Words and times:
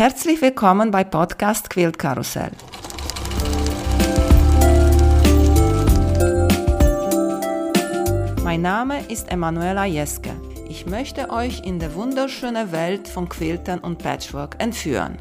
Herzlich 0.00 0.40
willkommen 0.40 0.90
bei 0.90 1.04
Podcast 1.04 1.68
Quilt 1.68 1.98
Karussell. 1.98 2.52
Mein 8.42 8.62
Name 8.62 9.06
ist 9.10 9.30
Emanuela 9.30 9.84
Jeske. 9.84 10.30
Ich 10.70 10.86
möchte 10.86 11.28
euch 11.28 11.66
in 11.66 11.78
die 11.78 11.94
wunderschöne 11.94 12.72
Welt 12.72 13.08
von 13.08 13.28
Quiltern 13.28 13.80
und 13.80 13.98
Patchwork 13.98 14.56
entführen. 14.58 15.18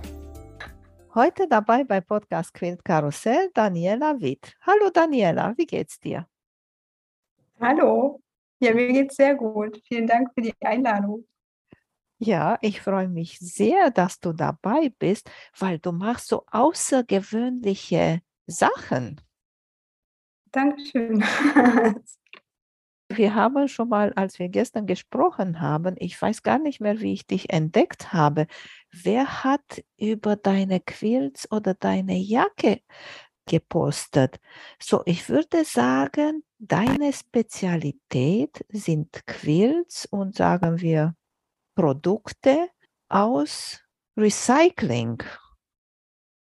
Heute 1.13 1.49
dabei 1.49 1.83
bei 1.83 1.99
Podcast 1.99 2.53
Quilt 2.53 2.85
Karussell 2.85 3.49
Daniela 3.53 4.15
Witt. 4.21 4.55
Hallo 4.61 4.89
Daniela, 4.93 5.55
wie 5.57 5.65
geht's 5.65 5.99
dir? 5.99 6.25
Hallo, 7.59 8.21
ja, 8.61 8.73
mir 8.73 8.93
geht's 8.93 9.17
sehr 9.17 9.35
gut. 9.35 9.81
Vielen 9.89 10.07
Dank 10.07 10.29
für 10.33 10.41
die 10.41 10.53
Einladung. 10.61 11.25
Ja, 12.21 12.57
ich 12.61 12.81
freue 12.81 13.07
mich 13.07 13.39
sehr, 13.39 13.91
dass 13.91 14.19
du 14.19 14.33
dabei 14.33 14.91
bist, 14.99 15.31
weil 15.57 15.79
du 15.79 15.93
machst 15.93 16.27
so 16.27 16.45
außergewöhnliche 16.51 18.21
Sachen. 18.45 19.21
Dankeschön. 20.51 21.23
Wir 23.11 23.33
haben 23.33 23.67
schon 23.67 23.89
mal, 23.89 24.13
als 24.13 24.37
wir 24.37 24.49
gestern 24.49 24.85
gesprochen 24.85 25.61
haben, 25.61 25.95
ich 25.97 26.21
weiß 26.21 26.43
gar 26.43 26.59
nicht 26.59 26.79
mehr, 26.79 26.99
wie 26.99 27.13
ich 27.13 27.25
dich 27.25 27.51
entdeckt 27.51 28.13
habe. 28.13 28.45
Wer 28.91 29.43
hat 29.43 29.83
über 29.97 30.35
deine 30.35 30.79
Quilts 30.79 31.51
oder 31.51 31.73
deine 31.73 32.17
Jacke 32.17 32.81
gepostet? 33.47 34.39
So, 34.79 35.01
ich 35.05 35.27
würde 35.27 35.65
sagen, 35.65 36.43
deine 36.59 37.11
Spezialität 37.11 38.63
sind 38.69 39.25
Quilts 39.25 40.05
und 40.05 40.35
sagen 40.35 40.79
wir 40.79 41.15
Produkte 41.79 42.69
aus 43.09 43.81
Recycling. 44.17 45.23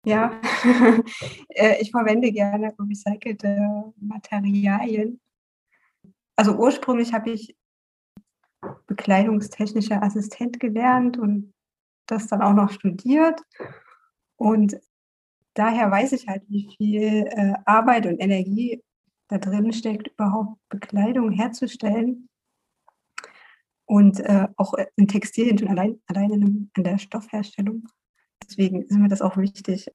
Ja, 0.06 0.42
äh, 1.50 1.82
ich 1.82 1.92
verwende 1.92 2.32
gerne 2.32 2.74
recycelte 2.78 3.94
Materialien 3.98 5.22
also 6.36 6.56
ursprünglich 6.56 7.14
habe 7.14 7.32
ich 7.32 7.56
bekleidungstechnischer 8.88 10.02
Assistent 10.02 10.60
gelernt 10.60 11.18
und 11.18 11.54
das 12.08 12.28
dann 12.28 12.42
auch 12.42 12.54
noch 12.54 12.72
studiert. 12.72 13.42
Und 14.38 14.78
daher 15.54 15.92
weiß 15.92 16.14
ich 16.14 16.28
halt, 16.28 16.44
wie 16.48 16.74
viel 16.78 17.28
äh, 17.28 17.54
Arbeit 17.66 18.06
und 18.06 18.20
Energie 18.20 18.82
da 19.28 19.38
drin 19.38 19.72
steckt, 19.74 20.08
überhaupt 20.08 20.58
Bekleidung 20.70 21.32
herzustellen. 21.32 22.30
Und 23.94 24.22
äh, 24.22 24.48
auch 24.58 24.74
in 24.96 25.08
Textilien 25.08 25.56
schon 25.56 25.68
allein, 25.68 26.02
allein 26.08 26.32
in, 26.32 26.72
in 26.76 26.84
der 26.84 26.98
Stoffherstellung. 26.98 27.88
Deswegen 28.44 28.82
ist 28.82 28.98
mir 28.98 29.08
das 29.08 29.22
auch 29.22 29.38
wichtig, 29.38 29.88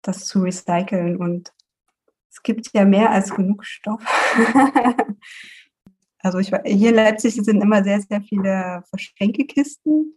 das 0.00 0.24
zu 0.24 0.40
recyceln. 0.40 1.18
Und 1.18 1.52
es 2.30 2.42
gibt 2.42 2.70
ja 2.72 2.86
mehr 2.86 3.10
als 3.10 3.34
genug 3.34 3.66
Stoff. 3.66 4.02
Also 6.20 6.38
ich, 6.38 6.50
hier 6.64 6.88
in 6.88 6.94
Leipzig 6.94 7.34
sind 7.34 7.60
immer 7.60 7.84
sehr, 7.84 8.00
sehr 8.00 8.22
viele 8.22 8.82
Verschenkekisten 8.88 10.14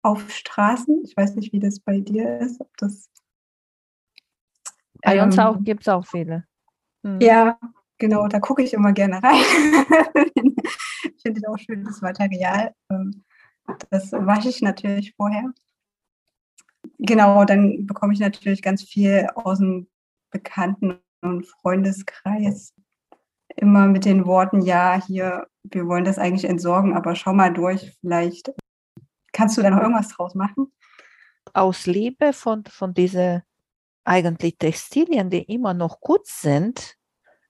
auf 0.00 0.30
Straßen. 0.30 1.02
Ich 1.04 1.14
weiß 1.18 1.34
nicht, 1.34 1.52
wie 1.52 1.60
das 1.60 1.80
bei 1.80 2.00
dir 2.00 2.38
ist. 2.38 2.58
Ob 2.62 2.74
das, 2.78 3.10
bei 5.02 5.22
uns 5.22 5.36
ähm, 5.36 5.64
gibt 5.64 5.82
es 5.82 5.88
auch 5.88 6.06
viele. 6.06 6.44
Hm. 7.04 7.20
Ja, 7.20 7.58
genau, 7.98 8.26
da 8.26 8.40
gucke 8.40 8.62
ich 8.62 8.72
immer 8.72 8.94
gerne 8.94 9.22
rein. 9.22 9.44
ich 11.02 11.22
finde 11.22 11.48
auch 11.48 11.58
schönes 11.58 12.00
Material. 12.00 12.74
Ähm, 12.90 13.24
das 13.90 14.12
wasche 14.12 14.48
ich 14.48 14.62
natürlich 14.62 15.14
vorher. 15.16 15.52
Genau, 16.98 17.44
dann 17.44 17.86
bekomme 17.86 18.12
ich 18.12 18.20
natürlich 18.20 18.62
ganz 18.62 18.82
viel 18.82 19.28
aus 19.34 19.58
dem 19.58 19.88
Bekannten- 20.30 20.98
und 21.20 21.46
Freundeskreis 21.46 22.74
immer 23.56 23.86
mit 23.86 24.04
den 24.04 24.26
Worten, 24.26 24.62
ja, 24.62 25.02
hier, 25.04 25.46
wir 25.64 25.86
wollen 25.86 26.04
das 26.04 26.18
eigentlich 26.18 26.44
entsorgen, 26.44 26.94
aber 26.94 27.14
schau 27.14 27.32
mal 27.32 27.52
durch, 27.52 27.96
vielleicht 28.00 28.52
kannst 29.32 29.56
du 29.56 29.62
da 29.62 29.70
noch 29.70 29.80
irgendwas 29.80 30.08
draus 30.08 30.34
machen? 30.34 30.72
Aus 31.54 31.86
Liebe 31.86 32.32
von, 32.32 32.64
von 32.68 32.94
diesen 32.94 33.42
eigentlich 34.04 34.58
Textilien, 34.58 35.28
die 35.30 35.42
immer 35.42 35.74
noch 35.74 36.00
gut 36.00 36.26
sind, 36.26 36.97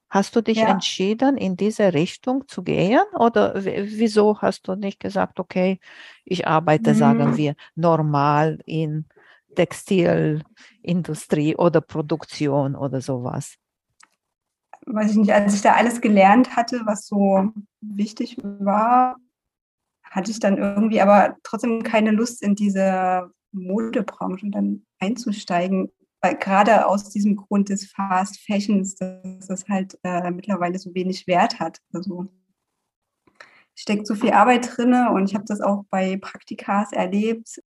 hast 0.09 0.35
du 0.35 0.41
dich 0.41 0.57
ja. 0.57 0.67
entschieden, 0.67 1.37
in 1.37 1.55
diese 1.55 1.93
Richtung 1.93 2.47
zu 2.47 2.63
gehen? 2.63 3.03
Oder 3.13 3.53
wieso 3.63 4.41
hast 4.41 4.67
du 4.67 4.75
nicht 4.75 4.99
gesagt, 4.99 5.39
okay, 5.39 5.79
ich 6.25 6.47
arbeite, 6.47 6.89
hm. 6.91 6.97
sagen 6.97 7.37
wir, 7.37 7.55
normal 7.75 8.59
in 8.65 9.05
Textilindustrie 9.55 11.55
oder 11.55 11.81
Produktion 11.81 12.75
oder 12.75 13.01
sowas? 13.01 13.57
weiß 14.85 15.11
ich 15.11 15.17
nicht, 15.17 15.33
als 15.33 15.53
ich 15.53 15.61
da 15.61 15.73
alles 15.73 16.01
gelernt 16.01 16.55
hatte, 16.55 16.81
was 16.85 17.05
so 17.05 17.51
wichtig 17.81 18.37
war, 18.43 19.17
hatte 20.03 20.31
ich 20.31 20.39
dann 20.39 20.57
irgendwie 20.57 21.01
aber 21.01 21.35
trotzdem 21.43 21.83
keine 21.83 22.11
Lust, 22.11 22.41
in 22.41 22.55
diese 22.55 23.29
Modebranche 23.51 24.49
dann 24.49 24.85
einzusteigen. 24.99 25.91
Weil 26.21 26.35
gerade 26.37 26.85
aus 26.85 27.09
diesem 27.09 27.35
Grund 27.35 27.69
des 27.69 27.89
Fast 27.91 28.39
Fashions, 28.41 28.95
dass 28.95 29.49
es 29.49 29.67
halt 29.69 29.97
äh, 30.03 30.31
mittlerweile 30.31 30.77
so 30.77 30.93
wenig 30.93 31.27
Wert 31.27 31.59
hat. 31.59 31.79
Also 31.93 32.27
steckt 33.75 34.05
so 34.05 34.15
viel 34.15 34.31
Arbeit 34.31 34.75
drin 34.75 34.93
und 34.93 35.29
ich 35.29 35.35
habe 35.35 35.45
das 35.45 35.61
auch 35.61 35.85
bei 35.89 36.17
Praktikas 36.17 36.91
erlebt. 36.91 37.61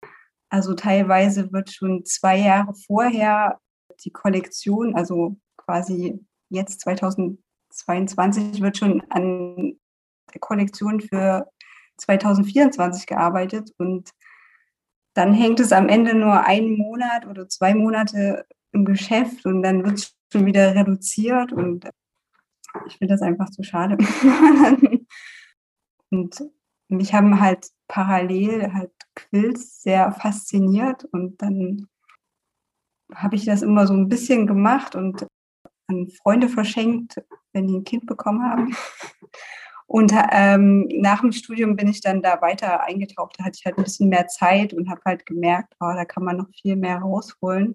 Also 0.49 0.73
teilweise 0.73 1.51
wird 1.51 1.71
schon 1.71 2.03
zwei 2.05 2.37
Jahre 2.37 2.73
vorher 2.73 3.59
die 4.03 4.11
Kollektion, 4.11 4.95
also 4.95 5.37
quasi 5.57 6.19
jetzt 6.49 6.81
2022 6.81 8.61
wird 8.61 8.77
schon 8.77 9.01
an 9.09 9.77
der 10.33 10.39
Kollektion 10.39 10.99
für 10.99 11.47
2024 11.97 13.05
gearbeitet 13.05 13.71
und 13.77 14.09
dann 15.19 15.33
hängt 15.33 15.59
es 15.59 15.73
am 15.73 15.89
Ende 15.89 16.15
nur 16.15 16.45
einen 16.45 16.77
Monat 16.77 17.27
oder 17.27 17.49
zwei 17.49 17.75
Monate 17.75 18.45
im 18.71 18.85
Geschäft 18.85 19.45
und 19.45 19.61
dann 19.63 19.83
wird 19.83 19.95
es 19.95 20.15
schon 20.31 20.45
wieder 20.45 20.73
reduziert 20.73 21.51
und 21.51 21.89
ich 22.87 22.97
finde 22.97 23.15
das 23.15 23.21
einfach 23.21 23.49
zu 23.49 23.61
schade. 23.61 23.97
und 26.09 26.41
mich 26.87 27.13
haben 27.13 27.41
halt 27.41 27.67
parallel 27.89 28.73
halt 28.73 28.91
Quills 29.13 29.81
sehr 29.81 30.13
fasziniert 30.13 31.03
und 31.03 31.41
dann 31.41 31.87
habe 33.13 33.35
ich 33.35 33.43
das 33.43 33.61
immer 33.61 33.87
so 33.87 33.93
ein 33.93 34.07
bisschen 34.07 34.47
gemacht 34.47 34.95
und 34.95 35.27
an 35.87 36.07
Freunde 36.23 36.47
verschenkt, 36.47 37.21
wenn 37.51 37.67
die 37.67 37.75
ein 37.75 37.83
Kind 37.83 38.05
bekommen 38.05 38.41
haben. 38.49 38.73
Und 39.89 40.13
ähm, 40.31 40.87
nach 40.99 41.21
dem 41.21 41.31
Studium 41.31 41.75
bin 41.75 41.87
ich 41.87 41.99
dann 41.99 42.21
da 42.21 42.39
weiter 42.43 42.83
eingetaucht. 42.83 43.39
Da 43.39 43.45
hatte 43.45 43.57
ich 43.57 43.65
halt 43.65 43.75
ein 43.79 43.83
bisschen 43.83 44.09
mehr 44.09 44.27
Zeit 44.27 44.71
und 44.71 44.87
habe 44.87 45.01
halt 45.03 45.25
gemerkt, 45.25 45.73
oh, 45.79 45.91
da 45.95 46.05
kann 46.05 46.23
man 46.23 46.37
noch 46.37 46.49
viel 46.61 46.75
mehr 46.75 46.99
rausholen. 46.99 47.73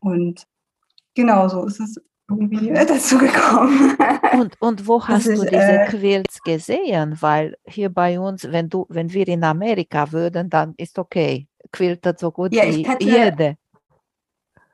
Und 0.00 0.48
genau 1.14 1.46
so 1.46 1.64
ist 1.64 1.78
es 1.78 2.02
irgendwie 2.28 2.72
dazu 2.74 3.18
gekommen. 3.18 3.96
Und, 4.32 4.60
und 4.60 4.88
wo 4.88 5.00
hast 5.06 5.26
ist, 5.26 5.44
du 5.44 5.44
diese 5.44 5.82
äh, 5.82 5.86
Quilts 5.86 6.42
gesehen? 6.42 7.16
Weil 7.20 7.56
hier 7.64 7.88
bei 7.88 8.18
uns, 8.18 8.42
wenn 8.50 8.68
du, 8.68 8.84
wenn 8.88 9.12
wir 9.12 9.28
in 9.28 9.44
Amerika 9.44 10.10
würden, 10.10 10.50
dann 10.50 10.74
ist 10.76 10.98
okay. 10.98 11.46
Quiltet 11.70 12.18
so 12.18 12.32
gut 12.32 12.52
ja, 12.52 12.64
wie 12.64 12.84
hatte, 12.84 13.06
jede. 13.06 13.56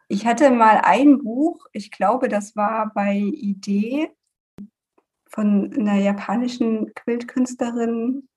Ich 0.09 0.25
hatte 0.25 0.51
mal 0.51 0.81
ein 0.83 1.19
Buch, 1.19 1.67
ich 1.73 1.91
glaube, 1.91 2.29
das 2.29 2.57
war 2.57 2.91
bei 2.95 3.19
Idee 3.19 4.09
von 5.33 5.73
einer 5.73 5.97
japanischen 5.97 6.93
Quiltkünstlerin 6.95 8.29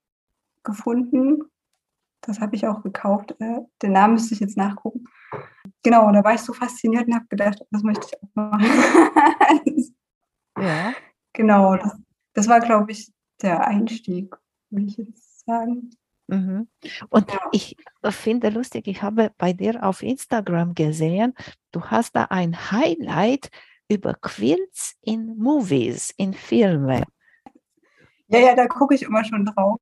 gefunden. 0.64 1.44
Das 2.22 2.40
habe 2.40 2.56
ich 2.56 2.66
auch 2.68 2.82
gekauft. 2.82 3.36
Äh, 3.40 3.60
den 3.82 3.92
Namen 3.92 4.14
müsste 4.14 4.34
ich 4.34 4.40
jetzt 4.40 4.58
nachgucken. 4.58 5.06
Genau, 5.84 6.12
da 6.12 6.24
war 6.24 6.34
ich 6.34 6.42
so 6.42 6.54
fasziniert 6.54 7.08
und 7.08 7.16
habe 7.16 7.28
gedacht, 7.28 7.60
das 7.70 7.84
möchte 7.84 8.08
ich 8.08 8.24
auch 8.24 8.36
machen. 8.36 9.94
ja. 10.58 10.94
Genau, 11.34 11.76
das, 11.76 11.92
das 12.32 12.48
war, 12.48 12.62
glaube 12.62 12.94
ich, 12.94 13.12
der 13.42 13.68
Einstieg, 13.68 14.34
würde 14.70 14.86
ich 14.86 14.96
jetzt 14.96 15.46
sagen. 15.46 15.90
Mhm. 16.28 16.70
Und 17.10 17.30
ja. 17.30 17.40
ich 17.52 17.76
finde 18.10 18.50
lustig, 18.50 18.88
ich 18.88 19.02
habe 19.02 19.32
bei 19.38 19.52
dir 19.52 19.84
auf 19.84 20.02
Instagram 20.02 20.74
gesehen, 20.74 21.34
du 21.72 21.84
hast 21.84 22.16
da 22.16 22.28
ein 22.30 22.72
Highlight 22.72 23.50
über 23.88 24.14
Quilts 24.16 24.96
in 25.02 25.38
Movies, 25.38 26.14
in 26.18 26.34
Filmen. 26.34 27.04
Ja, 28.28 28.40
ja, 28.40 28.56
da 28.56 28.68
gucke 28.68 28.96
ich 28.96 29.04
immer 29.04 29.24
schon 29.24 29.46
drauf. 29.46 29.80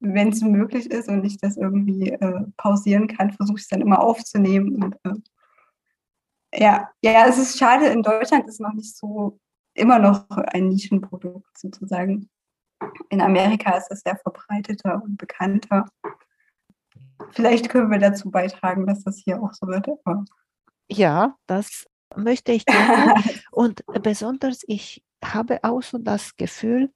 Wenn 0.00 0.28
es 0.28 0.42
möglich 0.42 0.90
ist 0.90 1.08
und 1.08 1.24
ich 1.24 1.38
das 1.38 1.56
irgendwie 1.56 2.10
äh, 2.10 2.44
pausieren 2.56 3.08
kann, 3.08 3.32
versuche 3.32 3.56
ich 3.56 3.62
es 3.62 3.68
dann 3.68 3.80
immer 3.80 4.02
aufzunehmen. 4.02 4.82
Und, 4.82 4.96
äh, 5.04 6.60
ja, 6.62 6.90
ja, 7.02 7.26
es 7.26 7.38
ist 7.38 7.58
schade, 7.58 7.86
in 7.86 8.02
Deutschland 8.02 8.46
ist 8.46 8.60
noch 8.60 8.72
nicht 8.72 8.96
so 8.96 9.38
immer 9.74 9.98
noch 9.98 10.28
ein 10.30 10.68
Nischenprodukt 10.68 11.58
sozusagen. 11.58 12.30
In 13.08 13.20
Amerika 13.20 13.76
ist 13.76 13.90
es 13.90 14.00
sehr 14.00 14.16
verbreiteter 14.16 15.02
und 15.02 15.16
bekannter. 15.16 15.86
vielleicht 17.32 17.68
können 17.68 17.90
wir 17.90 17.98
dazu 17.98 18.30
beitragen, 18.30 18.86
dass 18.86 19.02
das 19.04 19.18
hier 19.18 19.42
auch 19.42 19.52
so 19.52 19.66
wird. 19.66 19.88
Ja, 20.88 21.36
das 21.46 21.86
möchte 22.16 22.52
ich 22.52 22.68
gerne. 22.68 23.14
Und 23.50 23.84
besonders, 24.02 24.62
ich 24.66 25.04
habe 25.24 25.62
auch 25.64 25.82
so 25.82 25.98
das 25.98 26.36
Gefühl, 26.36 26.92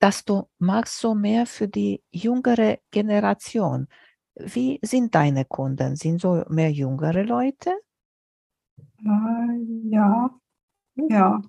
dass 0.00 0.24
du 0.24 0.48
magst 0.58 0.98
so 0.98 1.14
mehr 1.14 1.46
für 1.46 1.68
die 1.68 2.02
jüngere 2.10 2.78
Generation. 2.90 3.88
Wie 4.34 4.78
sind 4.82 5.14
deine 5.14 5.44
Kunden? 5.44 5.96
Sind 5.96 6.20
so 6.20 6.44
mehr 6.48 6.72
jüngere 6.72 7.22
Leute? 7.24 7.72
äh, 9.04 9.90
ja, 9.90 10.30
ja, 11.08 11.42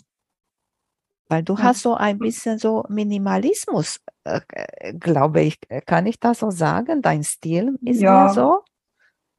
Weil 1.30 1.44
du 1.44 1.58
ja, 1.58 1.64
hast 1.64 1.82
so 1.84 1.96
ein 1.96 2.20
bisschen 2.20 2.60
so 2.60 2.84
Minimalismus, 2.90 4.02
äh, 4.26 4.42
äh, 4.52 4.94
glaube 4.94 5.42
ich. 5.42 5.60
Kann 5.86 6.06
ich 6.06 6.20
das 6.20 6.40
so 6.40 6.52
sagen? 6.52 7.02
Dein 7.02 7.24
Stil 7.24 7.80
ist 7.86 8.02
ja, 8.02 8.28
so? 8.28 8.64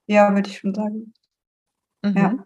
ja, 0.07 0.35
würde 0.35 0.49
ich 0.51 0.59
schon 0.59 0.75
sagen. 0.75 1.13
Ja, 2.15 2.31
Mhm. 2.31 2.45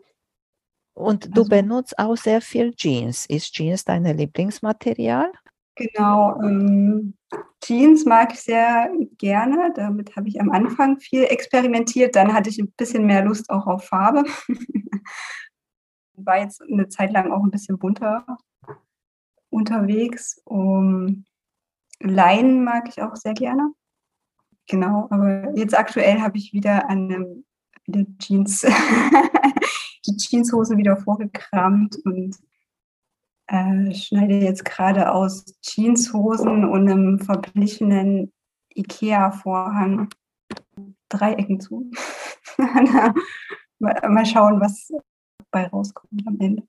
Und 0.97 1.37
du 1.37 1.43
also 1.43 1.51
benutzt 1.51 1.99
auch 1.99 2.17
sehr 2.17 2.41
viel 2.41 2.75
Jeans. 2.75 3.27
Ist 3.27 3.53
Jeans 3.53 3.85
dein 3.85 4.05
Lieblingsmaterial? 4.05 5.31
genau. 5.77 6.41
Ähm, 6.43 7.15
Jeans 7.63 8.05
mag 8.05 8.33
ich 8.33 8.41
sehr 8.41 8.91
gerne. 9.19 9.73
Damit 9.75 10.17
habe 10.17 10.29
ich 10.29 10.41
am 10.41 10.51
Anfang 10.51 10.99
viel 10.99 11.25
experimentiert. 11.25 12.17
Dann 12.17 12.33
hatte 12.33 12.49
ich 12.51 12.59
ein 12.59 12.73
bisschen 12.77 13.07
mehr 13.07 13.25
Lust 13.25 13.51
auch 13.51 13.67
auf 13.67 13.85
Farbe. 13.85 14.25
War 16.15 16.41
jetzt 16.41 16.63
eine 16.63 16.89
Zeit 16.89 17.13
lang 17.13 17.31
auch 17.31 17.45
ein 17.45 17.51
bisschen 17.51 17.79
bunter 17.79 18.25
unterwegs. 19.51 20.41
Um, 20.45 21.25
Leinen 22.01 22.65
mag 22.65 22.89
ich 22.89 23.03
auch 23.03 23.17
sehr 23.17 23.35
gerne. 23.35 23.73
Genau, 24.67 25.07
aber 25.11 25.57
jetzt 25.57 25.79
aktuell 25.79 26.21
habe 26.21 26.39
ich 26.39 26.53
wieder 26.53 26.89
eine 26.89 27.45
wieder 27.87 28.05
Jeans, 28.19 28.63
die 30.17 30.25
Jeanshose 30.25 30.77
wieder 30.77 30.97
vorgekramt 30.97 31.97
und 32.05 32.37
äh, 33.49 33.95
schneide 33.95 34.39
jetzt 34.39 34.65
gerade 34.65 35.13
aus 35.13 35.45
Jeanshosen 35.63 36.65
und 36.65 36.89
einem 36.89 37.19
verblichenen 37.19 38.33
IKEA-Vorhang 38.75 40.09
Dreiecken 41.09 41.61
zu. 41.61 41.91
mal, 42.59 44.27
schauen, 44.27 44.61
was 44.61 44.91
dabei 45.39 45.69
rauskommt 45.69 46.27
am 46.27 46.39
Ende. 46.41 46.63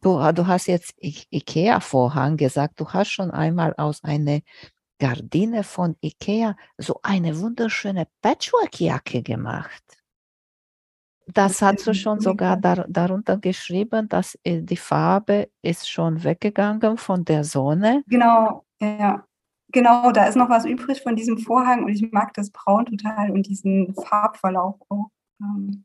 Du, 0.00 0.18
du 0.32 0.46
hast 0.46 0.66
jetzt 0.66 0.94
IKEA-Vorhang 1.00 2.36
gesagt. 2.36 2.80
Du 2.80 2.88
hast 2.88 3.10
schon 3.10 3.30
einmal 3.30 3.74
aus 3.76 4.02
einer 4.04 4.40
Gardine 4.98 5.62
von 5.62 5.96
IKEA 6.02 6.56
so 6.76 7.00
eine 7.02 7.38
wunderschöne 7.38 8.08
Patchwork-Jacke 8.20 9.22
gemacht. 9.22 9.97
Das 11.34 11.60
hast 11.60 11.86
du 11.86 11.94
schon 11.94 12.20
sogar 12.20 12.56
dar, 12.56 12.86
darunter 12.88 13.36
geschrieben, 13.36 14.08
dass 14.08 14.38
äh, 14.44 14.62
die 14.62 14.76
Farbe 14.76 15.50
ist 15.62 15.88
schon 15.90 16.24
weggegangen 16.24 16.96
von 16.96 17.24
der 17.24 17.44
Sonne. 17.44 18.02
Genau, 18.06 18.64
ja. 18.80 19.24
Genau, 19.70 20.10
da 20.12 20.24
ist 20.24 20.36
noch 20.36 20.48
was 20.48 20.64
übrig 20.64 21.02
von 21.02 21.14
diesem 21.14 21.38
Vorhang 21.38 21.84
und 21.84 21.90
ich 21.90 22.10
mag 22.10 22.32
das 22.32 22.50
Braun 22.50 22.86
total 22.86 23.30
und 23.30 23.46
diesen 23.46 23.94
Farbverlauf 23.94 24.76
auch. 24.88 25.10
Ähm, 25.42 25.84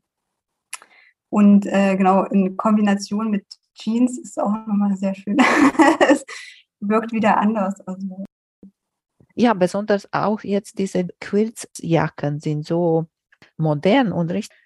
Und 1.28 1.66
äh, 1.66 1.96
genau, 1.96 2.24
in 2.24 2.56
Kombination 2.56 3.30
mit 3.30 3.44
Jeans 3.74 4.18
ist 4.18 4.40
auch 4.40 4.52
nochmal 4.66 4.96
sehr 4.96 5.14
schön. 5.14 5.36
es 6.08 6.24
wirkt 6.80 7.12
wieder 7.12 7.36
anders. 7.36 7.78
Also, 7.86 8.24
Ja, 9.34 9.52
besonders 9.52 10.10
auch 10.12 10.40
jetzt 10.42 10.78
diese 10.78 11.08
Quiltsjacken 11.20 12.40
sind 12.40 12.64
so 12.64 13.06
modern 13.58 14.12
und 14.12 14.30
richtig. 14.30 14.56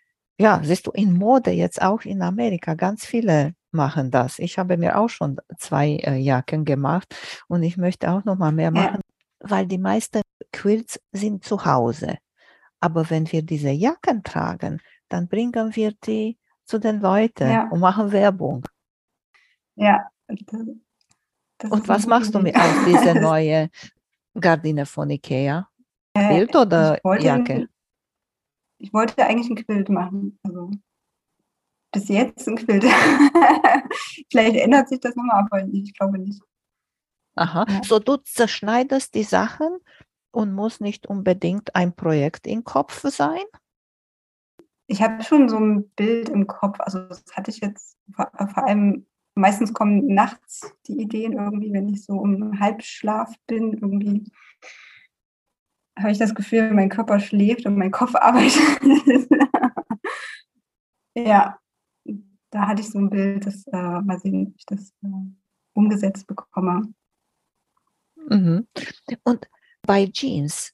Ja, 0.40 0.60
siehst 0.62 0.86
du, 0.86 0.92
in 0.92 1.14
Mode 1.14 1.50
jetzt 1.50 1.82
auch 1.82 2.02
in 2.02 2.22
Amerika, 2.22 2.74
ganz 2.74 3.04
viele 3.04 3.54
machen 3.72 4.10
das. 4.10 4.38
Ich 4.38 4.58
habe 4.58 4.76
mir 4.76 4.98
auch 4.98 5.08
schon 5.08 5.38
zwei 5.58 5.96
äh, 5.96 6.16
Jacken 6.16 6.64
gemacht 6.64 7.14
und 7.48 7.62
ich 7.62 7.76
möchte 7.76 8.10
auch 8.10 8.24
noch 8.24 8.36
mal 8.38 8.52
mehr 8.52 8.66
Ja. 8.66 8.82
machen, 8.82 9.00
weil 9.40 9.66
die 9.66 9.78
meisten 9.78 10.22
Quilts 10.52 11.00
sind 11.12 11.44
zu 11.44 11.64
Hause. 11.64 12.18
Aber 12.80 13.10
wenn 13.10 13.30
wir 13.32 13.42
diese 13.42 13.70
Jacken 13.70 14.22
tragen, 14.22 14.80
dann 15.08 15.26
bringen 15.28 15.74
wir 15.74 15.92
die 16.04 16.38
zu 16.64 16.78
den 16.78 17.00
Leuten 17.00 17.50
Ja. 17.50 17.68
und 17.70 17.80
machen 17.80 18.12
Werbung. 18.12 18.64
ja. 19.76 20.08
Das, 21.58 21.72
Und 21.72 21.88
was 21.88 22.06
machst 22.06 22.34
du 22.34 22.38
mit 22.38 22.54
aus 22.54 22.84
dieser 22.86 23.14
neuen 23.20 23.70
Gardine 24.38 24.86
von 24.86 25.10
Ikea? 25.10 25.68
Quilt 26.14 26.54
oder 26.54 26.98
ich 27.16 27.24
Jacke? 27.24 27.68
Ich 28.78 28.92
wollte 28.92 29.24
eigentlich 29.24 29.50
ein 29.50 29.56
Quilt 29.56 29.88
machen. 29.88 30.38
Also 30.42 30.70
bis 31.92 32.08
jetzt 32.08 32.46
ein 32.48 32.56
Quilt. 32.56 32.84
Vielleicht 34.30 34.56
ändert 34.56 34.88
sich 34.88 35.00
das 35.00 35.16
nochmal, 35.16 35.44
aber 35.50 35.66
ich 35.72 35.94
glaube 35.94 36.18
nicht. 36.18 36.42
Aha, 37.34 37.66
Ja. 37.68 37.80
so 37.84 37.98
du 37.98 38.16
zerschneidest 38.16 39.14
die 39.14 39.22
Sachen 39.22 39.78
und 40.32 40.52
muss 40.52 40.80
nicht 40.80 41.06
unbedingt 41.06 41.74
ein 41.74 41.94
Projekt 41.94 42.46
im 42.46 42.64
Kopf 42.64 43.00
sein? 43.08 43.42
Ich 44.86 45.02
habe 45.02 45.22
schon 45.22 45.48
so 45.48 45.58
ein 45.58 45.88
Bild 45.90 46.28
im 46.28 46.46
Kopf. 46.46 46.80
Also 46.80 47.00
das 47.00 47.24
hatte 47.32 47.50
ich 47.50 47.58
jetzt 47.60 47.96
vor, 48.14 48.30
vor 48.52 48.66
allem, 48.66 49.06
meistens 49.34 49.72
kommen 49.72 50.06
nachts 50.06 50.72
die 50.86 51.00
Ideen 51.00 51.34
irgendwie, 51.34 51.72
wenn 51.72 51.88
ich 51.88 52.04
so 52.04 52.24
im 52.24 52.58
Halbschlaf 52.58 53.34
bin, 53.46 53.74
irgendwie 53.74 54.30
habe 55.98 56.12
ich 56.12 56.18
das 56.18 56.34
Gefühl, 56.34 56.72
mein 56.72 56.88
Körper 56.88 57.20
schläft 57.20 57.66
und 57.66 57.76
mein 57.76 57.90
Kopf 57.90 58.14
arbeitet. 58.16 59.28
ja, 61.14 61.58
da 62.50 62.66
hatte 62.68 62.82
ich 62.82 62.90
so 62.90 62.98
ein 62.98 63.10
Bild, 63.10 63.46
das 63.46 63.66
äh, 63.66 63.76
mal 63.76 64.18
sehen, 64.18 64.48
ob 64.48 64.54
ich 64.56 64.66
das 64.66 64.90
äh, 65.02 65.08
umgesetzt 65.74 66.26
bekomme. 66.26 66.92
Mhm. 68.16 68.66
Und 69.24 69.48
bei 69.82 70.06
Jeans, 70.06 70.72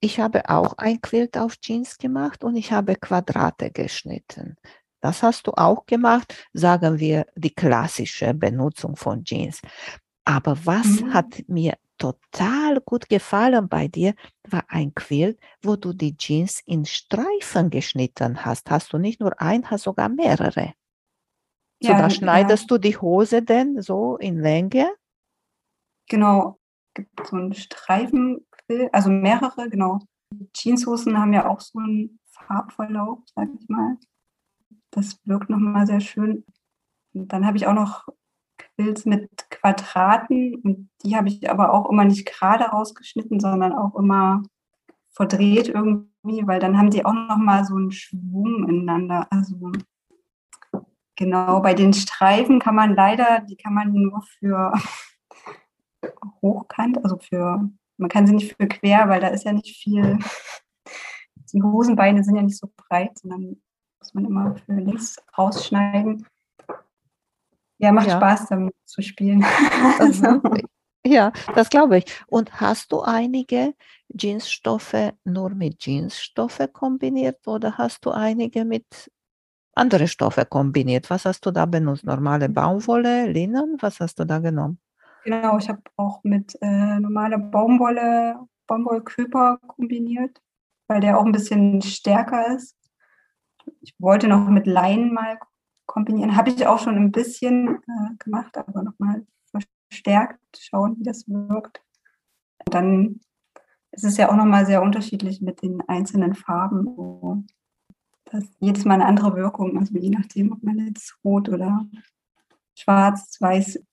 ich 0.00 0.18
habe 0.18 0.48
auch 0.48 0.74
ein 0.78 1.00
Quilt 1.00 1.38
auf 1.38 1.58
Jeans 1.60 1.96
gemacht 1.96 2.44
und 2.44 2.56
ich 2.56 2.72
habe 2.72 2.96
Quadrate 2.96 3.70
geschnitten. 3.70 4.56
Das 5.00 5.22
hast 5.22 5.46
du 5.46 5.52
auch 5.52 5.86
gemacht, 5.86 6.46
sagen 6.52 6.98
wir 6.98 7.26
die 7.34 7.54
klassische 7.54 8.34
Benutzung 8.34 8.96
von 8.96 9.24
Jeans. 9.24 9.60
Aber 10.24 10.56
was 10.64 11.00
Mhm. 11.00 11.14
hat 11.14 11.42
mir 11.48 11.76
total 12.02 12.80
gut 12.80 13.08
gefallen 13.08 13.68
bei 13.68 13.86
dir, 13.86 14.14
war 14.48 14.64
ein 14.68 14.92
Quilt, 14.94 15.38
wo 15.62 15.76
du 15.76 15.92
die 15.92 16.16
Jeans 16.16 16.60
in 16.66 16.84
Streifen 16.84 17.70
geschnitten 17.70 18.44
hast. 18.44 18.70
Hast 18.70 18.92
du 18.92 18.98
nicht 18.98 19.20
nur 19.20 19.40
ein, 19.40 19.70
hast 19.70 19.84
sogar 19.84 20.08
mehrere. 20.08 20.74
So, 21.80 21.92
Ja, 21.92 21.98
da 21.98 22.08
ja. 22.08 22.10
schneidest 22.10 22.70
du 22.70 22.78
die 22.78 22.96
Hose 22.96 23.42
denn 23.42 23.80
so 23.80 24.16
in 24.16 24.40
Länge? 24.40 24.90
Genau, 26.08 26.58
gibt 26.94 27.26
so 27.26 27.36
einen 27.36 27.54
Streifenquill, 27.54 28.88
also 28.92 29.08
mehrere, 29.10 29.70
genau. 29.70 30.00
Die 30.32 30.48
Jeanshosen 30.52 31.18
haben 31.18 31.32
ja 31.32 31.48
auch 31.48 31.60
so 31.60 31.78
einen 31.78 32.18
Farbverlauf, 32.32 33.20
sag 33.34 33.48
ich 33.60 33.68
mal. 33.68 33.96
Das 34.90 35.20
wirkt 35.24 35.50
nochmal 35.50 35.86
sehr 35.86 36.00
schön. 36.00 36.44
Und 37.14 37.28
dann 37.32 37.46
habe 37.46 37.56
ich 37.56 37.66
auch 37.66 37.74
noch 37.74 38.08
Quills 38.58 39.04
mit 39.04 39.41
Quadraten 39.62 40.56
und 40.56 40.90
die 41.04 41.16
habe 41.16 41.28
ich 41.28 41.48
aber 41.48 41.72
auch 41.72 41.88
immer 41.88 42.04
nicht 42.04 42.26
gerade 42.26 42.64
rausgeschnitten, 42.64 43.38
sondern 43.38 43.72
auch 43.72 43.94
immer 43.94 44.42
verdreht 45.10 45.68
irgendwie, 45.68 46.46
weil 46.46 46.58
dann 46.58 46.76
haben 46.76 46.90
die 46.90 47.04
auch 47.04 47.12
nochmal 47.12 47.64
so 47.64 47.76
einen 47.76 47.92
Schwung 47.92 48.68
ineinander. 48.68 49.28
Also 49.30 49.70
genau, 51.14 51.60
bei 51.60 51.74
den 51.74 51.92
Streifen 51.92 52.58
kann 52.58 52.74
man 52.74 52.96
leider, 52.96 53.40
die 53.48 53.56
kann 53.56 53.74
man 53.74 53.92
nur 53.92 54.22
für 54.38 54.72
hochkant, 56.42 57.04
also 57.04 57.18
für, 57.18 57.68
man 57.98 58.08
kann 58.08 58.26
sie 58.26 58.34
nicht 58.34 58.56
für 58.56 58.66
quer, 58.66 59.08
weil 59.08 59.20
da 59.20 59.28
ist 59.28 59.44
ja 59.44 59.52
nicht 59.52 59.76
viel, 59.76 60.18
die 61.52 61.62
Hosenbeine 61.62 62.24
sind 62.24 62.34
ja 62.34 62.42
nicht 62.42 62.58
so 62.58 62.68
breit, 62.76 63.16
sondern 63.18 63.62
muss 64.00 64.14
man 64.14 64.24
immer 64.24 64.56
für 64.56 64.72
links 64.72 65.16
rausschneiden. 65.38 66.26
Ja, 67.82 67.92
macht 67.92 68.06
Ja. 68.08 68.16
Spaß 68.16 68.48
damit 68.48 68.74
zu 68.86 69.02
spielen. 69.02 69.44
Also. 69.98 70.40
Ja, 71.04 71.32
das 71.56 71.68
glaube 71.68 71.98
ich. 71.98 72.04
Und 72.28 72.60
hast 72.60 72.92
du 72.92 73.00
einige 73.02 73.74
Jeansstoffe 74.16 75.12
nur 75.24 75.50
mit 75.50 75.80
Jeansstoffe 75.84 76.68
kombiniert 76.72 77.46
oder 77.48 77.76
hast 77.78 78.04
du 78.06 78.10
einige 78.12 78.64
mit 78.64 79.10
andere 79.74 80.06
Stoffe 80.08 80.44
kombiniert? 80.46 81.10
Was 81.10 81.24
hast 81.24 81.44
du 81.46 81.50
da 81.50 81.66
benutzt? 81.66 82.04
Normale 82.04 82.48
Baumwolle, 82.48 83.26
Linnen? 83.30 83.76
Was 83.80 84.00
hast 84.00 84.18
du 84.20 84.24
da 84.26 84.38
genommen? 84.38 84.78
genau, 85.24 85.58
ich 85.58 85.68
habe 85.68 85.82
auch 85.96 86.22
mit 86.24 86.56
äh, 86.62 87.00
normaler 87.00 87.38
Baumwolle, 87.38 88.36
Baumwollkörper 88.66 89.58
kombiniert, 89.66 90.40
weil 90.88 91.00
der 91.00 91.18
auch 91.18 91.24
ein 91.24 91.32
bisschen 91.32 91.82
stärker 91.82 92.54
ist. 92.56 92.76
Ich 93.80 93.94
wollte 93.98 94.28
noch 94.28 94.48
mit 94.48 94.66
Leinen 94.66 95.12
mal 95.14 95.38
kombinieren. 95.92 96.36
Habe 96.36 96.50
ich 96.50 96.66
auch 96.66 96.78
schon 96.78 96.96
ein 96.96 97.12
bisschen 97.12 97.76
äh, 97.76 98.14
gemacht, 98.18 98.56
aber 98.56 98.82
nochmal 98.82 99.26
verstärkt 99.90 100.40
schauen, 100.58 100.98
wie 100.98 101.04
das 101.04 101.28
wirkt. 101.28 101.82
Und 102.64 102.74
dann 102.74 103.20
es 103.92 104.04
ist 104.04 104.16
ja 104.16 104.30
auch 104.30 104.36
nochmal 104.36 104.64
sehr 104.64 104.82
unterschiedlich 104.82 105.42
mit 105.42 105.62
den 105.62 105.86
einzelnen 105.86 106.34
Farben. 106.34 106.84
So. 106.96 107.44
Das 108.24 108.44
jedes 108.58 108.86
Mal 108.86 108.94
eine 108.94 109.06
andere 109.06 109.36
Wirkung, 109.36 109.78
also 109.78 109.94
je 109.98 110.08
nachdem, 110.08 110.52
ob 110.52 110.62
man 110.62 110.78
jetzt 110.78 111.18
rot 111.22 111.50
oder 111.50 111.86
schwarz, 112.74 113.36
weiß, 113.38 113.84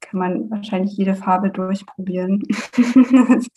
kann 0.00 0.18
man 0.18 0.50
wahrscheinlich 0.50 0.96
jede 0.96 1.14
Farbe 1.14 1.50
durchprobieren. 1.50 2.42
es 2.48 3.48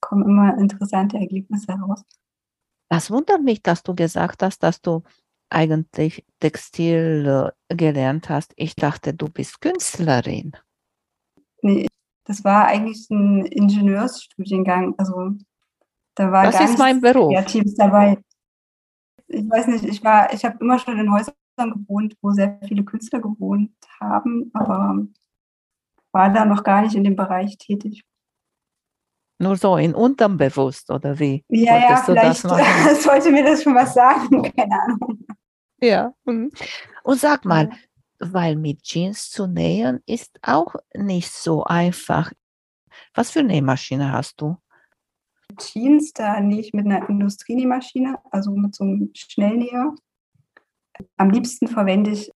kommen 0.00 0.24
immer 0.24 0.56
interessante 0.56 1.18
Ergebnisse 1.18 1.74
heraus. 1.74 2.02
Das 2.88 3.10
wundert 3.10 3.42
mich, 3.42 3.62
dass 3.62 3.82
du 3.82 3.94
gesagt 3.94 4.42
hast, 4.42 4.62
dass 4.62 4.80
du 4.80 5.02
eigentlich 5.50 6.24
Textil 6.40 7.52
äh, 7.68 7.74
gelernt 7.74 8.28
hast. 8.28 8.52
Ich 8.56 8.74
dachte, 8.74 9.14
du 9.14 9.28
bist 9.28 9.60
Künstlerin. 9.60 10.52
Nee, 11.62 11.86
das 12.24 12.44
war 12.44 12.66
eigentlich 12.66 13.08
ein 13.10 13.46
Ingenieursstudiengang. 13.46 14.94
Also 14.98 15.32
da 16.14 16.32
war 16.32 16.44
das 16.44 16.58
gar 16.58 16.64
ist 16.64 16.78
mein 16.78 17.00
Beruf. 17.00 17.32
Kreatives 17.32 17.74
dabei. 17.74 18.18
Ich 19.28 19.48
weiß 19.48 19.66
nicht, 19.68 19.84
ich 19.84 20.02
war, 20.04 20.32
ich 20.32 20.44
habe 20.44 20.56
immer 20.60 20.78
schon 20.78 20.98
in 20.98 21.12
Häusern 21.12 21.34
gewohnt, 21.56 22.16
wo 22.22 22.30
sehr 22.30 22.58
viele 22.66 22.84
Künstler 22.84 23.20
gewohnt 23.20 23.72
haben, 24.00 24.50
aber 24.54 25.06
war 26.12 26.32
da 26.32 26.44
noch 26.44 26.62
gar 26.64 26.82
nicht 26.82 26.94
in 26.94 27.04
dem 27.04 27.16
Bereich 27.16 27.58
tätig. 27.58 28.04
Nur 29.38 29.56
so 29.56 29.76
in 29.76 29.94
Unterbewusst 29.94 30.90
oder 30.90 31.18
wie? 31.18 31.44
Ja, 31.48 31.78
ja, 31.78 31.96
vielleicht 31.98 32.40
sollte 33.02 33.30
mir 33.30 33.44
das 33.44 33.62
schon 33.62 33.74
was 33.74 33.92
sagen, 33.92 34.42
keine 34.56 34.80
Ahnung. 34.82 35.25
Ja. 35.80 36.14
Mhm. 36.24 36.50
Und 37.02 37.20
sag 37.20 37.44
mal, 37.44 37.70
weil 38.18 38.56
mit 38.56 38.82
Jeans 38.82 39.30
zu 39.30 39.46
nähen 39.46 40.00
ist 40.06 40.38
auch 40.42 40.74
nicht 40.94 41.30
so 41.30 41.64
einfach. 41.64 42.32
Was 43.14 43.30
für 43.30 43.42
Nähmaschine 43.42 44.12
hast 44.12 44.40
du? 44.40 44.56
Jeans, 45.58 46.12
da 46.12 46.40
nähe 46.40 46.60
ich 46.60 46.72
mit 46.72 46.86
einer 46.86 47.08
Industrienähmaschine, 47.08 48.18
also 48.30 48.50
mit 48.50 48.74
so 48.74 48.84
einem 48.84 49.10
Schnellnäher. 49.14 49.94
Am 51.16 51.30
liebsten 51.30 51.68
verwende 51.68 52.10
ich 52.10 52.32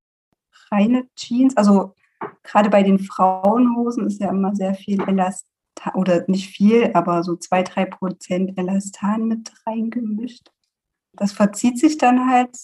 reine 0.71 1.09
Jeans, 1.17 1.57
also 1.57 1.95
gerade 2.43 2.71
bei 2.71 2.83
den 2.83 2.99
Frauenhosen 2.99 4.07
ist 4.07 4.21
ja 4.21 4.31
immer 4.31 4.55
sehr 4.55 4.75
viel 4.75 5.03
Elastan, 5.03 5.49
oder 5.95 6.25
nicht 6.29 6.55
viel, 6.55 6.91
aber 6.93 7.23
so 7.23 7.37
zwei, 7.37 7.63
drei 7.63 7.87
Prozent 7.87 8.59
Elastan 8.59 9.27
mit 9.27 9.51
reingemischt. 9.67 10.51
Das 11.15 11.33
verzieht 11.33 11.79
sich 11.79 11.97
dann 11.97 12.31
halt 12.31 12.57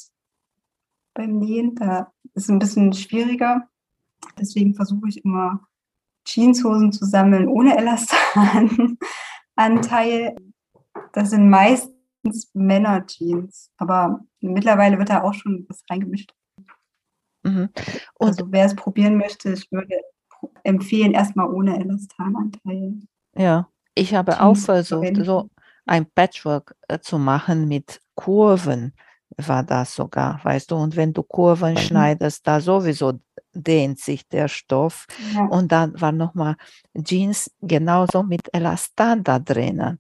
beim 1.17 1.39
Nähen. 1.39 1.75
Da 1.75 2.13
ist 2.35 2.45
es 2.45 2.49
ein 2.49 2.61
bisschen 2.61 2.93
schwieriger. 2.93 3.69
Deswegen 4.39 4.75
versuche 4.75 5.09
ich 5.09 5.25
immer 5.25 5.67
Jeanshosen 6.25 6.93
zu 6.93 7.05
sammeln 7.05 7.49
ohne 7.49 7.77
Elastananteil. 7.77 10.37
Das 11.13 11.31
sind 11.31 11.51
meistens 11.51 12.51
Männerjeans, 12.55 13.73
aber 13.77 14.21
mittlerweile 14.41 14.99
wird 14.99 15.11
da 15.11 15.23
auch 15.23 15.35
schon 15.35 15.67
was 15.69 15.83
reingemischt. 15.91 16.33
Mhm. 17.43 17.69
Und 18.15 18.29
also 18.29 18.47
wer 18.51 18.67
es 18.67 18.75
probieren 18.75 19.17
möchte, 19.17 19.53
ich 19.53 19.71
würde 19.71 20.01
empfehlen, 20.65 21.13
erstmal 21.13 21.49
ohne 21.49 21.79
Elastananteil. 21.79 23.01
Ja, 23.37 23.69
ich 23.95 24.15
habe 24.15 24.33
Jeans 24.33 24.43
auch 24.43 24.57
versucht, 24.57 25.25
so 25.25 25.49
ein 25.87 26.07
Patchwork 26.07 26.75
äh, 26.89 26.99
zu 26.99 27.19
machen 27.19 27.69
mit 27.69 28.01
Kurven 28.15 28.93
war 29.37 29.63
das 29.63 29.95
sogar, 29.95 30.41
weißt 30.43 30.71
du, 30.71 30.77
und 30.77 30.97
wenn 30.97 31.13
du 31.13 31.23
Kurven 31.23 31.75
mhm. 31.75 31.79
schneidest, 31.79 32.47
da 32.47 32.61
sowieso 32.61 33.21
dehnt 33.53 33.99
sich 34.01 34.27
der 34.29 34.49
Stoff 34.49 35.07
ja. 35.35 35.47
und 35.47 35.73
dann 35.73 35.99
war 36.01 36.13
nochmal 36.13 36.57
Jeans 36.95 37.51
genauso 37.61 38.23
mit 38.23 38.53
Elastan 38.55 39.25
da 39.25 39.39
drinnen. 39.39 39.99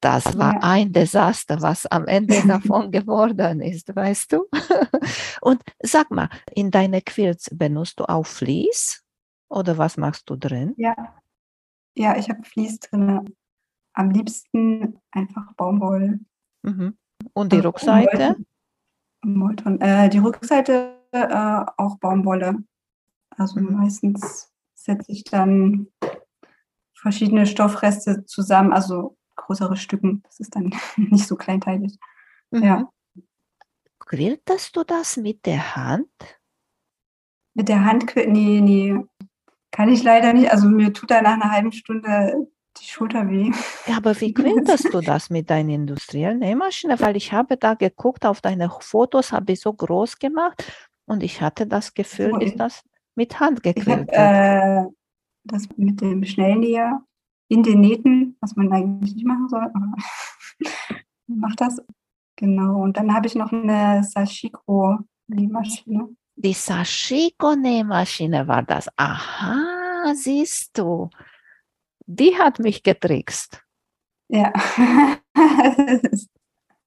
Das 0.00 0.38
war 0.38 0.54
ja. 0.54 0.60
ein 0.62 0.92
Desaster, 0.92 1.60
was 1.60 1.84
am 1.86 2.06
Ende 2.06 2.40
davon 2.46 2.90
geworden 2.90 3.60
ist, 3.60 3.94
weißt 3.94 4.32
du? 4.32 4.46
Und 5.40 5.62
sag 5.80 6.10
mal, 6.10 6.28
in 6.54 6.70
deine 6.70 7.02
Quilts 7.02 7.50
benutzt 7.52 7.98
du 7.98 8.08
auch 8.08 8.26
Vlies 8.26 9.02
oder 9.48 9.76
was 9.76 9.96
machst 9.96 10.30
du 10.30 10.36
drin? 10.36 10.74
Ja, 10.76 10.94
ja 11.96 12.16
ich 12.16 12.28
habe 12.30 12.42
Vlies 12.44 12.78
drin. 12.78 13.34
Am 13.94 14.10
liebsten 14.10 15.00
einfach 15.10 15.52
Baumwolle. 15.56 16.20
Mhm. 16.62 16.96
Und 17.32 17.52
die 17.52 17.56
also 17.56 17.70
Rückseite? 17.70 18.36
Molton. 19.34 19.80
Äh, 19.80 20.08
die 20.08 20.18
Rückseite 20.18 20.94
äh, 21.12 21.64
auch 21.76 21.98
Baumwolle. 21.98 22.56
Also 23.30 23.60
mhm. 23.60 23.76
meistens 23.76 24.52
setze 24.74 25.10
ich 25.12 25.24
dann 25.24 25.88
verschiedene 26.94 27.46
Stoffreste 27.46 28.24
zusammen, 28.26 28.72
also 28.72 29.16
größere 29.36 29.76
Stücken. 29.76 30.22
Das 30.24 30.40
ist 30.40 30.54
dann 30.54 30.74
nicht 30.96 31.26
so 31.26 31.36
kleinteilig. 31.36 31.98
Mhm. 32.50 32.62
Ja. 32.62 32.90
Quiltest 34.00 34.76
du 34.76 34.84
das 34.84 35.16
mit 35.16 35.44
der 35.46 35.76
Hand? 35.76 36.08
Mit 37.54 37.68
der 37.68 37.84
Hand? 37.84 38.14
Nee, 38.16 38.60
nee. 38.60 38.96
Kann 39.70 39.90
ich 39.90 40.02
leider 40.02 40.32
nicht. 40.32 40.50
Also 40.50 40.68
mir 40.68 40.92
tut 40.92 41.10
da 41.10 41.20
nach 41.20 41.34
einer 41.34 41.50
halben 41.50 41.72
Stunde 41.72 42.48
die 42.80 42.86
Schulter 42.86 43.28
weh. 43.28 43.50
Ja, 43.86 43.96
aber 43.96 44.18
wie 44.20 44.32
quältest 44.34 44.92
du 44.92 45.00
das 45.00 45.30
mit 45.30 45.50
deiner 45.50 45.74
industriellen 45.74 46.38
Nähmaschine? 46.38 46.98
Weil 47.00 47.16
ich 47.16 47.32
habe 47.32 47.56
da 47.56 47.74
geguckt, 47.74 48.26
auf 48.26 48.40
deine 48.40 48.70
Fotos 48.80 49.32
habe 49.32 49.52
ich 49.52 49.60
so 49.60 49.72
groß 49.72 50.18
gemacht 50.18 50.64
und 51.06 51.22
ich 51.22 51.40
hatte 51.40 51.66
das 51.66 51.94
Gefühl, 51.94 52.30
so, 52.32 52.38
ist 52.38 52.56
das 52.56 52.82
mit 53.14 53.40
Hand 53.40 53.62
gequält? 53.62 54.08
Äh, 54.10 54.84
das 55.44 55.68
mit 55.76 56.00
dem 56.00 56.24
Schnellnäher 56.24 57.02
in 57.48 57.62
den 57.62 57.80
Nähten, 57.80 58.36
was 58.40 58.56
man 58.56 58.72
eigentlich 58.72 59.14
nicht 59.14 59.26
machen 59.26 59.48
soll, 59.48 59.64
aber 59.64 59.94
macht 61.26 61.60
das. 61.60 61.82
Genau. 62.36 62.82
Und 62.82 62.96
dann 62.96 63.12
habe 63.12 63.26
ich 63.26 63.34
noch 63.34 63.52
eine 63.52 64.04
Sashiko 64.04 64.98
Nähmaschine. 65.26 66.08
Die 66.36 66.52
Sashiko 66.52 67.56
Nähmaschine 67.56 68.46
war 68.46 68.62
das. 68.62 68.88
Aha, 68.96 70.14
siehst 70.14 70.78
du 70.78 71.10
die 72.08 72.36
hat 72.36 72.58
mich 72.58 72.82
getrickst. 72.82 73.62
Ja. 74.28 74.52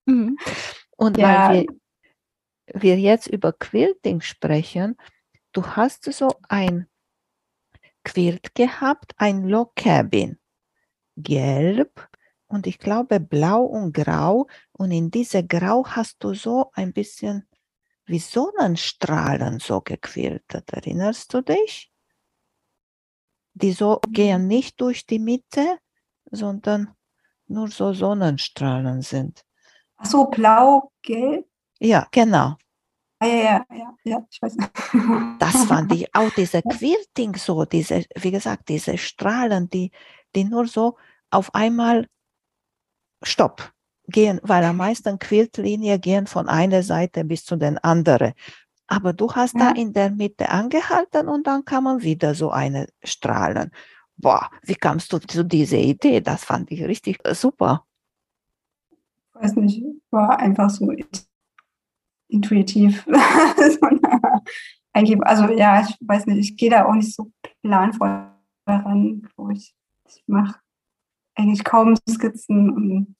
Mhm. 0.04 0.36
Und 0.96 1.16
ja. 1.16 1.48
weil 1.48 1.66
wir, 2.66 2.82
wir 2.82 2.98
jetzt 2.98 3.28
über 3.28 3.52
Quilting 3.52 4.20
sprechen, 4.20 4.96
du 5.52 5.64
hast 5.64 6.12
so 6.12 6.28
ein 6.48 6.88
Quilt 8.02 8.56
gehabt, 8.56 9.14
ein 9.16 9.46
Log 9.46 9.76
Cabin, 9.76 10.40
gelb 11.16 12.08
und 12.48 12.66
ich 12.66 12.80
glaube 12.80 13.20
blau 13.20 13.62
und 13.62 13.94
grau. 13.94 14.48
Und 14.72 14.90
in 14.90 15.12
diese 15.12 15.46
Grau 15.46 15.86
hast 15.86 16.24
du 16.24 16.34
so 16.34 16.72
ein 16.74 16.92
bisschen 16.92 17.46
wie 18.06 18.18
Sonnenstrahlen 18.18 19.60
so 19.60 19.82
gequiltet. 19.82 20.72
Erinnerst 20.72 21.32
du 21.32 21.42
dich? 21.42 21.91
Die 23.54 23.72
so 23.72 24.00
gehen 24.08 24.46
nicht 24.46 24.80
durch 24.80 25.06
die 25.06 25.18
Mitte, 25.18 25.78
sondern 26.30 26.94
nur 27.46 27.68
so 27.68 27.92
Sonnenstrahlen 27.92 29.02
sind. 29.02 29.44
Ach 29.96 30.06
so, 30.06 30.24
blau, 30.26 30.90
gelb? 31.02 31.46
Ja, 31.78 32.06
genau. 32.10 32.56
Ah, 33.18 33.26
ja, 33.26 33.36
ja, 33.36 33.64
ja, 33.70 33.94
ja, 34.04 34.26
ich 34.28 34.42
weiß. 34.42 34.56
Das 35.38 35.64
fand 35.64 35.92
ich 35.92 36.06
auch 36.14 36.30
diese 36.30 36.62
Quilting 36.62 37.36
so, 37.36 37.64
diese, 37.64 38.04
wie 38.16 38.30
gesagt, 38.30 38.68
diese 38.68 38.98
Strahlen, 38.98 39.68
die, 39.68 39.92
die 40.34 40.44
nur 40.44 40.66
so 40.66 40.96
auf 41.30 41.54
einmal 41.54 42.06
Stopp 43.22 43.72
gehen, 44.08 44.40
weil 44.42 44.64
am 44.64 44.78
meisten 44.78 45.18
Quiltlinien 45.18 46.00
gehen 46.00 46.26
von 46.26 46.48
einer 46.48 46.82
Seite 46.82 47.24
bis 47.24 47.44
zu 47.44 47.56
den 47.56 47.78
anderen. 47.78 48.32
Aber 48.92 49.14
du 49.14 49.32
hast 49.32 49.54
ja. 49.54 49.72
da 49.72 49.80
in 49.80 49.94
der 49.94 50.10
Mitte 50.10 50.50
angehalten 50.50 51.26
und 51.26 51.46
dann 51.46 51.64
kann 51.64 51.84
man 51.84 52.02
wieder 52.02 52.34
so 52.34 52.50
eine 52.50 52.88
strahlen. 53.02 53.70
Boah, 54.18 54.50
wie 54.64 54.74
kamst 54.74 55.10
du 55.14 55.18
zu 55.18 55.46
dieser 55.46 55.78
Idee? 55.78 56.20
Das 56.20 56.44
fand 56.44 56.70
ich 56.70 56.84
richtig 56.84 57.18
äh, 57.24 57.34
super. 57.34 57.86
Ich 58.90 59.34
weiß 59.34 59.56
nicht, 59.56 59.82
war 60.10 60.38
einfach 60.38 60.68
so 60.68 60.92
intuitiv. 62.28 63.06
also 64.92 65.48
ja, 65.52 65.80
ich 65.80 65.96
weiß 66.02 66.26
nicht, 66.26 66.50
ich 66.50 66.58
gehe 66.58 66.68
da 66.68 66.84
auch 66.84 66.92
nicht 66.92 67.14
so 67.14 67.32
planvoll 67.62 68.26
daran, 68.66 69.26
wo 69.36 69.48
ich, 69.48 69.74
ich 70.06 70.22
mache 70.26 70.60
eigentlich 71.34 71.64
kaum 71.64 71.96
Skizzen. 72.06 73.16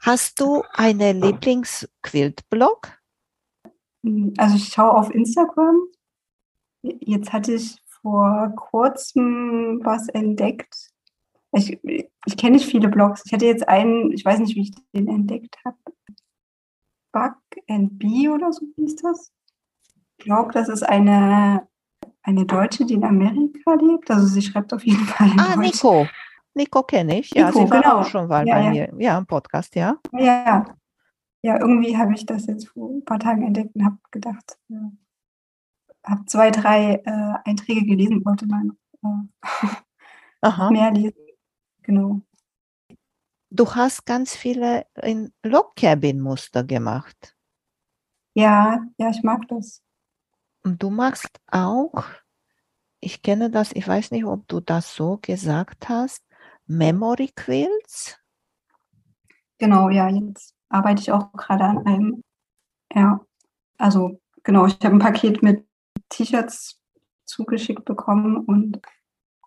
Hast 0.00 0.38
du 0.38 0.62
einen 0.74 1.22
Lieblingsquiltblog? 1.22 2.99
Hm, 4.04 4.34
also 4.38 4.56
ich 4.56 4.68
schaue 4.68 4.92
auf 4.94 5.10
Instagram. 5.14 5.76
Jetzt 6.82 7.32
hatte 7.32 7.52
ich 7.54 7.76
vor 8.02 8.52
kurzem 8.56 9.80
was 9.82 10.08
entdeckt. 10.08 10.90
Ich, 11.52 11.78
ich 11.82 12.36
kenne 12.36 12.52
nicht 12.56 12.70
viele 12.70 12.88
Blogs. 12.88 13.22
Ich 13.26 13.32
hatte 13.32 13.44
jetzt 13.46 13.68
einen, 13.68 14.12
ich 14.12 14.24
weiß 14.24 14.38
nicht, 14.38 14.54
wie 14.54 14.62
ich 14.62 14.72
den 14.94 15.08
entdeckt 15.08 15.56
habe. 15.64 15.76
Bug 17.12 17.34
and 17.68 17.98
Bee 17.98 18.28
oder 18.28 18.52
so 18.52 18.66
hieß 18.76 18.96
das. 18.96 19.32
Blog, 20.18 20.52
das 20.52 20.68
ist 20.68 20.82
eine, 20.84 21.66
eine 22.22 22.46
Deutsche, 22.46 22.84
die 22.84 22.94
in 22.94 23.04
Amerika 23.04 23.74
lebt. 23.74 24.10
Also 24.10 24.26
sie 24.26 24.42
schreibt 24.42 24.72
auf 24.72 24.84
jeden 24.84 25.04
Fall. 25.06 25.30
ah, 25.38 25.56
Deutsch. 25.56 25.82
Nico. 25.82 26.06
Nico 26.54 26.82
kenne 26.82 27.20
ich. 27.20 27.30
Ja, 27.30 27.46
Nico, 27.48 27.64
sie 27.64 27.70
war 27.70 27.82
genau. 27.82 28.00
auch 28.00 28.06
schon 28.06 28.28
mal 28.28 28.46
Ja, 28.46 28.54
bei 28.54 28.62
ja. 28.62 28.70
mir. 28.70 28.92
Ja, 28.98 29.18
im 29.18 29.26
Podcast, 29.26 29.74
ja. 29.74 29.96
Ja, 30.12 30.64
ja. 31.42 31.58
Irgendwie 31.58 31.96
habe 31.96 32.14
ich 32.14 32.26
das 32.26 32.46
jetzt 32.46 32.68
vor 32.68 32.90
ein 32.90 33.04
paar 33.04 33.18
Tagen 33.18 33.42
entdeckt 33.42 33.74
und 33.74 33.84
habe 33.84 33.98
gedacht, 34.10 34.58
ja, 34.68 34.92
habe 36.04 36.24
zwei, 36.26 36.50
drei 36.50 36.94
äh, 37.04 37.48
Einträge 37.48 37.84
gelesen, 37.84 38.24
wollte 38.24 38.46
mal 38.46 38.70
äh, 40.42 40.70
mehr 40.70 40.90
lesen. 40.92 41.18
Genau. 41.82 42.20
Du 43.50 43.74
hast 43.74 44.06
ganz 44.06 44.36
viele 44.36 44.86
in 45.02 45.32
Log 45.42 45.74
Cabin 45.74 46.20
Muster 46.20 46.62
gemacht. 46.62 47.36
Ja, 48.34 48.86
ja, 48.96 49.10
ich 49.10 49.22
mag 49.22 49.48
das. 49.48 49.82
Und 50.62 50.82
du 50.82 50.90
machst 50.90 51.40
auch, 51.48 52.04
ich 53.00 53.22
kenne 53.22 53.50
das, 53.50 53.72
ich 53.72 53.88
weiß 53.88 54.12
nicht, 54.12 54.24
ob 54.24 54.46
du 54.46 54.60
das 54.60 54.94
so 54.94 55.18
gesagt 55.20 55.88
hast, 55.88 56.24
Memory 56.66 57.32
Quills. 57.34 58.18
Genau, 59.58 59.90
ja, 59.90 60.08
jetzt 60.08 60.54
arbeite 60.70 61.02
ich 61.02 61.12
auch 61.12 61.32
gerade 61.32 61.64
an 61.64 61.86
einem. 61.86 62.24
Ja, 62.94 63.20
also 63.78 64.20
genau, 64.42 64.66
ich 64.66 64.74
habe 64.82 64.96
ein 64.96 64.98
Paket 64.98 65.42
mit 65.42 65.66
T-Shirts 66.08 66.80
zugeschickt 67.26 67.84
bekommen 67.84 68.38
und 68.38 68.80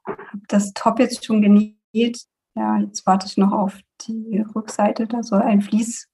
habe 0.05 0.41
das 0.47 0.73
Top 0.73 0.99
jetzt 0.99 1.25
schon 1.25 1.41
genäht. 1.41 2.25
Ja, 2.55 2.77
jetzt 2.77 3.05
warte 3.07 3.25
ich 3.25 3.37
noch 3.37 3.51
auf 3.51 3.79
die 4.01 4.43
Rückseite. 4.55 5.07
Da 5.07 5.23
soll 5.23 5.41
ein 5.41 5.61
Vlies 5.61 6.07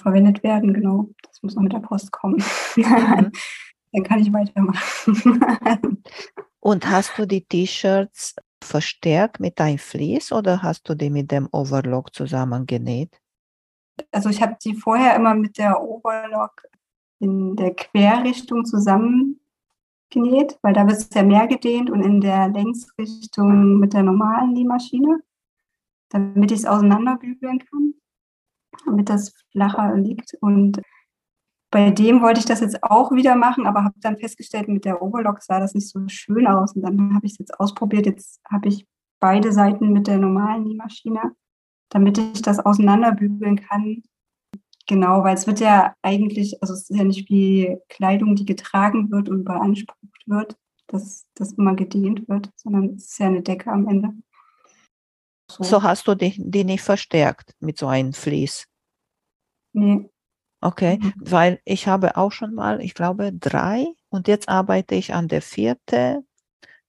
verwendet 0.00 0.42
werden. 0.42 0.74
Genau, 0.74 1.10
das 1.22 1.42
muss 1.42 1.54
noch 1.54 1.62
mit 1.62 1.72
der 1.72 1.80
Post 1.80 2.10
kommen. 2.10 2.42
Dann 3.92 4.02
kann 4.02 4.18
ich 4.18 4.32
weitermachen. 4.32 6.02
Und 6.60 6.90
hast 6.90 7.16
du 7.16 7.26
die 7.26 7.44
T-Shirts 7.44 8.36
verstärkt 8.62 9.40
mit 9.40 9.58
deinem 9.60 9.78
Vlies 9.78 10.32
oder 10.32 10.62
hast 10.62 10.88
du 10.88 10.94
die 10.94 11.10
mit 11.10 11.30
dem 11.30 11.48
Overlock 11.52 12.12
zusammengenäht? 12.12 13.18
Also 14.10 14.28
ich 14.28 14.42
habe 14.42 14.56
die 14.62 14.74
vorher 14.74 15.16
immer 15.16 15.34
mit 15.34 15.58
der 15.58 15.82
Overlock 15.82 16.62
in 17.20 17.56
der 17.56 17.74
Querrichtung 17.74 18.64
zusammengenäht, 18.64 19.38
weil 20.62 20.72
da 20.72 20.86
wird 20.86 20.98
es 20.98 21.10
ja 21.12 21.22
mehr 21.22 21.46
gedehnt 21.46 21.90
und 21.90 22.02
in 22.02 22.20
der 22.20 22.48
Längsrichtung 22.48 23.78
mit 23.78 23.92
der 23.92 24.02
normalen 24.02 24.52
Nähmaschine, 24.52 25.20
damit 26.10 26.50
ich 26.50 26.60
es 26.60 26.66
auseinanderbügeln 26.66 27.58
kann, 27.58 27.94
damit 28.86 29.08
das 29.08 29.32
flacher 29.52 29.96
liegt. 29.96 30.34
Und 30.40 30.80
bei 31.70 31.90
dem 31.90 32.22
wollte 32.22 32.40
ich 32.40 32.46
das 32.46 32.60
jetzt 32.60 32.82
auch 32.82 33.12
wieder 33.12 33.34
machen, 33.34 33.66
aber 33.66 33.84
habe 33.84 33.94
dann 34.00 34.16
festgestellt, 34.16 34.68
mit 34.68 34.84
der 34.84 35.02
Overlock 35.02 35.42
sah 35.42 35.60
das 35.60 35.74
nicht 35.74 35.88
so 35.88 36.00
schön 36.08 36.46
aus. 36.46 36.74
Und 36.74 36.82
dann 36.82 37.14
habe 37.14 37.26
ich 37.26 37.32
es 37.32 37.38
jetzt 37.38 37.60
ausprobiert. 37.60 38.06
Jetzt 38.06 38.40
habe 38.48 38.68
ich 38.68 38.86
beide 39.20 39.52
Seiten 39.52 39.92
mit 39.92 40.06
der 40.06 40.18
normalen 40.18 40.64
Nähmaschine 40.64 41.34
damit 41.90 42.18
ich 42.18 42.42
das 42.42 42.58
auseinanderbügeln 42.58 43.56
kann. 43.60 44.02
Genau, 44.86 45.22
weil 45.22 45.34
es 45.34 45.46
wird 45.46 45.60
ja 45.60 45.94
eigentlich, 46.02 46.62
also 46.62 46.72
es 46.72 46.88
ist 46.88 46.96
ja 46.96 47.04
nicht 47.04 47.28
wie 47.28 47.76
Kleidung, 47.88 48.36
die 48.36 48.46
getragen 48.46 49.10
wird 49.10 49.28
und 49.28 49.44
beansprucht 49.44 50.22
wird, 50.26 50.56
dass 50.86 51.26
das 51.34 51.52
immer 51.52 51.74
gedehnt 51.74 52.26
wird, 52.28 52.50
sondern 52.56 52.94
es 52.94 53.10
ist 53.10 53.18
ja 53.18 53.26
eine 53.26 53.42
Decke 53.42 53.70
am 53.70 53.86
Ende. 53.86 54.14
So 55.50 55.82
hast 55.82 56.06
du 56.08 56.14
die, 56.14 56.34
die 56.36 56.64
nicht 56.64 56.82
verstärkt 56.82 57.54
mit 57.60 57.78
so 57.78 57.86
einem 57.86 58.12
Vlies. 58.12 58.66
Nee. 59.72 60.10
Okay, 60.60 60.98
Mhm. 61.00 61.12
weil 61.18 61.60
ich 61.64 61.86
habe 61.86 62.16
auch 62.16 62.32
schon 62.32 62.54
mal, 62.54 62.80
ich 62.80 62.94
glaube, 62.94 63.32
drei 63.32 63.86
und 64.08 64.26
jetzt 64.26 64.48
arbeite 64.48 64.94
ich 64.96 65.14
an 65.14 65.28
der 65.28 65.40
vierte 65.40 66.24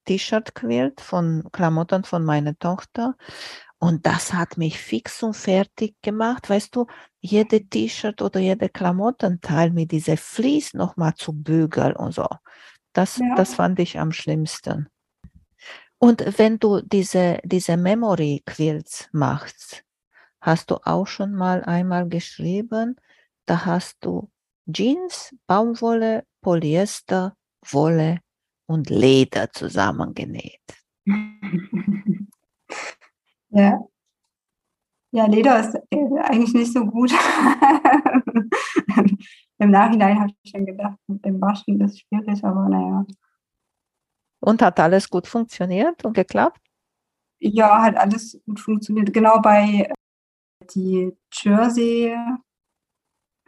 T-Shirt-Quilt 0.06 1.00
von 1.00 1.48
Klamotten 1.52 2.04
von 2.04 2.24
meiner 2.24 2.58
Tochter. 2.58 3.16
Und 3.82 4.04
das 4.04 4.34
hat 4.34 4.58
mich 4.58 4.78
fix 4.78 5.22
und 5.22 5.34
fertig 5.34 5.96
gemacht. 6.02 6.50
Weißt 6.50 6.76
du, 6.76 6.86
jede 7.18 7.64
T-Shirt 7.66 8.20
oder 8.20 8.38
jede 8.38 8.68
Klamottenteil 8.68 9.70
mit 9.70 9.90
dieser 9.90 10.18
Vlies 10.18 10.74
nochmal 10.74 11.14
zu 11.14 11.32
bügeln 11.32 11.96
und 11.96 12.12
so. 12.12 12.28
Das, 12.92 13.16
Ja. 13.16 13.34
das 13.36 13.54
fand 13.54 13.78
ich 13.78 13.98
am 13.98 14.12
schlimmsten. 14.12 14.88
Und 15.96 16.38
wenn 16.38 16.58
du 16.58 16.82
diese, 16.82 17.38
diese 17.42 17.78
Memory 17.78 18.42
Quilts 18.44 19.08
machst, 19.12 19.82
hast 20.42 20.70
du 20.70 20.76
auch 20.84 21.06
schon 21.06 21.32
mal 21.32 21.64
einmal 21.64 22.06
geschrieben, 22.06 22.96
da 23.46 23.64
hast 23.64 23.96
du 24.02 24.30
Jeans, 24.70 25.34
Baumwolle, 25.46 26.24
Polyester, 26.42 27.34
Wolle 27.62 28.20
und 28.66 28.90
Leder 28.90 29.50
zusammengenäht. 29.50 30.60
ja. 33.50 33.80
Ja, 35.12 35.26
Leder 35.26 35.58
ist 35.58 35.74
äh, 35.90 36.18
eigentlich 36.20 36.54
nicht 36.54 36.72
so 36.72 36.86
gut. 36.86 37.10
Im 39.58 39.70
Nachhinein 39.70 40.20
habe 40.20 40.32
ich 40.42 40.50
schon 40.50 40.64
gedacht, 40.64 40.96
mit 41.08 41.24
dem 41.24 41.40
Waschen 41.40 41.80
ist 41.80 42.00
schwierig, 42.00 42.44
aber 42.44 42.68
naja. 42.68 43.04
Und 44.40 44.62
hat 44.62 44.78
alles 44.78 45.10
gut 45.10 45.26
funktioniert 45.26 46.04
und 46.04 46.12
geklappt? 46.14 46.60
Ja, 47.40 47.82
hat 47.82 47.96
alles 47.96 48.40
gut 48.46 48.60
funktioniert. 48.60 49.12
Genau 49.12 49.40
bei 49.40 49.88
äh, 49.90 49.92
die 50.74 51.12
Jersey, 51.32 52.16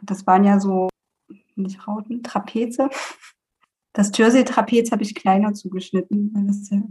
das 0.01 0.27
waren 0.27 0.43
ja 0.43 0.59
so, 0.59 0.89
nicht 1.55 1.87
Rauten, 1.87 2.23
Trapeze. 2.23 2.89
Das 3.93 4.11
Jersey-Trapez 4.13 4.91
habe 4.91 5.03
ich 5.03 5.15
kleiner 5.15 5.53
zugeschnitten, 5.53 6.31
weil 6.33 6.47
das 6.47 6.69
ja 6.69 6.81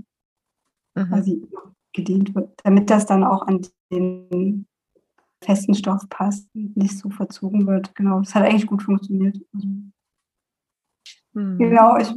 Mhm. 0.94 1.08
quasi 1.08 1.48
gedehnt 1.92 2.34
wird, 2.34 2.60
damit 2.64 2.90
das 2.90 3.06
dann 3.06 3.24
auch 3.24 3.42
an 3.46 3.66
den 3.92 4.66
festen 5.42 5.74
Stoff 5.74 6.08
passt 6.08 6.48
und 6.54 6.76
nicht 6.76 6.98
so 6.98 7.10
verzogen 7.10 7.66
wird. 7.66 7.94
Genau, 7.94 8.20
das 8.20 8.34
hat 8.34 8.44
eigentlich 8.44 8.66
gut 8.66 8.82
funktioniert. 8.82 9.36
Also, 9.54 9.68
Mhm. 11.34 11.58
genau, 11.58 11.96
ich 11.96 12.12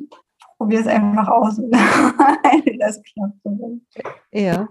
probiere 0.58 0.82
es 0.82 0.88
einfach 0.88 1.28
aus. 1.30 1.58
wenn 1.58 1.72
das 2.80 3.02
klappt. 3.02 3.40
Ja. 4.32 4.68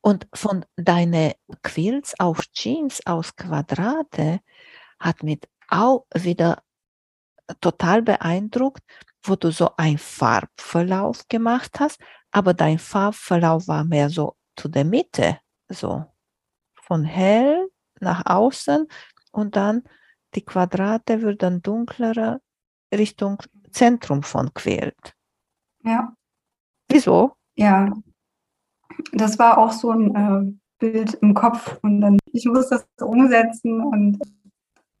Und 0.00 0.26
von 0.34 0.64
deinen 0.76 1.32
Quilts 1.62 2.18
auf 2.18 2.42
Jeans 2.52 3.04
aus 3.06 3.36
Quadrate 3.36 4.40
hat 4.98 5.22
mich 5.22 5.40
auch 5.68 6.06
wieder 6.14 6.62
total 7.60 8.02
beeindruckt, 8.02 8.82
wo 9.24 9.36
du 9.36 9.50
so 9.50 9.70
einen 9.76 9.98
Farbverlauf 9.98 11.26
gemacht 11.28 11.78
hast, 11.80 12.00
aber 12.32 12.54
dein 12.54 12.78
Farbverlauf 12.78 13.68
war 13.68 13.84
mehr 13.84 14.10
so 14.10 14.35
zu 14.56 14.68
der 14.68 14.84
Mitte, 14.84 15.38
so 15.68 16.04
von 16.74 17.04
hell 17.04 17.68
nach 18.00 18.24
außen 18.26 18.86
und 19.32 19.56
dann 19.56 19.82
die 20.34 20.44
Quadrate 20.44 21.22
würden 21.22 21.62
dunkler 21.62 22.40
Richtung 22.92 23.42
Zentrum 23.70 24.22
von 24.22 24.52
Quilt. 24.54 25.14
Ja. 25.82 26.14
Wieso? 26.88 27.32
Ja, 27.56 27.92
das 29.12 29.38
war 29.38 29.58
auch 29.58 29.72
so 29.72 29.90
ein 29.90 30.14
äh, 30.14 30.52
Bild 30.78 31.14
im 31.14 31.34
Kopf 31.34 31.78
und 31.82 32.00
dann 32.00 32.18
ich 32.32 32.44
muss 32.46 32.68
das 32.68 32.86
umsetzen 33.00 33.80
und 33.80 34.18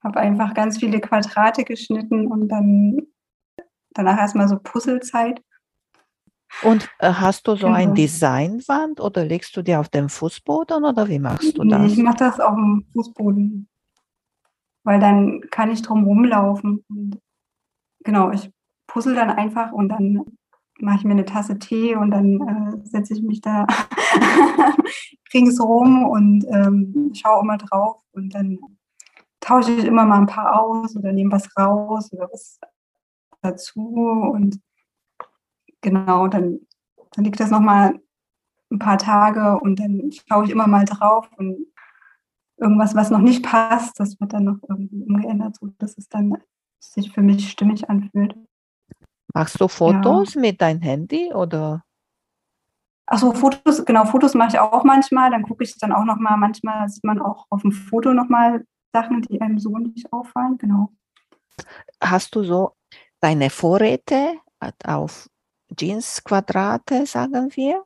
habe 0.02 0.20
einfach 0.20 0.54
ganz 0.54 0.78
viele 0.78 1.00
Quadrate 1.00 1.64
geschnitten 1.64 2.26
und 2.26 2.48
dann 2.48 2.98
danach 3.90 4.18
erstmal 4.18 4.48
so 4.48 4.58
Puzzlezeit. 4.58 5.42
Und 6.62 6.88
äh, 6.98 7.12
hast 7.12 7.46
du 7.48 7.56
so 7.56 7.66
ein 7.66 7.82
Genau. 7.84 7.94
Designwand 7.94 9.00
oder 9.00 9.24
legst 9.24 9.56
du 9.56 9.62
dir 9.62 9.80
auf 9.80 9.88
dem 9.88 10.08
Fußboden 10.08 10.84
oder 10.84 11.08
wie 11.08 11.18
machst 11.18 11.56
du 11.58 11.64
das? 11.64 11.92
ich 11.92 11.98
mache 11.98 12.16
das 12.16 12.40
auf 12.40 12.54
dem 12.54 12.86
Fußboden, 12.92 13.68
weil 14.84 15.00
dann 15.00 15.42
kann 15.50 15.70
ich 15.70 15.82
drum 15.82 16.04
rumlaufen. 16.04 16.84
Und 16.88 17.18
genau, 18.04 18.30
ich 18.30 18.50
puzzle 18.86 19.14
dann 19.14 19.30
einfach 19.30 19.72
und 19.72 19.88
dann 19.90 20.24
mache 20.78 20.98
ich 20.98 21.04
mir 21.04 21.12
eine 21.12 21.24
Tasse 21.24 21.58
Tee 21.58 21.96
und 21.96 22.10
dann 22.10 22.40
äh, 22.82 22.86
setze 22.86 23.14
ich 23.14 23.22
mich 23.22 23.40
da 23.40 23.66
ringsrum 25.34 26.04
und 26.06 26.44
ähm, 26.50 27.12
schaue 27.14 27.42
immer 27.42 27.58
drauf 27.58 27.96
und 28.12 28.34
dann 28.34 28.58
tausche 29.40 29.72
ich 29.72 29.84
immer 29.84 30.04
mal 30.04 30.20
ein 30.20 30.26
paar 30.26 30.60
aus 30.62 30.96
oder 30.96 31.12
nehme 31.12 31.32
was 31.32 31.48
raus 31.56 32.12
oder 32.12 32.28
was 32.32 32.58
dazu 33.42 33.80
und 34.32 34.60
genau, 35.86 36.26
dann, 36.26 36.58
dann 37.12 37.24
liegt 37.24 37.38
das 37.38 37.52
nochmal 37.52 38.00
ein 38.72 38.80
paar 38.80 38.98
Tage 38.98 39.56
und 39.60 39.78
dann 39.78 40.10
schaue 40.28 40.44
ich 40.44 40.50
immer 40.50 40.66
mal 40.66 40.84
drauf 40.84 41.30
und 41.36 41.68
irgendwas, 42.56 42.96
was 42.96 43.10
noch 43.10 43.20
nicht 43.20 43.44
passt, 43.44 44.00
das 44.00 44.18
wird 44.20 44.32
dann 44.32 44.44
noch 44.44 44.58
irgendwie 44.68 45.04
umgeändert, 45.04 45.56
so 45.56 45.68
dass 45.78 45.96
es 45.96 46.08
dann 46.08 46.38
sich 46.80 47.12
für 47.12 47.22
mich 47.22 47.48
stimmig 47.48 47.88
anfühlt. 47.88 48.34
Machst 49.32 49.60
du 49.60 49.68
Fotos 49.68 50.34
mit 50.34 50.60
deinem 50.60 50.80
Handy 50.80 51.32
oder? 51.32 51.84
Achso, 53.06 53.32
Fotos, 53.32 53.84
genau, 53.84 54.04
Fotos 54.06 54.34
mache 54.34 54.48
ich 54.48 54.58
auch 54.58 54.82
manchmal. 54.82 55.30
Dann 55.30 55.42
gucke 55.42 55.62
ich 55.62 55.78
dann 55.78 55.92
auch 55.92 56.04
nochmal, 56.04 56.36
manchmal 56.36 56.88
sieht 56.88 57.04
man 57.04 57.20
auch 57.20 57.46
auf 57.50 57.62
dem 57.62 57.70
Foto 57.70 58.12
nochmal 58.12 58.64
Sachen, 58.92 59.22
die 59.22 59.40
einem 59.40 59.58
so 59.60 59.76
nicht 59.78 60.12
auffallen. 60.12 60.58
Genau. 60.58 60.90
Hast 62.02 62.34
du 62.34 62.42
so 62.42 62.72
deine 63.20 63.50
Vorräte 63.50 64.34
auf 64.84 65.28
Jeansquadrate, 65.76 67.06
sagen 67.06 67.50
wir? 67.54 67.84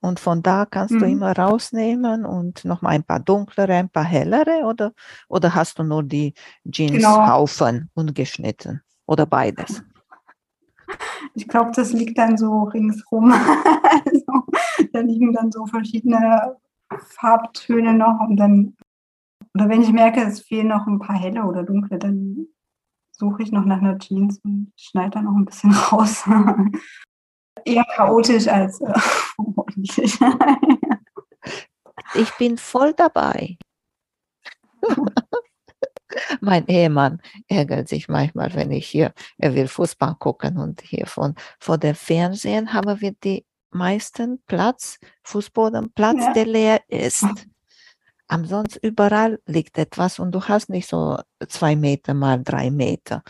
Und 0.00 0.18
von 0.18 0.42
da 0.42 0.64
kannst 0.64 0.94
Mhm. 0.94 0.98
du 1.00 1.06
immer 1.06 1.36
rausnehmen 1.36 2.24
und 2.24 2.64
noch 2.64 2.80
mal 2.80 2.90
ein 2.90 3.04
paar 3.04 3.20
dunklere, 3.20 3.74
ein 3.74 3.90
paar 3.90 4.04
hellere 4.04 4.64
oder, 4.64 4.92
oder 5.28 5.54
hast 5.54 5.78
du 5.78 5.82
nur 5.82 6.02
die 6.02 6.32
Genau. 6.64 6.70
Jeanshaufen 6.72 7.90
ungeschnitten 7.94 8.82
oder 9.06 9.26
beides? 9.26 9.82
Ich 11.34 11.46
glaube, 11.46 11.70
das 11.72 11.92
liegt 11.92 12.18
dann 12.18 12.36
so 12.36 12.64
ringsrum. 12.64 13.30
also, 13.32 14.46
da 14.92 15.00
liegen 15.00 15.32
dann 15.32 15.52
so 15.52 15.64
verschiedene 15.66 16.56
Farbtöne 16.98 17.94
noch 17.94 18.18
und 18.28 18.36
dann, 18.36 18.76
oder 19.54 19.68
wenn 19.68 19.82
ich 19.82 19.92
merke, 19.92 20.22
es 20.22 20.40
fehlen 20.40 20.68
noch 20.68 20.88
ein 20.88 20.98
paar 20.98 21.16
helle 21.16 21.44
oder 21.44 21.62
dunkle, 21.62 21.98
dann 21.98 22.48
suche 23.20 23.42
ich 23.42 23.52
noch 23.52 23.64
nach 23.66 23.78
einer 23.78 23.98
Jeans 23.98 24.40
und 24.42 24.72
schneide 24.76 25.10
da 25.10 25.22
noch 25.22 25.36
ein 25.36 25.44
bisschen 25.44 25.72
raus. 25.92 26.24
Eher 27.64 27.84
chaotisch 27.94 28.48
als 28.48 28.80
äh, 28.80 28.92
ordentlich. 29.38 30.18
Ich 32.14 32.34
bin 32.38 32.56
voll 32.56 32.94
dabei. 32.94 33.58
mein 36.40 36.66
Ehemann 36.66 37.20
ärgert 37.46 37.88
sich 37.88 38.08
manchmal, 38.08 38.54
wenn 38.54 38.72
ich 38.72 38.88
hier, 38.88 39.12
er 39.38 39.54
will 39.54 39.68
Fußball 39.68 40.16
gucken 40.18 40.56
und 40.56 40.80
hier 40.80 41.06
von, 41.06 41.34
vor 41.60 41.76
dem 41.76 41.94
Fernsehen 41.94 42.72
haben 42.72 43.00
wir 43.00 43.12
die 43.22 43.44
meisten 43.70 44.42
Platz, 44.46 44.98
Fußbodenplatz, 45.24 46.18
Ja. 46.18 46.32
der 46.32 46.46
leer 46.46 46.80
ist. 46.88 47.26
Ansonsten 48.30 48.78
überall 48.86 49.40
liegt 49.46 49.76
etwas 49.76 50.20
und 50.20 50.30
du 50.32 50.40
hast 50.44 50.68
nicht 50.70 50.86
so 50.88 51.18
zwei 51.48 51.74
Meter 51.74 52.14
mal 52.14 52.40
drei 52.40 52.70
Meter. 52.70 53.24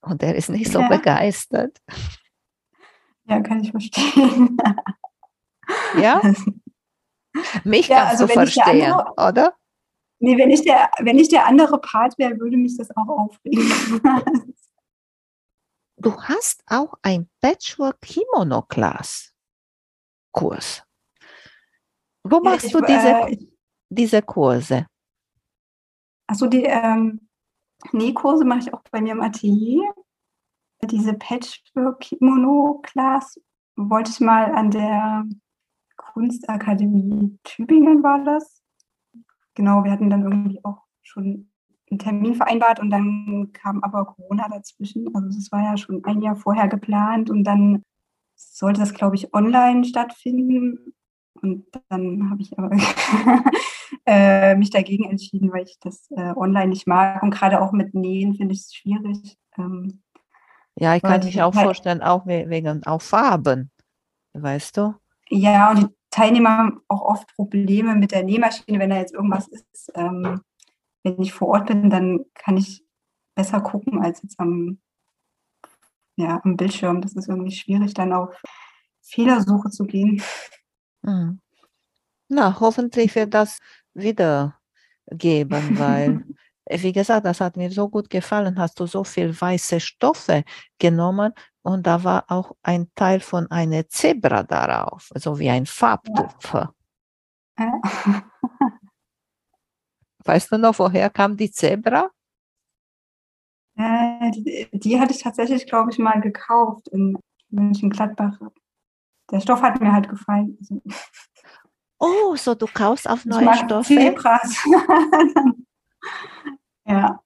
Und 0.00 0.24
er 0.24 0.34
ist 0.34 0.50
nicht 0.50 0.72
so 0.72 0.80
Ja. 0.80 0.88
begeistert. 0.88 1.78
ja, 3.28 3.40
kann 3.40 3.62
ich 3.62 3.70
verstehen. 3.70 4.56
Ja, 5.96 6.20
mich 7.64 7.88
Ja, 7.88 7.96
kannst 8.04 8.20
also 8.20 8.26
du 8.26 8.32
verstehen, 8.34 8.92
andere- 8.92 9.12
oder? 9.28 9.54
Nee, 10.18 10.36
wenn 10.36 10.50
ich 10.50 10.62
der, 10.62 10.90
wenn 10.98 11.18
ich 11.18 11.28
der 11.30 11.46
andere 11.46 11.80
Part 11.80 12.18
wäre, 12.18 12.38
würde 12.38 12.56
mich 12.58 12.76
das 12.76 12.90
auch 12.96 13.08
aufregen. 13.08 13.62
Du 15.96 16.20
hast 16.22 16.62
auch 16.66 16.92
ein 17.02 17.30
Patchwork 17.40 17.98
Kimono 18.02 18.60
Class 18.62 19.32
Kurs. 20.32 20.82
Wo 22.24 22.40
machst 22.40 22.66
ich, 22.66 22.72
du 22.72 22.80
diese, 22.82 23.08
äh, 23.08 23.38
diese 23.88 24.22
Kurse? 24.22 24.86
Achso, 26.26 26.46
die 26.46 26.64
ähm, 26.64 27.28
Nähkurse 27.92 28.44
mache 28.44 28.60
ich 28.60 28.74
auch 28.74 28.82
bei 28.90 29.00
mir 29.00 29.12
im 29.12 29.20
Atelier. 29.20 29.94
Diese 30.82 31.14
Patchwork-Kimono-Class 31.14 33.40
wollte 33.76 34.10
ich 34.10 34.20
mal 34.20 34.52
an 34.52 34.70
der 34.70 35.24
Kunstakademie 35.96 37.38
Tübingen 37.44 38.02
war 38.02 38.24
das. 38.24 38.62
Genau, 39.54 39.84
wir 39.84 39.92
hatten 39.92 40.10
dann 40.10 40.22
irgendwie 40.22 40.60
auch 40.64 40.82
schon 41.02 41.50
einen 41.90 41.98
Termin 41.98 42.34
vereinbart 42.34 42.80
und 42.80 42.90
dann 42.90 43.50
kam 43.52 43.82
aber 43.82 44.04
Corona 44.04 44.48
dazwischen. 44.48 45.14
Also 45.14 45.28
das 45.28 45.50
war 45.52 45.62
ja 45.62 45.76
schon 45.76 46.04
ein 46.04 46.22
Jahr 46.22 46.36
vorher 46.36 46.68
geplant 46.68 47.30
und 47.30 47.44
dann 47.44 47.82
sollte 48.34 48.80
das, 48.80 48.94
glaube 48.94 49.16
ich, 49.16 49.32
online 49.34 49.84
stattfinden. 49.84 50.94
Und 51.40 51.66
dann 51.88 52.30
habe 52.30 52.42
ich 52.42 52.58
aber 52.58 52.70
äh, 54.06 54.54
mich 54.56 54.70
dagegen 54.70 55.04
entschieden, 55.10 55.52
weil 55.52 55.64
ich 55.64 55.78
das 55.80 56.10
äh, 56.10 56.32
online 56.36 56.68
nicht 56.68 56.86
mag. 56.86 57.22
Und 57.22 57.30
gerade 57.32 57.60
auch 57.60 57.72
mit 57.72 57.94
Nähen 57.94 58.34
finde 58.34 58.54
ich 58.54 58.60
es 58.60 58.74
schwierig. 58.74 59.36
Ähm, 59.58 60.02
Ja, 60.76 60.96
ich 60.96 61.02
kann 61.02 61.24
mich 61.24 61.40
auch 61.42 61.54
halt- 61.54 61.64
vorstellen, 61.66 62.02
auch 62.02 62.26
we- 62.26 62.48
wegen 62.48 62.84
auch 62.86 63.02
Farben, 63.02 63.70
weißt 64.34 64.76
du? 64.76 64.94
ja, 65.30 65.70
und 65.70 65.78
die 65.82 65.86
Teilnehmer 66.10 66.50
haben 66.58 66.80
auch 66.88 67.02
oft 67.02 67.34
Probleme 67.34 67.94
mit 67.96 68.12
der 68.12 68.22
Nähmaschine, 68.24 68.78
wenn 68.78 68.90
da 68.90 68.96
jetzt 68.98 69.14
irgendwas 69.14 69.48
ist. 69.48 69.90
Ähm, 69.94 70.42
wenn 71.02 71.20
ich 71.20 71.32
vor 71.32 71.48
Ort 71.48 71.66
bin, 71.66 71.90
dann 71.90 72.24
kann 72.34 72.56
ich 72.56 72.84
besser 73.34 73.60
gucken 73.60 74.00
als 74.02 74.22
jetzt 74.22 74.38
am, 74.38 74.78
ja, 76.16 76.40
am 76.44 76.56
Bildschirm. 76.56 77.00
Das 77.00 77.14
ist 77.14 77.28
irgendwie 77.28 77.50
schwierig, 77.52 77.94
dann 77.94 78.12
auf 78.12 78.40
Fehlersuche 79.02 79.70
zu 79.70 79.84
gehen. 79.86 80.22
Mhm. 81.02 81.40
Na, 82.28 82.58
hoffentlich 82.60 83.14
wird 83.14 83.34
das 83.34 83.58
wieder 83.94 84.58
geben, 85.10 85.78
weil, 85.78 86.24
äh, 86.66 86.82
wie 86.82 86.92
gesagt, 86.92 87.26
das 87.26 87.40
hat 87.40 87.56
mir 87.56 87.70
so 87.70 87.88
gut 87.88 88.10
gefallen. 88.10 88.58
Hast 88.58 88.78
du 88.80 88.86
so 88.86 89.04
viel 89.04 89.38
weiße 89.38 89.80
Stoffe 89.80 90.44
genommen 90.78 91.32
und 91.62 91.86
da 91.86 92.04
war 92.04 92.24
auch 92.28 92.54
ein 92.62 92.90
Teil 92.94 93.20
von 93.20 93.50
einer 93.50 93.88
Zebra 93.88 94.42
darauf, 94.42 95.10
so 95.14 95.38
wie 95.38 95.50
ein 95.50 95.66
Farbtupfer. 95.66 96.74
Ja. 97.58 97.80
Weißt 100.24 100.50
du 100.52 100.58
noch, 100.58 100.78
woher 100.78 101.10
kam 101.10 101.36
die 101.36 101.50
Zebra? 101.50 102.10
Äh, 103.76 104.30
die, 104.30 104.68
die 104.72 105.00
hatte 105.00 105.12
ich 105.12 105.22
tatsächlich, 105.22 105.66
glaube 105.66 105.90
ich, 105.90 105.98
mal 105.98 106.20
gekauft 106.20 106.88
in 106.88 107.18
Mönchengladbach. 107.50 108.38
Der 109.30 109.40
Stoff 109.40 109.62
hat 109.62 109.80
mir 109.80 109.92
halt 109.92 110.08
gefallen. 110.08 110.58
Oh, 111.98 112.36
so 112.36 112.54
du 112.54 112.66
kaufst 112.66 113.08
auf 113.08 113.20
ich 113.20 113.26
neue 113.26 113.44
mag 113.44 113.56
Stoffe? 113.56 113.94
Zebras. 113.94 114.64
ja. 116.86 117.20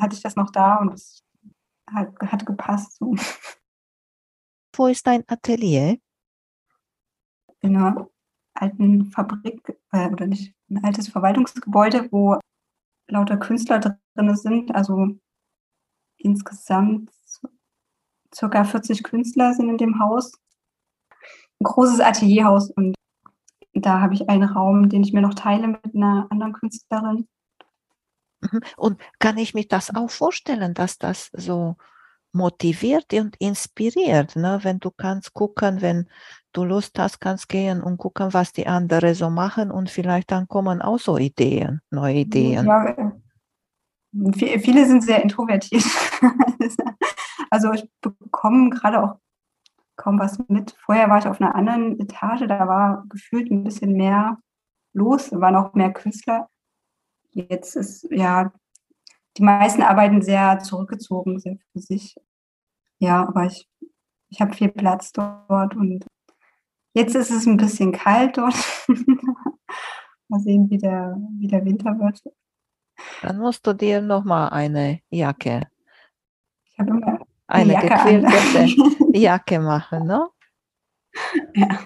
Hatte 0.00 0.16
ich 0.16 0.22
das 0.22 0.36
noch 0.36 0.50
da 0.50 0.76
und 0.76 0.94
es 0.94 1.22
hat, 1.92 2.14
hat 2.20 2.46
gepasst. 2.46 2.96
So. 2.96 3.14
Wo 4.74 4.86
ist 4.86 5.06
dein 5.06 5.24
Atelier? 5.28 5.98
In 7.60 7.76
einer 7.76 8.08
alten 8.54 9.06
Fabrik, 9.06 9.76
äh, 9.92 10.08
oder 10.08 10.26
nicht, 10.26 10.54
ein 10.70 10.82
altes 10.84 11.08
Verwaltungsgebäude, 11.08 12.10
wo 12.10 12.38
lauter 13.08 13.36
Künstler 13.36 13.78
drin 13.78 14.36
sind. 14.36 14.74
Also 14.74 15.18
insgesamt 16.16 17.10
circa 18.34 18.64
40 18.64 19.02
Künstler 19.02 19.52
sind 19.54 19.68
in 19.68 19.78
dem 19.78 20.00
Haus. 20.00 20.32
Ein 21.60 21.64
großes 21.64 22.00
Atelierhaus 22.00 22.70
und 22.70 22.94
da 23.72 24.00
habe 24.00 24.14
ich 24.14 24.28
einen 24.28 24.48
Raum, 24.48 24.88
den 24.88 25.02
ich 25.02 25.12
mir 25.12 25.20
noch 25.22 25.34
teile 25.34 25.68
mit 25.68 25.94
einer 25.94 26.26
anderen 26.30 26.52
Künstlerin. 26.52 27.28
Mhm. 28.40 28.60
Und 28.76 29.00
kann 29.18 29.38
ich 29.38 29.54
mir 29.54 29.66
das 29.66 29.94
auch 29.94 30.10
vorstellen, 30.10 30.74
dass 30.74 30.98
das 30.98 31.30
so 31.32 31.76
motiviert 32.32 33.12
und 33.14 33.36
inspiriert, 33.38 34.36
ne? 34.36 34.60
wenn 34.62 34.78
du 34.78 34.90
kannst 34.90 35.34
gucken, 35.34 35.82
wenn 35.82 36.08
du 36.52 36.64
Lust 36.64 36.96
hast, 36.98 37.20
kannst 37.20 37.48
gehen 37.48 37.82
und 37.82 37.98
gucken, 37.98 38.32
was 38.32 38.52
die 38.52 38.68
anderen 38.68 39.14
so 39.14 39.30
machen 39.30 39.70
und 39.72 39.90
vielleicht 39.90 40.30
dann 40.30 40.46
kommen 40.46 40.80
auch 40.80 40.98
so 40.98 41.18
Ideen, 41.18 41.80
neue 41.90 42.18
Ideen. 42.20 42.66
Ja, 42.66 42.86
äh, 42.86 43.10
vi- 44.12 44.60
viele 44.60 44.86
sind 44.86 45.02
sehr 45.02 45.22
introvertiert. 45.22 45.82
also 47.50 47.72
ich 47.72 47.88
bekomme 48.00 48.70
gerade 48.70 49.02
auch 49.02 49.18
kaum 50.00 50.18
was 50.18 50.38
mit. 50.48 50.74
Vorher 50.84 51.10
war 51.10 51.18
ich 51.18 51.26
auf 51.26 51.40
einer 51.40 51.54
anderen 51.54 52.00
Etage, 52.00 52.46
da 52.48 52.66
war 52.66 53.04
gefühlt 53.08 53.50
ein 53.50 53.64
bisschen 53.64 53.92
mehr 53.92 54.38
los, 54.94 55.28
da 55.28 55.40
waren 55.40 55.56
auch 55.56 55.74
mehr 55.74 55.92
Künstler. 55.92 56.48
Jetzt 57.32 57.76
ist 57.76 58.08
ja, 58.10 58.52
die 59.36 59.42
meisten 59.42 59.82
arbeiten 59.82 60.22
sehr 60.22 60.58
zurückgezogen, 60.60 61.38
sehr 61.38 61.58
für 61.72 61.80
sich. 61.80 62.16
Ja, 62.98 63.28
aber 63.28 63.44
ich, 63.44 63.68
ich 64.30 64.40
habe 64.40 64.54
viel 64.54 64.70
Platz 64.70 65.12
dort 65.12 65.76
und 65.76 66.06
jetzt 66.94 67.14
ist 67.14 67.30
es 67.30 67.46
ein 67.46 67.58
bisschen 67.58 67.92
kalt 67.92 68.38
dort. 68.38 68.56
Mal 70.28 70.40
sehen, 70.40 70.70
wie 70.70 70.78
der, 70.78 71.16
wie 71.38 71.48
der 71.48 71.64
Winter 71.64 71.98
wird. 71.98 72.22
Dann 73.22 73.38
musst 73.38 73.66
du 73.66 73.74
dir 73.74 74.00
nochmal 74.00 74.50
eine 74.50 75.00
Jacke, 75.10 75.68
Ich 76.72 76.78
habe 76.78 76.90
immer 76.90 77.18
eine 77.50 77.72
Jacke 77.74 77.94
an. 77.94 78.22
gequiltete 78.22 79.18
Jacke 79.18 79.60
machen. 79.60 80.06
Ne? 80.06 80.28
ja. 81.54 81.78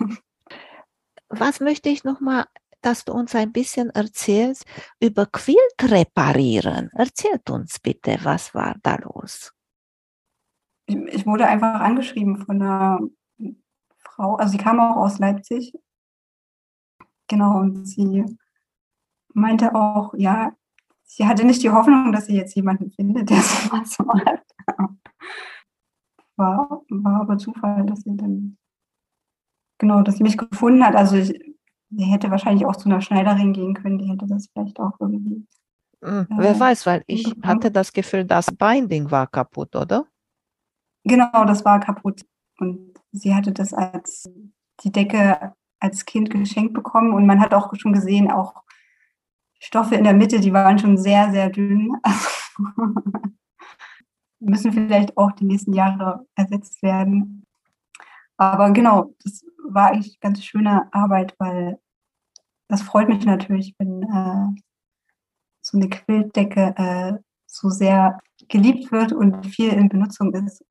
Was 1.28 1.60
möchte 1.60 1.88
ich 1.88 2.04
nochmal, 2.04 2.46
dass 2.84 3.04
du 3.04 3.12
uns 3.12 3.34
ein 3.34 3.52
bisschen 3.52 3.90
erzählst 3.90 4.66
über 5.00 5.26
Quilt 5.26 5.58
reparieren. 5.82 6.90
Erzählt 6.92 7.48
uns 7.50 7.80
bitte, 7.80 8.18
was 8.22 8.54
war 8.54 8.76
da 8.82 8.96
los? 8.96 9.52
Ich, 10.86 10.96
ich 10.96 11.26
wurde 11.26 11.46
einfach 11.46 11.80
angeschrieben 11.80 12.44
von 12.44 12.60
einer 12.60 13.00
Frau, 13.98 14.36
also 14.36 14.52
sie 14.52 14.58
kam 14.58 14.78
auch 14.80 14.96
aus 14.96 15.18
Leipzig. 15.18 15.72
Genau, 17.26 17.58
und 17.58 17.86
sie 17.86 18.24
meinte 19.32 19.74
auch, 19.74 20.12
ja, 20.16 20.54
sie 21.14 21.26
hatte 21.26 21.44
nicht 21.44 21.62
die 21.62 21.70
Hoffnung, 21.70 22.12
dass 22.12 22.26
sie 22.26 22.36
jetzt 22.36 22.54
jemanden 22.56 22.90
findet, 22.90 23.30
der 23.30 23.36
sowas 23.40 23.96
macht. 23.98 24.42
War, 26.36 26.82
war 26.88 27.20
aber 27.20 27.38
Zufall, 27.38 27.86
dass 27.86 28.00
sie 28.00 28.16
dann, 28.16 28.58
genau, 29.78 30.02
dass 30.02 30.16
sie 30.16 30.24
mich 30.24 30.36
gefunden 30.36 30.84
hat. 30.84 30.96
Also 30.96 31.16
ich, 31.16 31.32
sie 31.90 32.04
hätte 32.04 32.30
wahrscheinlich 32.30 32.66
auch 32.66 32.74
zu 32.74 32.88
einer 32.88 33.00
Schneiderin 33.00 33.52
gehen 33.52 33.74
können, 33.74 33.98
die 33.98 34.10
hätte 34.10 34.26
das 34.26 34.48
vielleicht 34.52 34.80
auch 34.80 34.98
irgendwie. 34.98 35.46
Hm, 36.02 36.26
Wer 36.30 36.52
Ja, 36.52 36.60
weiß, 36.60 36.84
weil 36.86 37.04
ich 37.06 37.32
hatte 37.44 37.70
das 37.70 37.92
Gefühl, 37.92 38.24
das 38.24 38.46
Binding 38.46 39.12
war 39.12 39.28
kaputt, 39.28 39.76
oder? 39.76 40.06
Genau, 41.04 41.44
das 41.44 41.64
war 41.64 41.78
kaputt. 41.78 42.22
Und 42.58 42.94
sie 43.12 43.34
hatte 43.34 43.52
das 43.52 43.72
als 43.72 44.28
die 44.82 44.90
Decke 44.90 45.54
als 45.78 46.04
Kind 46.04 46.30
geschenkt 46.30 46.72
bekommen 46.72 47.12
und 47.12 47.26
man 47.26 47.40
hat 47.40 47.54
auch 47.54 47.72
schon 47.76 47.92
gesehen, 47.92 48.30
auch 48.30 48.63
Stoffe 49.64 49.94
in 49.94 50.04
der 50.04 50.12
Mitte, 50.12 50.40
die 50.40 50.52
waren 50.52 50.78
schon 50.78 50.98
sehr, 50.98 51.30
sehr 51.30 51.50
dünn. 51.50 51.90
müssen 54.44 54.72
vielleicht 54.72 55.16
auch 55.16 55.32
die 55.32 55.44
nächsten 55.44 55.72
Jahre 55.72 56.26
ersetzt 56.34 56.82
werden. 56.82 57.46
Aber 58.36 58.70
genau, 58.70 59.14
das 59.22 59.44
war 59.66 59.90
eigentlich 59.90 60.20
ganz 60.20 60.44
schöne 60.44 60.92
Arbeit, 60.92 61.34
weil 61.38 61.78
das 62.68 62.82
freut 62.82 63.08
mich 63.08 63.24
natürlich, 63.24 63.74
wenn 63.78 64.02
äh, 64.02 64.60
so 65.60 65.78
eine 65.78 65.88
Quiltdecke 65.88 66.74
äh, 66.76 67.12
so 67.46 67.70
sehr 67.70 68.18
geliebt 68.48 68.92
wird 68.92 69.12
und 69.12 69.46
viel 69.46 69.70
in 69.70 69.88
Benutzung 69.88 70.34
ist. 70.34 70.64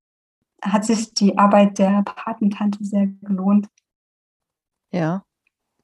Hat 0.62 0.86
sich 0.86 1.14
die 1.14 1.38
Arbeit 1.38 1.80
der 1.80 2.04
Patentante 2.04 2.84
sehr 2.84 3.08
gelohnt. 3.22 3.68
Ja, 4.92 5.26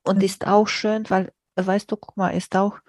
und 0.04 0.22
ist 0.24 0.48
auch 0.48 0.67
schön, 0.67 1.10
weil, 1.10 1.34
weißt 1.56 1.91
du, 1.91 1.98
guck 1.98 2.15
mal, 2.17 2.30
ist 2.30 2.56
auch 2.56 2.80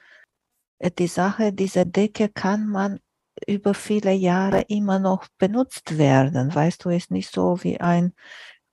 die 0.89 1.07
Sache, 1.07 1.53
diese 1.53 1.87
Decke 1.87 2.29
kann 2.29 2.67
man 2.67 3.01
über 3.47 3.75
viele 3.75 4.13
Jahre 4.13 4.63
immer 4.63 4.99
noch 4.99 5.27
benutzt 5.39 5.99
werden. 5.99 6.55
Weißt 6.55 6.85
du, 6.85 6.91
ist 6.91 7.11
nicht 7.11 7.33
so 7.33 7.63
wie 7.63 7.81
ein 7.81 8.13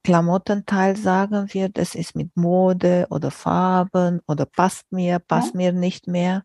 Klamottenteil 0.03 0.95
sagen 0.95 1.47
wir, 1.53 1.67
das 1.67 1.93
ist 1.93 2.15
mit 2.15 2.35
Mode 2.37 3.07
oder 3.09 3.29
Farben 3.29 4.21
oder 4.25 4.45
passt 4.45 4.89
mir, 4.89 5.19
passt 5.19 5.53
ja. 5.53 5.57
mir 5.57 5.73
nicht 5.73 6.07
mehr. 6.07 6.43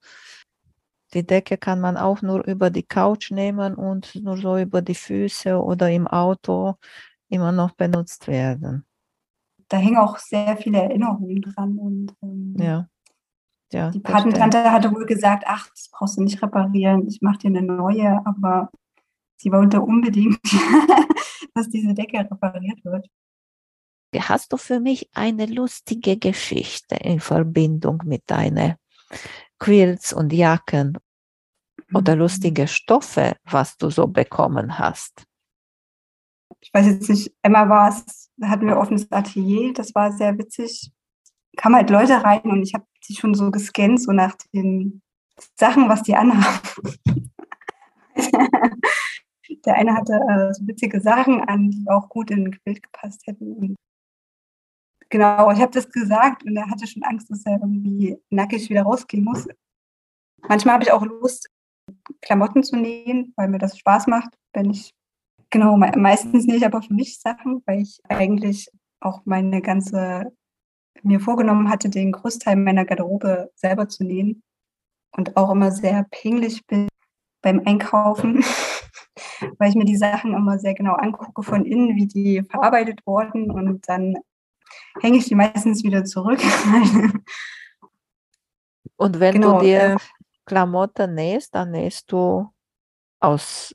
Die 1.14 1.24
Decke 1.24 1.58
kann 1.58 1.80
man 1.80 1.96
auch 1.96 2.22
nur 2.22 2.44
über 2.44 2.70
die 2.70 2.82
Couch 2.82 3.30
nehmen 3.30 3.74
und 3.76 4.16
nur 4.16 4.36
so 4.36 4.58
über 4.58 4.82
die 4.82 4.96
Füße 4.96 5.62
oder 5.62 5.90
im 5.90 6.08
Auto 6.08 6.74
immer 7.28 7.52
noch 7.52 7.70
benutzt 7.72 8.26
werden. 8.26 8.84
Da 9.68 9.76
hängen 9.76 9.98
auch 9.98 10.18
sehr 10.18 10.56
viele 10.56 10.82
Erinnerungen 10.82 11.42
dran 11.42 11.78
und 11.78 12.14
ähm, 12.20 12.56
ja. 12.58 12.88
Ja, 13.72 13.90
die 13.90 14.00
Patentante 14.00 14.70
hatte 14.70 14.92
wohl 14.92 15.06
gesagt, 15.06 15.44
ach, 15.46 15.68
das 15.70 15.88
brauchst 15.90 16.18
du 16.18 16.22
nicht 16.22 16.42
reparieren, 16.42 17.06
ich 17.06 17.22
mache 17.22 17.38
dir 17.38 17.48
eine 17.48 17.62
neue, 17.62 18.20
aber 18.26 18.70
sie 19.36 19.50
wollte 19.50 19.80
unbedingt, 19.80 20.40
dass 21.54 21.68
diese 21.68 21.94
Decke 21.94 22.18
repariert 22.18 22.84
wird. 22.84 23.08
Hast 24.14 24.52
du 24.52 24.58
für 24.58 24.78
mich 24.78 25.08
eine 25.14 25.46
lustige 25.46 26.18
Geschichte 26.18 26.96
in 26.96 27.18
Verbindung 27.18 28.02
mit 28.04 28.22
deinen 28.26 28.74
Quilts 29.58 30.12
und 30.12 30.32
Jacken 30.32 30.98
oder 31.94 32.14
mhm. 32.14 32.20
lustige 32.20 32.68
Stoffe, 32.68 33.36
was 33.44 33.76
du 33.78 33.90
so 33.90 34.06
bekommen 34.06 34.78
hast? 34.78 35.24
Ich 36.60 36.72
weiß 36.72 36.86
jetzt 36.86 37.08
nicht, 37.08 37.32
Emma 37.42 37.68
war 37.68 37.88
es, 37.88 38.30
da 38.36 38.48
hatten 38.48 38.66
wir 38.66 38.76
offenes 38.76 39.10
Atelier, 39.10 39.72
das 39.72 39.94
war 39.94 40.12
sehr 40.12 40.36
witzig. 40.38 40.92
Kamen 41.56 41.76
halt 41.76 41.90
Leute 41.90 42.22
rein 42.24 42.42
und 42.42 42.62
ich 42.62 42.74
habe 42.74 42.86
die 43.08 43.14
schon 43.14 43.34
so 43.34 43.50
gescannt, 43.50 44.00
so 44.00 44.12
nach 44.12 44.36
den 44.52 45.02
Sachen, 45.56 45.88
was 45.88 46.02
die 46.02 46.14
anhaben. 46.14 46.60
Der 49.64 49.74
eine 49.74 49.94
hatte 49.94 50.14
äh, 50.14 50.52
so 50.54 50.66
witzige 50.66 51.00
Sachen 51.00 51.40
an, 51.42 51.70
die 51.70 51.84
auch 51.88 52.08
gut 52.08 52.30
in 52.30 52.46
ein 52.46 52.58
Bild 52.64 52.82
gepasst 52.82 53.26
hätten. 53.26 53.52
Und 53.52 53.76
genau, 55.08 55.50
ich 55.52 55.60
habe 55.60 55.72
das 55.72 55.88
gesagt 55.90 56.44
und 56.44 56.56
er 56.56 56.68
hatte 56.68 56.86
schon 56.86 57.02
Angst, 57.04 57.30
dass 57.30 57.44
er 57.46 57.60
irgendwie 57.60 58.18
nackig 58.30 58.70
wieder 58.70 58.82
rausgehen 58.82 59.24
muss. 59.24 59.46
Manchmal 60.48 60.74
habe 60.74 60.84
ich 60.84 60.92
auch 60.92 61.04
Lust, 61.04 61.48
Klamotten 62.20 62.62
zu 62.62 62.76
nähen, 62.76 63.32
weil 63.36 63.48
mir 63.48 63.58
das 63.58 63.78
Spaß 63.78 64.06
macht, 64.06 64.34
wenn 64.52 64.70
ich, 64.70 64.92
genau, 65.50 65.76
meistens 65.76 66.46
nicht, 66.46 66.64
aber 66.64 66.82
für 66.82 66.94
mich 66.94 67.20
Sachen, 67.20 67.62
weil 67.66 67.82
ich 67.82 68.00
eigentlich 68.08 68.68
auch 69.00 69.22
meine 69.24 69.62
ganze 69.62 70.32
mir 71.02 71.20
vorgenommen 71.20 71.68
hatte, 71.70 71.88
den 71.88 72.12
Großteil 72.12 72.56
meiner 72.56 72.84
Garderobe 72.84 73.50
selber 73.54 73.88
zu 73.88 74.04
nähen 74.04 74.42
und 75.16 75.36
auch 75.36 75.50
immer 75.50 75.70
sehr 75.70 76.06
pingelig 76.10 76.66
bin 76.66 76.88
beim 77.42 77.60
Einkaufen, 77.66 78.44
weil 79.58 79.70
ich 79.70 79.74
mir 79.74 79.84
die 79.84 79.96
Sachen 79.96 80.34
immer 80.34 80.58
sehr 80.58 80.74
genau 80.74 80.94
angucke 80.94 81.42
von 81.42 81.64
innen, 81.64 81.96
wie 81.96 82.06
die 82.06 82.42
verarbeitet 82.42 83.00
wurden 83.06 83.50
und 83.50 83.88
dann 83.88 84.16
hänge 85.00 85.18
ich 85.18 85.26
die 85.26 85.34
meistens 85.34 85.82
wieder 85.82 86.04
zurück. 86.04 86.40
und 88.96 89.20
wenn 89.20 89.34
genau, 89.34 89.58
du 89.58 89.64
dir 89.64 89.96
Klamotten 90.46 91.14
nähst, 91.14 91.54
dann 91.54 91.72
nähst 91.72 92.10
du 92.10 92.48
aus 93.20 93.74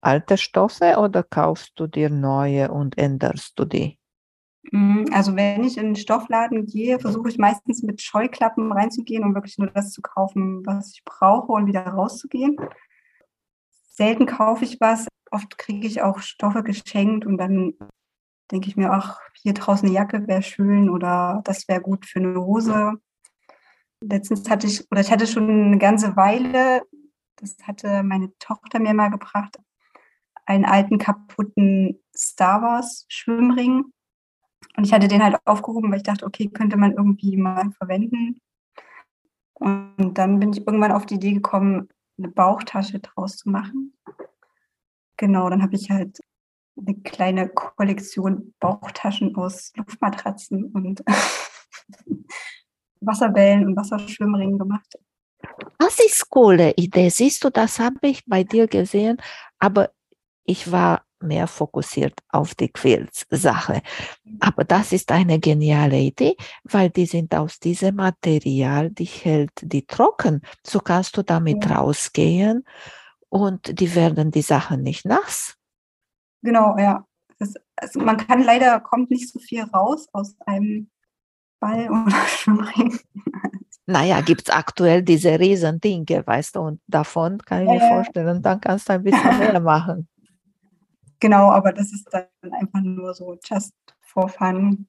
alte 0.00 0.36
Stoffe 0.36 0.96
oder 0.98 1.22
kaufst 1.22 1.72
du 1.76 1.86
dir 1.86 2.10
neue 2.10 2.70
und 2.70 2.98
änderst 2.98 3.58
du 3.58 3.64
die? 3.64 3.98
Mhm, 4.70 5.06
also 5.12 5.34
wenn 5.34 5.64
ich 5.64 5.76
in 5.76 5.86
den 5.86 5.96
Stoffladen 5.96 6.66
gehe, 6.66 7.00
versuche 7.00 7.28
ich 7.28 7.38
meistens 7.38 7.82
mit 7.82 8.00
Scheuklappen 8.00 8.70
reinzugehen, 8.70 9.24
um 9.24 9.34
wirklich 9.34 9.58
nur 9.58 9.68
das 9.68 9.90
zu 9.90 10.02
kaufen, 10.02 10.64
was 10.64 10.92
ich 10.94 11.04
brauche 11.04 11.52
und 11.52 11.66
wieder 11.66 11.84
rauszugehen. 11.84 12.56
Selten 13.88 14.26
kaufe 14.26 14.64
ich 14.64 14.80
was. 14.80 15.08
Oft 15.30 15.58
kriege 15.58 15.86
ich 15.86 16.02
auch 16.02 16.20
Stoffe 16.20 16.62
geschenkt 16.62 17.26
und 17.26 17.38
dann 17.38 17.74
denke 18.50 18.68
ich 18.68 18.76
mir, 18.76 18.92
ach, 18.92 19.18
hier 19.34 19.54
draußen 19.54 19.88
eine 19.88 19.96
Jacke 19.96 20.26
wäre 20.28 20.42
schön 20.42 20.90
oder 20.90 21.40
das 21.44 21.68
wäre 21.68 21.80
gut 21.80 22.06
für 22.06 22.20
eine 22.20 22.40
Hose. 22.40 22.94
Letztens 24.00 24.48
hatte 24.50 24.66
ich, 24.66 24.90
oder 24.90 25.00
ich 25.00 25.10
hatte 25.10 25.26
schon 25.26 25.48
eine 25.48 25.78
ganze 25.78 26.16
Weile, 26.16 26.82
das 27.36 27.56
hatte 27.64 28.02
meine 28.02 28.36
Tochter 28.38 28.78
mir 28.78 28.94
mal 28.94 29.10
gebracht, 29.10 29.58
einen 30.44 30.64
alten 30.64 30.98
kaputten 30.98 32.02
Star 32.14 32.62
Wars 32.62 33.06
Schwimmring 33.08 33.84
und 34.76 34.84
ich 34.84 34.92
hatte 34.92 35.08
den 35.08 35.22
halt 35.22 35.36
aufgehoben, 35.44 35.90
weil 35.90 35.98
ich 35.98 36.02
dachte, 36.02 36.26
okay, 36.26 36.48
könnte 36.48 36.76
man 36.76 36.92
irgendwie 36.92 37.36
mal 37.36 37.70
verwenden. 37.72 38.40
Und 39.54 40.14
dann 40.14 40.40
bin 40.40 40.52
ich 40.52 40.66
irgendwann 40.66 40.92
auf 40.92 41.06
die 41.06 41.14
Idee 41.14 41.34
gekommen, 41.34 41.88
eine 42.18 42.28
Bauchtasche 42.28 42.98
draus 43.00 43.36
zu 43.36 43.50
machen. 43.50 43.94
Genau, 45.16 45.48
dann 45.50 45.62
habe 45.62 45.74
ich 45.74 45.90
halt 45.90 46.20
eine 46.76 46.94
kleine 47.00 47.48
Kollektion 47.48 48.54
Bauchtaschen 48.58 49.36
aus 49.36 49.72
Luftmatratzen 49.76 50.72
und 50.72 51.02
Wasserbällen 53.00 53.66
und 53.66 53.76
Wasserschwimmringen 53.76 54.58
gemacht. 54.58 54.98
Das 55.78 55.98
ist 55.98 56.30
coole 56.30 56.72
Idee. 56.76 57.08
Siehst 57.08 57.44
du, 57.44 57.50
das 57.50 57.78
habe 57.78 58.08
ich 58.08 58.24
bei 58.26 58.44
dir 58.44 58.68
gesehen, 58.68 59.18
aber 59.58 59.90
ich 60.44 60.70
war 60.72 61.04
mehr 61.22 61.46
fokussiert 61.46 62.20
auf 62.28 62.54
die 62.54 62.68
Quilts-Sache. 62.68 63.82
Aber 64.40 64.64
das 64.64 64.92
ist 64.92 65.10
eine 65.12 65.38
geniale 65.38 65.98
Idee, 65.98 66.36
weil 66.64 66.90
die 66.90 67.06
sind 67.06 67.34
aus 67.34 67.58
diesem 67.58 67.96
Material, 67.96 68.90
die 68.90 69.04
hält 69.04 69.52
die 69.62 69.86
trocken. 69.86 70.42
So 70.64 70.80
kannst 70.80 71.16
du 71.16 71.22
damit 71.22 71.64
ja. 71.64 71.76
rausgehen 71.76 72.64
und 73.28 73.80
die 73.80 73.94
werden 73.94 74.30
die 74.30 74.42
Sachen 74.42 74.82
nicht 74.82 75.04
nass. 75.04 75.56
Genau, 76.42 76.76
ja. 76.76 77.06
Das, 77.38 77.54
also 77.76 78.00
man 78.00 78.16
kann 78.16 78.42
leider, 78.42 78.80
kommt 78.80 79.10
nicht 79.10 79.30
so 79.30 79.38
viel 79.38 79.62
raus 79.62 80.06
aus 80.12 80.34
einem 80.46 80.90
Ball 81.60 81.88
oder 81.90 82.26
Schwimmring. 82.26 82.98
Naja, 83.86 84.20
gibt 84.20 84.48
es 84.48 84.54
aktuell 84.54 85.02
diese 85.02 85.40
riesen 85.40 85.80
Dinge, 85.80 86.24
weißt 86.24 86.56
du, 86.56 86.60
und 86.60 86.80
davon 86.86 87.38
kann 87.38 87.62
ich 87.62 87.68
mir 87.68 87.80
vorstellen, 87.80 88.40
dann 88.42 88.60
kannst 88.60 88.88
du 88.88 88.92
ein 88.92 89.02
bisschen 89.02 89.38
mehr 89.38 89.60
machen. 89.60 90.08
Genau, 91.22 91.52
aber 91.52 91.72
das 91.72 91.92
ist 91.92 92.08
dann 92.10 92.26
einfach 92.52 92.80
nur 92.80 93.14
so 93.14 93.38
just 93.44 93.72
for 94.00 94.28
fun. 94.28 94.88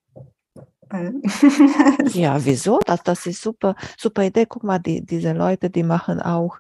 ja, 2.13 2.43
wieso? 2.43 2.80
Das, 2.80 3.04
das 3.04 3.28
ist 3.28 3.39
super, 3.39 3.76
super 4.00 4.24
Idee. 4.24 4.48
Guck 4.48 4.63
mal, 4.63 4.80
die, 4.80 5.06
diese 5.06 5.34
Leute, 5.34 5.69
die 5.69 5.84
machen 5.84 6.19
auch, 6.19 6.58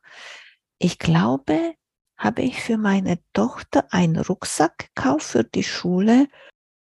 ich 0.77 0.99
glaube, 0.99 1.73
habe 2.17 2.43
ich 2.43 2.61
für 2.61 2.77
meine 2.77 3.17
Tochter 3.33 3.87
einen 3.89 4.19
Rucksack 4.19 4.91
gekauft 4.93 5.25
für 5.25 5.43
die 5.43 5.63
Schule. 5.63 6.27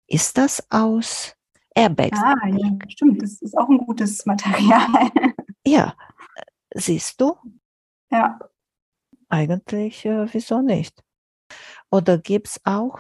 Ist 0.07 0.39
das 0.39 0.65
aus 0.71 1.35
Airbags? 1.75 2.17
Ah, 2.19 2.47
ja, 2.47 2.71
stimmt. 2.87 3.21
Das 3.21 3.39
ist 3.39 3.55
auch 3.55 3.69
ein 3.69 3.77
gutes 3.77 4.25
Material. 4.25 5.11
ja, 5.63 5.95
siehst 6.73 7.21
du? 7.21 7.35
Ja. 8.09 8.39
Eigentlich, 9.27 10.05
äh, 10.05 10.25
wieso 10.33 10.61
nicht? 10.61 11.03
Oder 11.91 12.17
gibt 12.17 12.47
es 12.47 12.61
auch, 12.63 12.99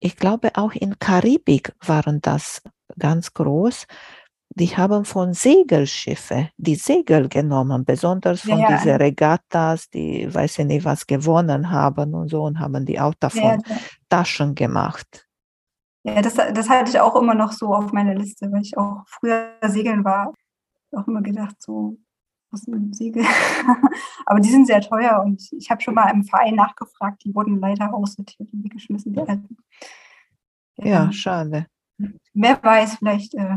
ich 0.00 0.16
glaube 0.16 0.50
auch 0.54 0.72
in 0.72 0.98
Karibik 0.98 1.74
waren 1.80 2.20
das 2.20 2.62
ganz 2.98 3.34
groß, 3.34 3.86
die 4.54 4.76
haben 4.76 5.04
von 5.04 5.32
Segelschiffe 5.32 6.50
die 6.56 6.74
Segel 6.74 7.28
genommen, 7.28 7.84
besonders 7.84 8.40
von 8.40 8.58
ja, 8.58 8.68
diesen 8.68 8.96
Regattas, 8.96 9.88
die 9.90 10.32
weiß 10.32 10.58
ich 10.58 10.64
nicht 10.66 10.84
was 10.84 11.06
gewonnen 11.06 11.70
haben 11.70 12.14
und 12.14 12.28
so 12.28 12.42
und 12.42 12.58
haben 12.58 12.84
die 12.84 12.98
auch 12.98 13.14
davon 13.14 13.62
ja, 13.66 13.76
Taschen 14.08 14.54
gemacht. 14.54 15.28
Ja, 16.02 16.20
das, 16.20 16.34
das 16.34 16.68
hatte 16.68 16.90
ich 16.90 17.00
auch 17.00 17.14
immer 17.14 17.34
noch 17.34 17.52
so 17.52 17.74
auf 17.74 17.92
meiner 17.92 18.14
Liste, 18.14 18.50
weil 18.50 18.62
ich 18.62 18.76
auch 18.76 19.02
früher 19.06 19.52
segeln 19.66 20.04
war. 20.04 20.32
Auch 20.92 21.06
immer 21.06 21.22
gedacht, 21.22 21.56
so 21.60 21.96
aus 22.52 22.62
dem 22.62 22.92
Siegel. 22.92 23.24
Aber 24.26 24.40
die 24.40 24.50
sind 24.50 24.66
sehr 24.66 24.80
teuer 24.80 25.22
und 25.24 25.42
ich 25.52 25.70
habe 25.70 25.80
schon 25.80 25.94
mal 25.94 26.10
im 26.10 26.24
Verein 26.24 26.54
nachgefragt, 26.54 27.24
die 27.24 27.34
wurden 27.34 27.60
leider 27.60 27.92
aussortiert 27.94 28.52
und 28.52 28.64
weggeschmissen. 28.64 29.12
Die 29.12 29.20
alten. 29.20 29.56
Ja, 30.76 30.86
ja, 30.86 31.12
schade. 31.12 31.66
Wer 32.32 32.62
weiß, 32.62 32.96
vielleicht 32.96 33.34
äh, 33.34 33.56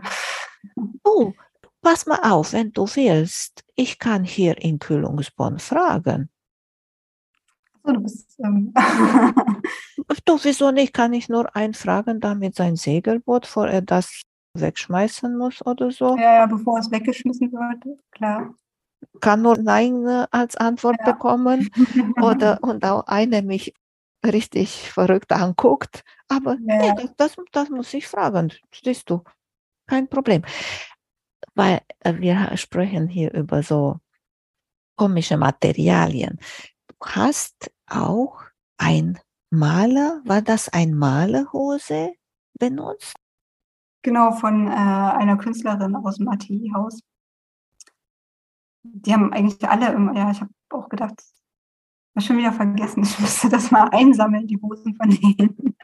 Oh, 1.03 1.33
pass 1.81 2.05
mal 2.05 2.19
auf, 2.23 2.53
wenn 2.53 2.71
du 2.71 2.85
willst. 2.85 3.63
Ich 3.75 3.99
kann 3.99 4.23
hier 4.23 4.57
in 4.61 4.79
Kühlungsborn 4.79 5.59
fragen. 5.59 6.29
So, 7.83 7.91
du 7.91 8.01
bist, 8.01 8.39
ähm 8.39 8.73
du, 10.25 10.39
wieso 10.41 10.71
nicht? 10.71 10.93
Kann 10.93 11.13
ich 11.13 11.27
nur 11.27 11.53
einfragen, 11.55 12.21
damit 12.21 12.55
sein 12.55 12.77
Segelboot, 12.77 13.41
bevor 13.41 13.67
er 13.67 13.81
das 13.81 14.21
wegschmeißen 14.53 15.37
muss 15.37 15.65
oder 15.65 15.91
so? 15.91 16.15
Ja, 16.15 16.35
ja, 16.35 16.45
bevor 16.45 16.79
es 16.79 16.89
weggeschmissen 16.91 17.51
wird, 17.51 17.99
klar. 18.11 18.55
Kann 19.21 19.41
nur 19.41 19.57
Nein 19.57 20.05
äh, 20.07 20.27
als 20.31 20.55
Antwort 20.55 20.97
ja. 20.99 21.11
bekommen 21.11 21.69
oder 22.21 22.59
und 22.61 22.85
auch 22.85 23.07
eine 23.07 23.41
mich 23.41 23.73
richtig 24.25 24.91
verrückt 24.91 25.31
anguckt. 25.31 26.03
Aber 26.27 26.57
ja. 26.65 26.93
nee, 26.95 27.09
das, 27.17 27.35
das 27.51 27.69
muss 27.69 27.93
ich 27.93 28.07
fragen, 28.07 28.51
siehst 28.73 29.09
du, 29.09 29.23
kein 29.87 30.07
Problem. 30.07 30.43
Weil 31.55 31.81
äh, 31.99 32.15
wir 32.15 32.55
sprechen 32.57 33.07
hier 33.07 33.33
über 33.33 33.63
so 33.63 33.99
komische 34.95 35.37
Materialien. 35.37 36.39
Du 36.87 36.95
hast 37.05 37.71
auch 37.87 38.41
ein 38.77 39.19
Maler, 39.49 40.21
war 40.25 40.41
das 40.41 40.69
ein 40.69 40.93
Malerhose 40.93 42.13
benutzt? 42.59 43.15
Genau, 44.01 44.31
von 44.31 44.67
äh, 44.67 44.71
einer 44.71 45.37
Künstlerin 45.37 45.95
aus 45.95 46.17
dem 46.17 46.27
Atelierhaus. 46.27 46.99
Die 48.83 49.13
haben 49.13 49.31
eigentlich 49.33 49.67
alle 49.67 49.91
immer, 49.93 50.15
ja, 50.15 50.31
ich 50.31 50.41
habe 50.41 50.51
auch 50.69 50.89
gedacht, 50.89 51.15
ich 51.17 52.15
habe 52.15 52.25
schon 52.25 52.37
wieder 52.37 52.53
vergessen, 52.53 53.03
ich 53.03 53.19
müsste 53.19 53.49
das 53.49 53.71
mal 53.71 53.89
einsammeln, 53.91 54.47
die 54.47 54.61
Hosen 54.61 54.95
von 54.95 55.09
denen. 55.09 55.75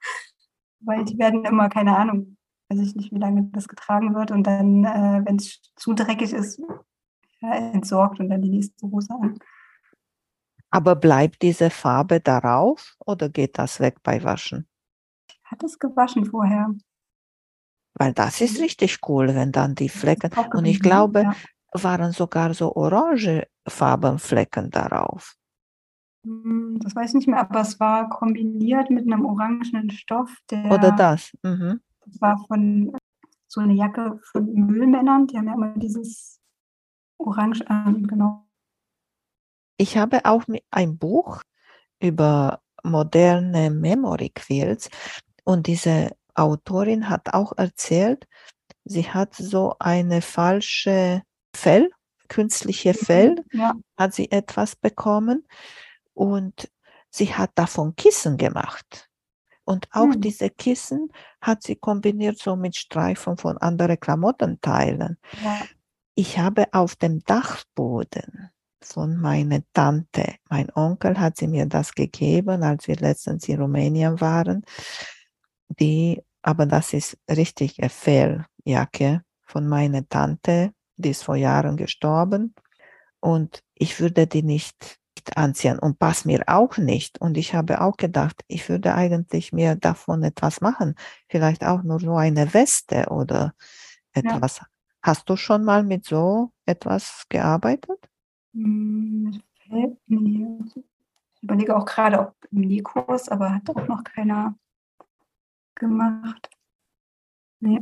Weil 0.80 1.04
die 1.04 1.18
werden 1.18 1.44
immer, 1.44 1.68
keine 1.68 1.96
Ahnung, 1.96 2.36
weiß 2.68 2.80
ich 2.80 2.94
nicht, 2.94 3.12
wie 3.12 3.18
lange 3.18 3.48
das 3.52 3.66
getragen 3.66 4.14
wird 4.14 4.30
und 4.30 4.46
dann, 4.46 4.84
äh, 4.84 5.22
wenn 5.24 5.36
es 5.36 5.60
zu 5.76 5.94
dreckig 5.94 6.32
ist, 6.32 6.60
ja, 7.40 7.54
entsorgt 7.54 8.20
und 8.20 8.28
dann 8.28 8.42
die 8.42 8.50
nächste 8.50 8.86
Hose 8.86 9.12
an. 9.14 9.38
Aber 10.70 10.96
bleibt 10.96 11.42
diese 11.42 11.70
Farbe 11.70 12.20
darauf 12.20 12.96
oder 13.04 13.28
geht 13.28 13.58
das 13.58 13.80
weg 13.80 14.02
bei 14.02 14.22
Waschen? 14.22 14.68
Hat 15.44 15.62
es 15.62 15.78
gewaschen 15.78 16.26
vorher. 16.26 16.74
Weil 17.94 18.12
das 18.12 18.40
ist 18.40 18.58
mhm. 18.58 18.64
richtig 18.64 18.98
cool, 19.08 19.34
wenn 19.34 19.50
dann 19.50 19.74
die 19.74 19.88
Flecken, 19.88 20.30
und 20.52 20.66
ich 20.66 20.80
glaube, 20.80 21.22
ja. 21.22 21.34
Waren 21.72 22.12
sogar 22.12 22.54
so 22.54 22.74
orange 22.74 23.46
Farbenflecken 23.66 24.70
darauf. 24.70 25.34
Hm, 26.24 26.78
das 26.82 26.94
weiß 26.94 27.10
ich 27.10 27.14
nicht 27.14 27.28
mehr, 27.28 27.40
aber 27.40 27.60
es 27.60 27.78
war 27.78 28.08
kombiniert 28.08 28.90
mit 28.90 29.06
einem 29.06 29.24
orangenen 29.24 29.90
Stoff. 29.90 30.34
Der, 30.50 30.70
Oder 30.70 30.92
das. 30.92 31.32
Mhm. 31.42 31.80
Das 32.04 32.20
war 32.20 32.38
von 32.46 32.96
so 33.46 33.60
eine 33.60 33.74
Jacke 33.74 34.20
von 34.30 34.52
Müllmännern, 34.52 35.26
die 35.26 35.38
haben 35.38 35.46
ja 35.46 35.54
immer 35.54 35.74
dieses 35.76 36.40
Orange 37.18 37.62
an, 37.68 38.06
genau. 38.06 38.46
Ich 39.78 39.96
habe 39.96 40.24
auch 40.24 40.44
ein 40.70 40.98
Buch 40.98 41.42
über 42.00 42.60
moderne 42.82 43.70
Memory 43.70 44.30
Quilts 44.34 44.90
und 45.44 45.66
diese 45.66 46.10
Autorin 46.34 47.08
hat 47.08 47.32
auch 47.32 47.52
erzählt, 47.56 48.26
sie 48.84 49.08
hat 49.08 49.34
so 49.34 49.76
eine 49.78 50.20
falsche 50.20 51.22
Fell, 51.54 51.90
künstliche 52.28 52.90
mhm, 52.90 53.04
Fell, 53.04 53.44
ja. 53.52 53.74
hat 53.96 54.14
sie 54.14 54.30
etwas 54.30 54.76
bekommen 54.76 55.46
und 56.14 56.70
sie 57.10 57.34
hat 57.34 57.50
davon 57.54 57.96
Kissen 57.96 58.36
gemacht. 58.36 59.08
Und 59.64 59.86
auch 59.92 60.12
hm. 60.12 60.20
diese 60.22 60.48
Kissen 60.48 61.10
hat 61.42 61.62
sie 61.62 61.76
kombiniert 61.76 62.38
so 62.38 62.56
mit 62.56 62.74
Streifen 62.74 63.36
von 63.36 63.58
anderen 63.58 64.00
Klamottenteilen. 64.00 65.18
Ja. 65.44 65.60
Ich 66.14 66.38
habe 66.38 66.68
auf 66.72 66.96
dem 66.96 67.22
Dachboden 67.24 68.50
von 68.80 69.16
meiner 69.18 69.60
Tante, 69.74 70.36
mein 70.48 70.70
Onkel 70.74 71.20
hat 71.20 71.36
sie 71.36 71.48
mir 71.48 71.66
das 71.66 71.92
gegeben, 71.92 72.62
als 72.62 72.88
wir 72.88 72.96
letztens 72.96 73.46
in 73.48 73.60
Rumänien 73.60 74.20
waren, 74.20 74.64
die 75.68 76.22
aber 76.42 76.66
das 76.66 76.92
ist 76.94 77.18
richtig 77.30 77.78
eine 77.78 77.90
Fehljacke 77.90 79.22
von 79.44 79.68
meiner 79.68 80.08
Tante, 80.08 80.72
die 80.98 81.10
ist 81.10 81.24
vor 81.24 81.36
Jahren 81.36 81.76
gestorben. 81.76 82.54
Und 83.20 83.64
ich 83.74 84.00
würde 84.00 84.26
die 84.26 84.42
nicht 84.42 84.98
anziehen 85.34 85.78
und 85.78 85.98
passt 85.98 86.26
mir 86.26 86.44
auch 86.46 86.76
nicht. 86.78 87.20
Und 87.20 87.36
ich 87.36 87.54
habe 87.54 87.80
auch 87.80 87.96
gedacht, 87.96 88.44
ich 88.46 88.68
würde 88.68 88.94
eigentlich 88.94 89.52
mir 89.52 89.76
davon 89.76 90.22
etwas 90.22 90.60
machen. 90.60 90.94
Vielleicht 91.28 91.64
auch 91.64 91.82
nur 91.82 92.00
so 92.00 92.16
eine 92.16 92.54
Weste 92.54 93.06
oder 93.10 93.54
etwas. 94.12 94.58
Ja. 94.58 94.66
Hast 95.02 95.28
du 95.28 95.36
schon 95.36 95.64
mal 95.64 95.84
mit 95.84 96.04
so 96.04 96.52
etwas 96.66 97.24
gearbeitet? 97.28 98.08
Hm, 98.54 99.40
ich 99.70 101.42
überlege 101.42 101.76
auch 101.76 101.84
gerade, 101.84 102.20
ob 102.20 102.34
im 102.50 102.62
Nähkurs, 102.62 103.28
aber 103.28 103.54
hat 103.54 103.68
auch 103.70 103.86
noch 103.86 104.02
keiner 104.04 104.56
gemacht. 105.74 106.50
Nee. 107.60 107.80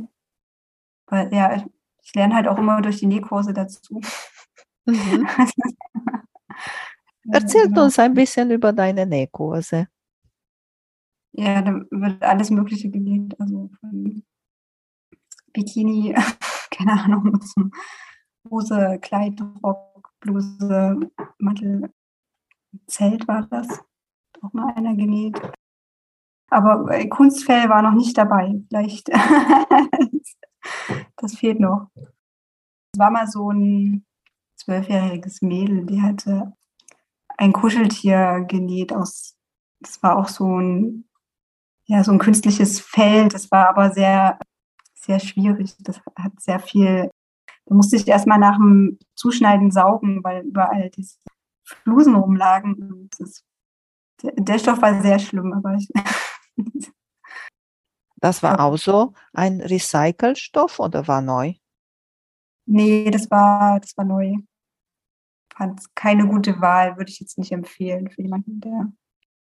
Weil 1.07 1.33
ja, 1.33 1.65
ich, 2.07 2.15
lerne 2.15 2.35
halt 2.35 2.47
auch 2.47 2.57
immer 2.57 2.81
durch 2.81 2.97
die 2.97 3.07
Nähkurse 3.07 3.53
dazu. 3.53 4.01
Mhm. 4.85 5.27
Erzähl 7.31 7.67
genau. 7.67 7.85
uns 7.85 7.99
ein 7.99 8.13
bisschen 8.13 8.51
über 8.51 8.73
deine 8.73 9.05
Nähkurse. 9.05 9.87
Ja, 11.33 11.61
da 11.61 11.81
wird 11.91 12.23
alles 12.23 12.49
Mögliche 12.49 12.89
genäht, 12.89 13.39
also 13.39 13.69
von 13.79 14.23
Bikini, 15.53 16.15
keine 16.71 16.93
Ahnung, 16.93 17.39
zum 17.41 17.71
Hose, 18.49 18.97
Kleid, 19.01 19.39
Rock, 19.63 20.09
Bluse, 20.19 20.99
Mantel, 21.37 21.91
Zelt 22.87 23.27
war 23.27 23.45
das. 23.47 23.67
Auch 24.41 24.53
mal 24.53 24.73
einer 24.75 24.95
genäht. 24.95 25.39
Aber 26.49 26.89
äh, 26.91 27.07
Kunstfell 27.07 27.69
war 27.69 27.81
noch 27.81 27.93
nicht 27.93 28.17
dabei. 28.17 28.61
Vielleicht, 28.69 29.09
das 31.17 31.35
fehlt 31.35 31.59
noch. 31.59 31.89
Es 31.95 32.99
war 32.99 33.11
mal 33.11 33.27
so 33.27 33.51
ein 33.51 34.05
zwölfjähriges 34.55 35.41
Mädel, 35.41 35.85
die 35.85 36.01
hatte 36.01 36.53
ein 37.37 37.53
Kuscheltier 37.53 38.45
genäht 38.47 38.91
aus, 38.91 39.37
das 39.79 40.01
war 40.01 40.17
auch 40.17 40.27
so 40.27 40.59
ein, 40.59 41.05
ja, 41.85 42.03
so 42.03 42.11
ein 42.11 42.19
künstliches 42.19 42.79
Fell. 42.79 43.29
Das 43.29 43.51
war 43.51 43.69
aber 43.69 43.91
sehr, 43.91 44.39
sehr 44.95 45.19
schwierig. 45.19 45.75
Das 45.79 46.01
hat 46.17 46.39
sehr 46.39 46.59
viel, 46.59 47.09
da 47.65 47.75
musste 47.75 47.95
ich 47.95 48.07
erstmal 48.07 48.39
nach 48.39 48.57
dem 48.57 48.97
Zuschneiden 49.15 49.71
saugen, 49.71 50.23
weil 50.23 50.43
überall 50.43 50.89
diese 50.89 51.17
Flusen 51.63 52.15
rumlagen. 52.15 53.09
Das, 53.17 53.43
der 54.21 54.59
Stoff 54.59 54.81
war 54.81 55.01
sehr 55.01 55.19
schlimm, 55.19 55.53
aber 55.53 55.75
ich, 55.75 55.89
Das 58.19 58.41
war 58.41 58.59
auch 58.59 58.77
so 58.77 59.13
ein 59.33 59.61
Recycelstoff 59.61 60.79
oder 60.79 61.07
war 61.07 61.21
neu? 61.21 61.53
Nee, 62.65 63.09
das 63.11 63.29
war, 63.31 63.79
das 63.79 63.95
war 63.95 64.05
neu. 64.05 64.35
Fand 65.53 65.95
keine 65.95 66.27
gute 66.27 66.59
Wahl, 66.59 66.97
würde 66.97 67.09
ich 67.09 67.19
jetzt 67.19 67.37
nicht 67.37 67.51
empfehlen 67.51 68.09
für 68.09 68.21
jemanden, 68.21 68.59
der 68.59 68.91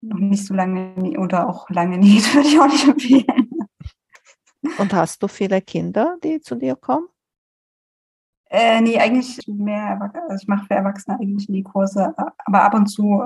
noch 0.02 0.18
nicht 0.18 0.46
so 0.46 0.54
lange 0.54 1.20
oder 1.20 1.50
auch 1.50 1.70
lange 1.70 1.98
näht, 2.00 2.34
würde 2.34 2.48
ich 2.48 2.60
auch 2.60 2.68
nicht 2.68 2.88
empfehlen. 2.88 3.50
Und 4.78 4.94
hast 4.94 5.24
du 5.24 5.28
viele 5.28 5.62
Kinder, 5.62 6.18
die 6.24 6.42
zu 6.42 6.56
dir 6.56 6.76
kommen? 6.76 7.08
Äh, 8.50 8.82
nee, 8.82 8.98
eigentlich 8.98 9.48
mehr, 9.48 10.12
also 10.28 10.42
ich 10.42 10.48
mache 10.48 10.66
für 10.66 10.74
Erwachsene 10.74 11.20
eigentlich 11.20 11.48
die 11.48 11.64
Kurse, 11.64 12.14
aber 12.18 12.64
ab 12.64 12.74
und 12.74 12.88
zu 12.88 13.24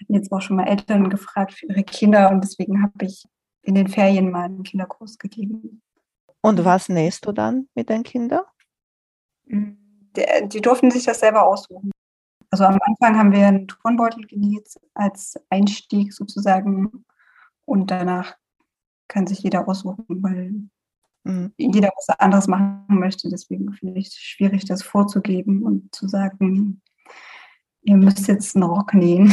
hatten 0.00 0.14
jetzt 0.14 0.32
auch 0.32 0.40
schon 0.40 0.56
mal 0.56 0.66
Eltern 0.66 1.08
gefragt 1.08 1.52
für 1.52 1.66
ihre 1.66 1.84
Kinder 1.84 2.30
und 2.30 2.42
deswegen 2.42 2.82
habe 2.82 3.04
ich 3.04 3.24
in 3.62 3.74
den 3.74 3.88
Ferien 3.88 4.30
mal 4.30 4.44
einen 4.44 4.62
Kinderkurs 4.62 5.18
gegeben. 5.18 5.82
Und 6.40 6.64
was 6.64 6.88
nähst 6.88 7.26
du 7.26 7.32
dann 7.32 7.68
mit 7.74 7.88
den 7.88 8.02
Kindern? 8.02 8.44
Mm, 9.46 9.72
die, 10.16 10.48
die 10.48 10.60
durften 10.60 10.90
sich 10.90 11.04
das 11.04 11.20
selber 11.20 11.46
aussuchen. 11.46 11.90
Also 12.50 12.64
am 12.64 12.78
Anfang 12.82 13.16
haben 13.16 13.32
wir 13.32 13.46
einen 13.46 13.68
Turnbeutel 13.68 14.26
genäht 14.26 14.68
als 14.94 15.34
Einstieg 15.50 16.12
sozusagen 16.12 17.04
und 17.64 17.90
danach 17.90 18.34
kann 19.06 19.26
sich 19.26 19.40
jeder 19.40 19.68
aussuchen, 19.68 20.04
weil 20.08 20.54
mhm. 21.24 21.52
jeder 21.58 21.90
was 21.94 22.08
anderes 22.18 22.48
machen 22.48 22.84
möchte. 22.88 23.28
Deswegen 23.28 23.72
finde 23.72 24.00
ich 24.00 24.08
es 24.08 24.14
schwierig, 24.14 24.64
das 24.64 24.82
vorzugeben 24.82 25.62
und 25.62 25.94
zu 25.94 26.08
sagen, 26.08 26.80
ihr 27.82 27.96
müsst 27.96 28.26
jetzt 28.26 28.56
einen 28.56 28.64
Rock 28.64 28.94
nähen. 28.94 29.32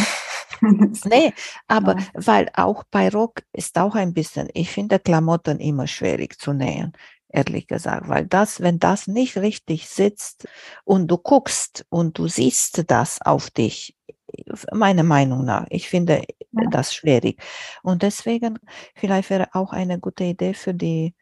nee, 1.06 1.34
aber 1.68 1.98
ja. 1.98 2.06
weil 2.14 2.50
auch 2.54 2.84
bei 2.90 3.10
Rock 3.10 3.44
ist 3.54 3.78
auch 3.78 3.96
ein 3.96 4.14
bisschen, 4.14 4.50
ich 4.54 4.72
finde 4.72 5.00
Klamotten 5.00 5.60
immer 5.60 5.88
schwierig 5.88 6.40
zu 6.40 6.54
nähen, 6.54 6.94
ehrlich 7.30 7.68
gesagt, 7.68 8.08
weil 8.08 8.26
das, 8.26 8.62
wenn 8.62 8.80
das 8.80 9.08
nicht 9.08 9.38
richtig 9.38 9.88
sitzt 9.88 10.48
und 10.84 11.08
du 11.08 11.18
guckst 11.18 11.86
und 11.90 12.18
du 12.18 12.28
siehst 12.28 12.84
das 12.88 13.22
auf 13.22 13.50
dich, 13.50 13.96
meiner 14.74 15.04
Meinung 15.04 15.46
nach, 15.46 15.66
ich 15.70 15.90
finde 15.90 16.24
ja. 16.52 16.70
das 16.70 16.94
schwierig. 16.94 17.42
Und 17.84 18.04
deswegen 18.04 18.60
vielleicht 18.96 19.30
wäre 19.30 19.50
auch 19.54 19.72
eine 19.72 20.00
gute 20.00 20.26
Idee 20.26 20.54
für 20.54 20.74
die 20.74 21.16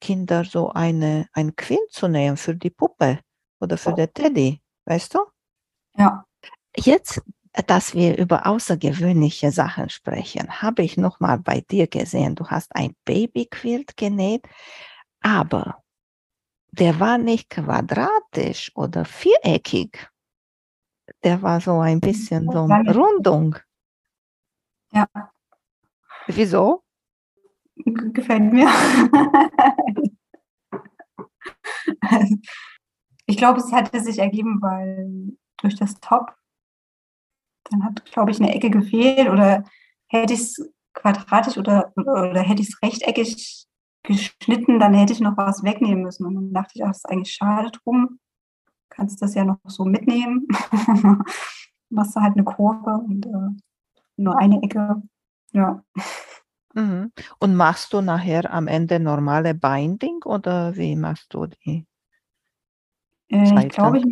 Kinder 0.00 0.44
so 0.44 0.70
eine, 0.70 1.28
ein 1.32 1.54
Quilt 1.56 1.90
zu 1.90 2.08
nähen 2.08 2.36
für 2.36 2.54
die 2.54 2.70
Puppe 2.70 3.20
oder 3.60 3.78
für 3.78 3.94
den 3.94 4.12
Teddy, 4.12 4.60
weißt 4.84 5.14
du? 5.14 5.20
Ja. 5.96 6.24
Jetzt, 6.76 7.22
dass 7.66 7.94
wir 7.94 8.16
über 8.16 8.46
außergewöhnliche 8.46 9.50
Sachen 9.52 9.90
sprechen, 9.90 10.62
habe 10.62 10.82
ich 10.82 10.96
noch 10.96 11.20
mal 11.20 11.38
bei 11.38 11.60
dir 11.60 11.86
gesehen, 11.86 12.34
du 12.34 12.46
hast 12.46 12.74
ein 12.74 12.94
Babyquilt 13.04 13.96
genäht, 13.96 14.46
aber 15.20 15.82
der 16.72 16.98
war 16.98 17.18
nicht 17.18 17.50
quadratisch 17.50 18.72
oder 18.74 19.04
viereckig. 19.04 20.10
Der 21.22 21.42
war 21.42 21.60
so 21.60 21.80
ein 21.80 22.00
bisschen 22.00 22.50
so 22.50 22.64
eine 22.64 22.94
Rundung. 22.94 23.56
Ja. 24.92 25.06
Wieso? 26.26 26.82
Gefällt 27.76 28.52
mir. 28.52 28.68
ich 33.26 33.36
glaube, 33.36 33.60
es 33.60 33.70
hätte 33.72 34.00
sich 34.00 34.18
ergeben, 34.18 34.62
weil 34.62 35.36
durch 35.58 35.76
das 35.76 36.00
Top, 36.00 36.34
dann 37.72 37.84
hat, 37.84 38.04
glaube 38.12 38.30
ich, 38.30 38.40
eine 38.40 38.54
Ecke 38.54 38.70
gefehlt 38.70 39.28
oder 39.28 39.64
hätte 40.08 40.34
ich 40.34 40.40
es 40.40 40.72
quadratisch 40.94 41.56
oder, 41.56 41.92
oder, 41.96 42.30
oder 42.30 42.42
hätte 42.42 42.62
ich 42.62 42.68
es 42.68 42.82
rechteckig 42.82 43.66
geschnitten, 44.02 44.78
dann 44.78 44.94
hätte 44.94 45.12
ich 45.12 45.20
noch 45.20 45.36
was 45.36 45.62
wegnehmen 45.62 46.02
müssen. 46.02 46.26
Und 46.26 46.34
dann 46.34 46.52
dachte 46.52 46.72
ich, 46.74 46.84
ach, 46.84 46.88
das 46.88 46.98
ist 46.98 47.10
eigentlich 47.10 47.34
schade 47.34 47.70
drum. 47.70 48.18
Kannst 48.88 49.22
das 49.22 49.34
ja 49.34 49.44
noch 49.44 49.58
so 49.66 49.84
mitnehmen. 49.84 50.46
Machst 51.90 52.16
du 52.16 52.20
halt 52.20 52.34
eine 52.34 52.44
Kurve 52.44 52.90
und 52.90 53.26
äh, 53.26 53.62
nur 54.16 54.38
eine 54.38 54.62
Ecke. 54.62 55.02
Ja. 55.52 55.82
Mhm. 56.74 57.12
Und 57.38 57.54
machst 57.54 57.92
du 57.92 58.00
nachher 58.00 58.52
am 58.52 58.66
Ende 58.66 58.98
normale 58.98 59.54
Binding 59.54 60.22
oder 60.24 60.74
wie 60.76 60.96
machst 60.96 61.34
du 61.34 61.46
die? 61.46 61.86
Äh, 63.28 63.66
ich 63.66 63.68
glaube, 63.70 63.98
ich, 63.98 64.04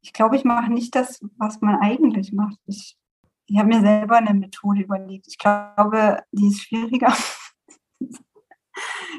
ich, 0.00 0.12
glaub, 0.12 0.32
ich 0.32 0.44
mache 0.44 0.70
nicht 0.70 0.94
das, 0.94 1.20
was 1.36 1.60
man 1.60 1.76
eigentlich 1.80 2.32
macht. 2.32 2.58
Ich, 2.66 2.96
ich 3.46 3.58
habe 3.58 3.68
mir 3.68 3.80
selber 3.80 4.16
eine 4.16 4.34
Methode 4.34 4.82
überlegt. 4.82 5.26
Ich 5.28 5.38
glaube, 5.38 6.22
die 6.32 6.48
ist 6.48 6.62
schwieriger. 6.62 7.12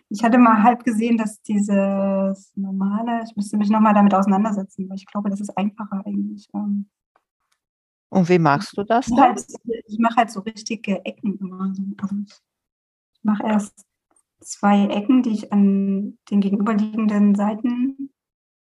Ich 0.10 0.24
hatte 0.24 0.38
mal 0.38 0.64
halb 0.64 0.84
gesehen, 0.84 1.18
dass 1.18 1.42
dieses 1.42 2.52
normale, 2.56 3.24
ich 3.24 3.36
müsste 3.36 3.58
mich 3.58 3.70
nochmal 3.70 3.94
damit 3.94 4.14
auseinandersetzen, 4.14 4.90
weil 4.90 4.98
ich 4.98 5.06
glaube, 5.06 5.30
das 5.30 5.40
ist 5.40 5.56
einfacher 5.58 6.04
eigentlich. 6.06 6.48
Ähm. 6.54 6.90
Und 8.10 8.28
wie 8.28 8.40
machst 8.40 8.78
du 8.78 8.84
das 8.84 9.06
dann? 9.08 9.20
Halt, 9.20 9.46
ich 9.88 10.00
mache 10.00 10.16
halt 10.16 10.32
so 10.32 10.42
richtige 10.42 11.06
Ecken 11.06 11.38
immer. 11.38 11.62
Also 11.62 11.82
ich 13.14 13.24
mache 13.24 13.44
erst 13.44 13.86
zwei 14.42 14.88
Ecken, 14.88 15.24
die 15.24 15.32
ich 15.32 15.54
an 15.54 16.18
den 16.30 16.42
gegenüberliegenden 16.42 17.36
Seiten, 17.36 18.11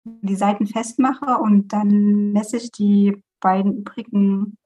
die 0.04 0.36
Seiten 0.36 0.68
festmache 0.68 1.38
und 1.38 1.74
dann 1.74 2.32
messe 2.32 2.58
ich 2.58 2.72
die 2.72 3.24
beiden 3.40 3.80
übrigen 3.80 4.58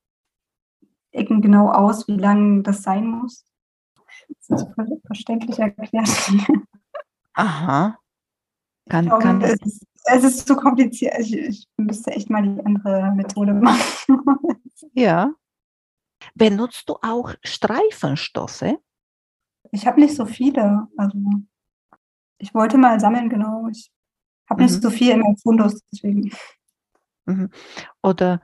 Ecken 1.11 1.41
genau 1.41 1.69
aus, 1.69 2.07
wie 2.07 2.17
lang 2.17 2.63
das 2.63 2.83
sein 2.83 3.07
muss. 3.07 3.45
Das 4.47 4.61
ist 4.61 4.67
verständlich 5.05 5.59
erklärt. 5.59 6.09
Aha. 7.33 7.97
Kann, 8.89 9.05
glaube, 9.05 9.23
kann 9.23 9.41
es, 9.41 9.61
ist, 9.61 9.85
es 10.05 10.23
ist 10.23 10.47
zu 10.47 10.55
kompliziert. 10.55 11.17
Ich, 11.19 11.33
ich 11.33 11.67
müsste 11.77 12.11
echt 12.11 12.29
mal 12.29 12.43
die 12.43 12.65
andere 12.65 13.11
Methode 13.15 13.53
machen. 13.53 14.21
ja. 14.93 15.33
Benutzt 16.33 16.89
du 16.89 16.97
auch 17.01 17.33
Streifenstoffe? 17.43 18.75
Ich 19.71 19.87
habe 19.87 19.99
nicht 19.99 20.15
so 20.15 20.25
viele. 20.25 20.87
Also 20.97 21.17
ich 22.37 22.53
wollte 22.53 22.77
mal 22.77 22.99
sammeln, 22.99 23.29
genau. 23.29 23.67
Ich 23.69 23.91
habe 24.49 24.63
nicht 24.63 24.75
mhm. 24.75 24.81
so 24.81 24.89
viel 24.89 25.11
in 25.11 25.19
meinem 25.19 25.37
Fundus, 25.37 25.81
deswegen. 25.91 26.31
Mhm. 27.25 27.49
Oder 28.03 28.41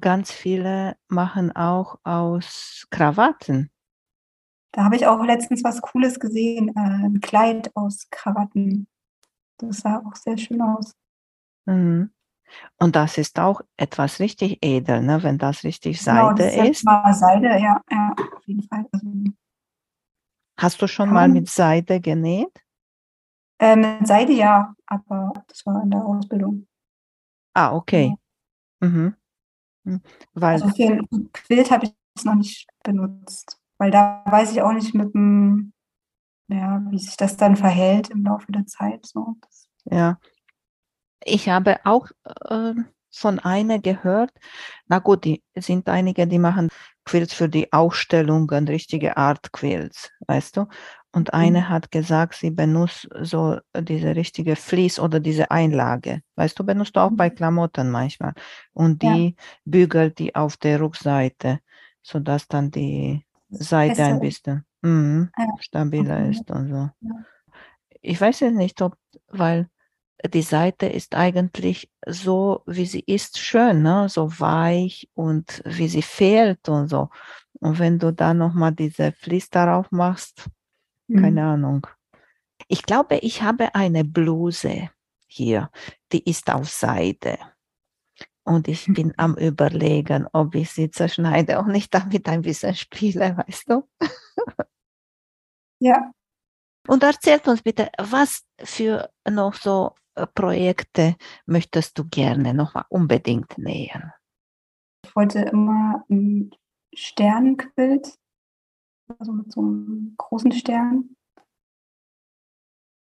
ganz 0.00 0.32
viele 0.32 0.96
machen 1.08 1.54
auch 1.54 1.98
aus 2.04 2.86
Krawatten. 2.90 3.70
Da 4.72 4.84
habe 4.84 4.96
ich 4.96 5.06
auch 5.06 5.22
letztens 5.24 5.62
was 5.62 5.80
Cooles 5.80 6.18
gesehen, 6.18 6.68
äh, 6.70 6.80
ein 6.80 7.20
Kleid 7.20 7.70
aus 7.76 8.08
Krawatten. 8.10 8.88
Das 9.58 9.78
sah 9.78 10.02
auch 10.04 10.16
sehr 10.16 10.36
schön 10.36 10.60
aus. 10.60 10.92
Mhm. 11.66 12.10
Und 12.78 12.96
das 12.96 13.18
ist 13.18 13.38
auch 13.38 13.62
etwas 13.76 14.20
richtig 14.20 14.58
edel, 14.62 15.02
ne? 15.02 15.22
wenn 15.22 15.38
das 15.38 15.64
richtig 15.64 16.02
Seide 16.02 16.42
genau, 16.44 16.58
das 16.58 16.68
ist. 16.68 16.86
War 16.86 17.12
Seide, 17.14 17.48
ja, 17.58 17.80
ja, 17.90 18.14
auf 18.36 18.46
jeden 18.46 18.62
Fall. 18.62 18.84
Also, 18.92 19.06
Hast 20.56 20.82
du 20.82 20.86
schon 20.86 21.12
mal 21.12 21.28
mit 21.28 21.48
Seide 21.48 22.00
genäht? 22.00 22.62
Äh, 23.58 23.76
mit 23.76 24.06
Seide 24.06 24.32
ja, 24.32 24.73
aber 24.94 25.32
das 25.48 25.64
war 25.66 25.82
in 25.82 25.90
der 25.90 26.04
Ausbildung. 26.04 26.66
Ah, 27.54 27.74
okay. 27.74 28.16
Ja. 28.80 28.88
Mhm. 28.88 29.14
mhm. 29.84 30.00
Weil 30.34 30.62
also 30.62 30.68
für 30.68 30.84
ein 30.84 31.32
Quilt 31.32 31.70
habe 31.70 31.86
ich 31.86 31.92
es 32.16 32.24
noch 32.24 32.34
nicht 32.34 32.68
benutzt. 32.82 33.58
Weil 33.78 33.90
da 33.90 34.22
weiß 34.26 34.52
ich 34.52 34.62
auch 34.62 34.72
nicht 34.72 34.94
mit 34.94 35.14
dem, 35.14 35.72
ja, 36.48 36.82
wie 36.90 36.98
sich 36.98 37.16
das 37.16 37.36
dann 37.36 37.56
verhält 37.56 38.10
im 38.10 38.24
Laufe 38.24 38.50
der 38.52 38.66
Zeit. 38.66 39.04
So. 39.06 39.36
Ja. 39.84 40.18
Ich 41.24 41.48
habe 41.48 41.80
auch 41.84 42.08
äh, 42.48 42.74
von 43.10 43.38
einer 43.38 43.78
gehört, 43.78 44.30
na 44.86 44.98
gut, 44.98 45.24
die 45.24 45.42
sind 45.54 45.88
einige, 45.88 46.26
die 46.26 46.38
machen 46.38 46.68
Quilts 47.04 47.34
für 47.34 47.48
die 47.48 47.72
Ausstellungen, 47.72 48.68
richtige 48.68 49.16
Art 49.16 49.52
Quilts, 49.52 50.10
weißt 50.26 50.56
du? 50.56 50.66
Und 51.14 51.32
mhm. 51.32 51.38
eine 51.38 51.68
hat 51.68 51.92
gesagt, 51.92 52.34
sie 52.34 52.50
benutzt 52.50 53.08
so 53.20 53.58
diese 53.78 54.16
richtige 54.16 54.56
Vlies 54.56 54.98
oder 54.98 55.20
diese 55.20 55.50
Einlage. 55.50 56.22
Weißt 56.34 56.58
du, 56.58 56.64
benutzt 56.64 56.96
du 56.96 57.00
auch 57.00 57.12
bei 57.12 57.30
mhm. 57.30 57.36
Klamotten 57.36 57.90
manchmal. 57.90 58.34
Und 58.72 59.02
die 59.02 59.36
ja. 59.36 59.44
bügelt 59.64 60.18
die 60.18 60.34
auf 60.34 60.56
der 60.56 60.80
Rückseite, 60.80 61.60
sodass 62.02 62.48
dann 62.48 62.72
die 62.72 63.24
Seite 63.48 64.02
ein 64.04 64.18
bisschen 64.18 64.64
mhm, 64.82 65.30
stabiler 65.60 66.28
ist 66.28 66.50
und 66.50 66.68
so. 66.68 66.90
Ich 68.02 68.20
weiß 68.20 68.40
jetzt 68.40 68.56
nicht, 68.56 68.82
ob, 68.82 68.96
weil 69.28 69.68
die 70.26 70.42
Seite 70.42 70.86
ist 70.86 71.14
eigentlich 71.14 71.90
so, 72.06 72.62
wie 72.66 72.86
sie 72.86 73.04
ist, 73.06 73.38
schön, 73.38 73.82
ne? 73.82 74.08
so 74.08 74.40
weich 74.40 75.08
und 75.14 75.62
wie 75.64 75.86
sie 75.86 76.02
fehlt 76.02 76.68
und 76.68 76.88
so. 76.88 77.08
Und 77.60 77.78
wenn 77.78 78.00
du 78.00 78.12
da 78.12 78.34
nochmal 78.34 78.72
diese 78.72 79.12
Flies 79.12 79.48
darauf 79.48 79.90
machst, 79.92 80.48
mhm. 81.08 81.20
keine 81.20 81.44
Ahnung. 81.44 81.86
Ich 82.68 82.82
glaube, 82.82 83.16
ich 83.18 83.42
habe 83.42 83.74
eine 83.74 84.04
Bluse 84.04 84.90
hier, 85.26 85.70
die 86.12 86.28
ist 86.28 86.50
auf 86.52 86.68
Seide. 86.68 87.38
Und 88.44 88.68
ich 88.68 88.86
bin 88.86 89.12
am 89.16 89.36
Überlegen, 89.36 90.26
ob 90.32 90.54
ich 90.54 90.70
sie 90.70 90.90
zerschneide 90.90 91.58
und 91.58 91.68
nicht 91.68 91.92
damit 91.94 92.28
ein 92.28 92.42
bisschen 92.42 92.74
spiele, 92.74 93.36
weißt 93.36 93.70
du? 93.70 93.88
Ja. 95.80 96.12
Und 96.86 97.02
erzählt 97.02 97.48
uns 97.48 97.62
bitte, 97.62 97.90
was 97.98 98.44
für 98.62 99.10
noch 99.28 99.54
so 99.54 99.94
äh, 100.14 100.26
Projekte 100.26 101.16
möchtest 101.46 101.98
du 101.98 102.04
gerne 102.08 102.54
noch 102.54 102.74
mal 102.74 102.84
unbedingt 102.88 103.58
nähen? 103.58 104.12
Ich 105.04 105.14
wollte 105.16 105.40
immer 105.40 106.04
ein 106.08 106.50
Sternenquilt, 106.94 108.14
also 109.18 109.32
mit 109.32 109.52
so 109.52 109.60
einem 109.60 110.14
großen 110.16 110.52
Stern. 110.52 111.16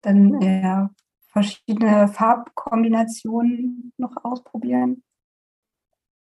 Dann 0.02 0.42
ja, 0.42 0.90
verschiedene 1.28 2.08
Farbkombinationen 2.08 3.94
noch 3.98 4.16
ausprobieren. 4.24 5.04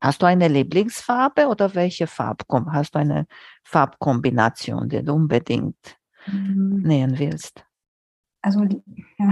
Hast 0.02 0.22
du 0.22 0.26
eine 0.26 0.48
Lieblingsfarbe 0.48 1.48
oder 1.48 1.74
welche 1.74 2.06
Farbkom 2.06 2.72
hast 2.72 2.94
du 2.94 3.00
eine 3.00 3.26
Farbkombination, 3.64 4.88
die 4.88 5.04
du 5.04 5.12
unbedingt 5.12 5.98
mhm. 6.26 6.80
nähen 6.82 7.18
willst? 7.18 7.62
Also 8.42 8.64
ja, 9.18 9.18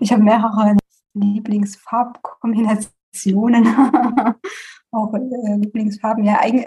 ich 0.00 0.12
habe 0.12 0.24
mehrere 0.24 0.76
Lieblingsfarbkombinationen, 1.14 3.64
auch 4.90 5.14
äh, 5.14 5.56
Lieblingsfarben. 5.56 6.24
Ja, 6.24 6.40
eigentlich, 6.40 6.66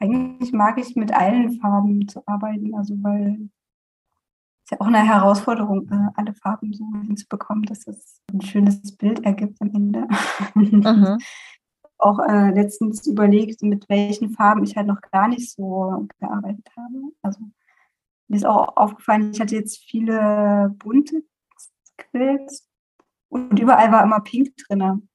eigentlich 0.00 0.52
mag 0.52 0.78
ich 0.78 0.96
mit 0.96 1.12
allen 1.12 1.60
Farben 1.60 2.08
zu 2.08 2.26
arbeiten, 2.26 2.74
also 2.74 2.94
weil 3.02 3.50
es 4.64 4.70
ja 4.70 4.80
auch 4.80 4.86
eine 4.86 5.06
Herausforderung, 5.06 5.88
äh, 5.90 6.08
alle 6.14 6.34
Farben 6.34 6.72
so 6.72 6.84
hinzubekommen, 7.02 7.64
dass 7.64 7.86
es 7.86 8.20
ein 8.32 8.40
schönes 8.40 8.96
Bild 8.96 9.24
ergibt 9.24 9.60
am 9.60 9.70
Ende. 9.74 10.08
Mhm. 10.54 11.18
auch 11.98 12.18
äh, 12.20 12.50
letztens 12.50 13.06
überlegt, 13.06 13.62
mit 13.62 13.88
welchen 13.88 14.30
Farben 14.30 14.64
ich 14.64 14.76
halt 14.76 14.86
noch 14.86 15.00
gar 15.12 15.28
nicht 15.28 15.52
so 15.52 16.08
gearbeitet 16.18 16.66
habe. 16.76 17.12
Also 17.22 17.40
mir 18.28 18.36
ist 18.36 18.46
auch 18.46 18.76
aufgefallen, 18.76 19.32
ich 19.32 19.40
hatte 19.40 19.56
jetzt 19.56 19.78
viele 19.84 20.74
bunte 20.78 21.22
Quills 21.98 22.66
und 23.28 23.58
überall 23.58 23.92
war 23.92 24.02
immer 24.02 24.20
Pink 24.20 24.56
drin. 24.56 25.08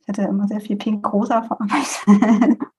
Ich 0.00 0.08
hatte 0.08 0.22
immer 0.22 0.46
sehr 0.46 0.60
viel 0.60 0.76
Pink-Rosa 0.76 1.42
verarbeitet. 1.42 2.60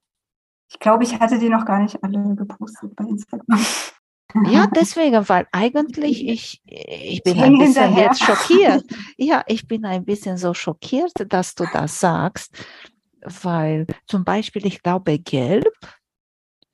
ich 0.69 0.79
glaube, 0.79 1.03
ich 1.03 1.19
hatte 1.19 1.39
die 1.39 1.49
noch 1.49 1.65
gar 1.65 1.79
nicht 1.79 2.03
alle 2.03 2.35
gepostet 2.35 2.95
bei 2.95 3.05
Instagram. 3.05 3.59
Ja, 4.45 4.67
deswegen, 4.75 5.27
weil 5.29 5.47
eigentlich 5.51 6.27
ich, 6.27 6.61
ich 6.65 7.23
bin 7.23 7.35
Ich 7.37 7.43
ein 7.43 7.57
bisschen 7.57 7.83
hinterher. 7.85 8.03
jetzt 8.05 8.23
schockiert. 8.23 8.83
Ja, 9.17 9.43
ich 9.47 9.67
bin 9.67 9.85
ein 9.85 10.05
bisschen 10.05 10.37
so 10.37 10.53
schockiert, 10.53 11.13
dass 11.29 11.55
du 11.55 11.65
das 11.73 11.99
sagst, 11.99 12.55
weil 13.21 13.87
zum 14.05 14.23
Beispiel, 14.25 14.65
ich 14.65 14.83
glaube, 14.83 15.17
gelb, 15.19 15.65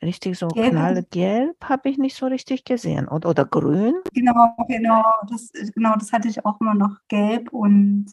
richtig 0.01 0.37
so 0.37 0.47
Gelb. 0.49 0.71
knallgelb 0.71 1.55
habe 1.63 1.89
ich 1.89 1.97
nicht 1.97 2.17
so 2.17 2.25
richtig 2.25 2.65
gesehen. 2.65 3.07
Oder, 3.07 3.29
oder 3.29 3.45
grün. 3.45 3.95
Genau, 4.13 4.55
genau. 4.67 5.03
Das, 5.29 5.51
genau, 5.73 5.95
das 5.95 6.11
hatte 6.11 6.27
ich 6.27 6.45
auch 6.45 6.59
immer 6.59 6.73
noch 6.73 6.97
gelb 7.07 7.53
und 7.53 8.11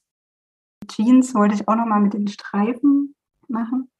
Jeans 0.87 1.35
wollte 1.35 1.55
ich 1.55 1.67
auch 1.69 1.75
noch 1.77 1.87
mal 1.87 2.01
mit 2.01 2.15
den 2.15 2.29
Streifen 2.29 3.15
machen. 3.49 3.91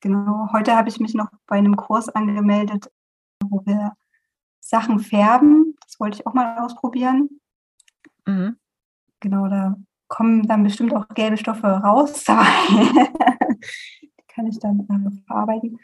Genau, 0.00 0.48
heute 0.52 0.76
habe 0.76 0.88
ich 0.88 0.98
mich 0.98 1.14
noch 1.14 1.28
bei 1.46 1.56
einem 1.56 1.76
Kurs 1.76 2.08
angemeldet, 2.08 2.90
wo 3.44 3.62
wir 3.66 3.92
Sachen 4.60 5.00
färben. 5.00 5.76
Das 5.84 6.00
wollte 6.00 6.18
ich 6.18 6.26
auch 6.26 6.34
mal 6.34 6.58
ausprobieren. 6.58 7.40
Mhm. 8.26 8.56
Genau, 9.20 9.48
da 9.48 9.76
kommen 10.08 10.46
dann 10.46 10.62
bestimmt 10.62 10.94
auch 10.94 11.08
gelbe 11.08 11.36
Stoffe 11.36 11.66
raus. 11.66 12.24
Die 14.02 14.10
kann 14.28 14.46
ich 14.46 14.58
dann 14.58 14.86
äh, 14.88 15.26
verarbeiten. 15.26 15.78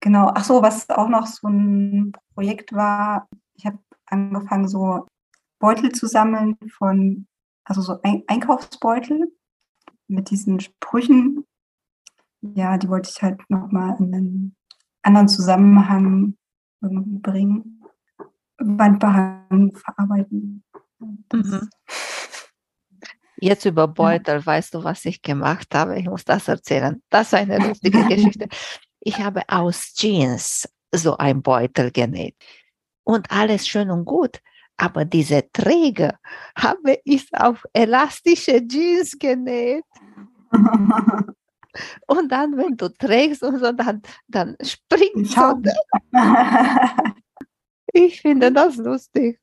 Genau, 0.00 0.30
ach 0.34 0.44
so, 0.44 0.62
was 0.62 0.88
auch 0.90 1.08
noch 1.08 1.26
so 1.26 1.48
ein 1.48 2.12
Projekt 2.34 2.72
war, 2.72 3.28
ich 3.54 3.66
habe 3.66 3.78
angefangen, 4.06 4.68
so 4.68 5.06
Beutel 5.58 5.92
zu 5.92 6.06
sammeln 6.06 6.56
von, 6.76 7.26
also 7.64 7.82
so 7.82 8.00
Ein 8.02 8.24
Einkaufsbeutel 8.26 9.32
mit 10.08 10.30
diesen 10.30 10.60
Sprüchen. 10.60 11.44
Ja, 12.42 12.76
die 12.76 12.88
wollte 12.88 13.10
ich 13.10 13.22
halt 13.22 13.40
nochmal 13.48 13.96
in 14.00 14.14
einen 14.14 14.56
anderen 15.02 15.28
Zusammenhang 15.28 16.36
irgendwie 16.80 17.18
bringen. 17.18 17.82
Wandbehang 18.58 19.74
verarbeiten. 19.76 20.64
Mhm. 21.32 21.70
Jetzt 23.36 23.64
über 23.64 23.88
Beutel, 23.88 24.44
weißt 24.44 24.74
du, 24.74 24.84
was 24.84 25.04
ich 25.04 25.22
gemacht 25.22 25.74
habe? 25.74 25.98
Ich 25.98 26.06
muss 26.06 26.24
das 26.24 26.46
erzählen. 26.46 27.02
Das 27.10 27.28
ist 27.28 27.34
eine 27.34 27.58
lustige 27.58 28.04
Geschichte. 28.08 28.48
Ich 29.00 29.18
habe 29.18 29.42
aus 29.48 29.94
Jeans 29.94 30.68
so 30.94 31.16
ein 31.16 31.42
Beutel 31.42 31.90
genäht. 31.90 32.36
Und 33.04 33.30
alles 33.30 33.66
schön 33.66 33.90
und 33.90 34.04
gut. 34.04 34.40
Aber 34.76 35.04
diese 35.04 35.50
Träger 35.52 36.18
habe 36.56 36.98
ich 37.04 37.28
auf 37.34 37.64
elastische 37.72 38.66
Jeans 38.66 39.18
genäht. 39.18 39.84
Und 42.06 42.30
dann, 42.30 42.56
wenn 42.56 42.76
du 42.76 42.88
trägst 42.88 43.42
und 43.42 43.58
so, 43.58 43.72
dann, 43.72 44.02
dann 44.28 44.56
springt 44.62 45.28
so. 45.28 45.34
Schau. 45.34 45.60
Ich 47.94 48.22
finde 48.22 48.50
das 48.50 48.76
lustig. 48.76 49.38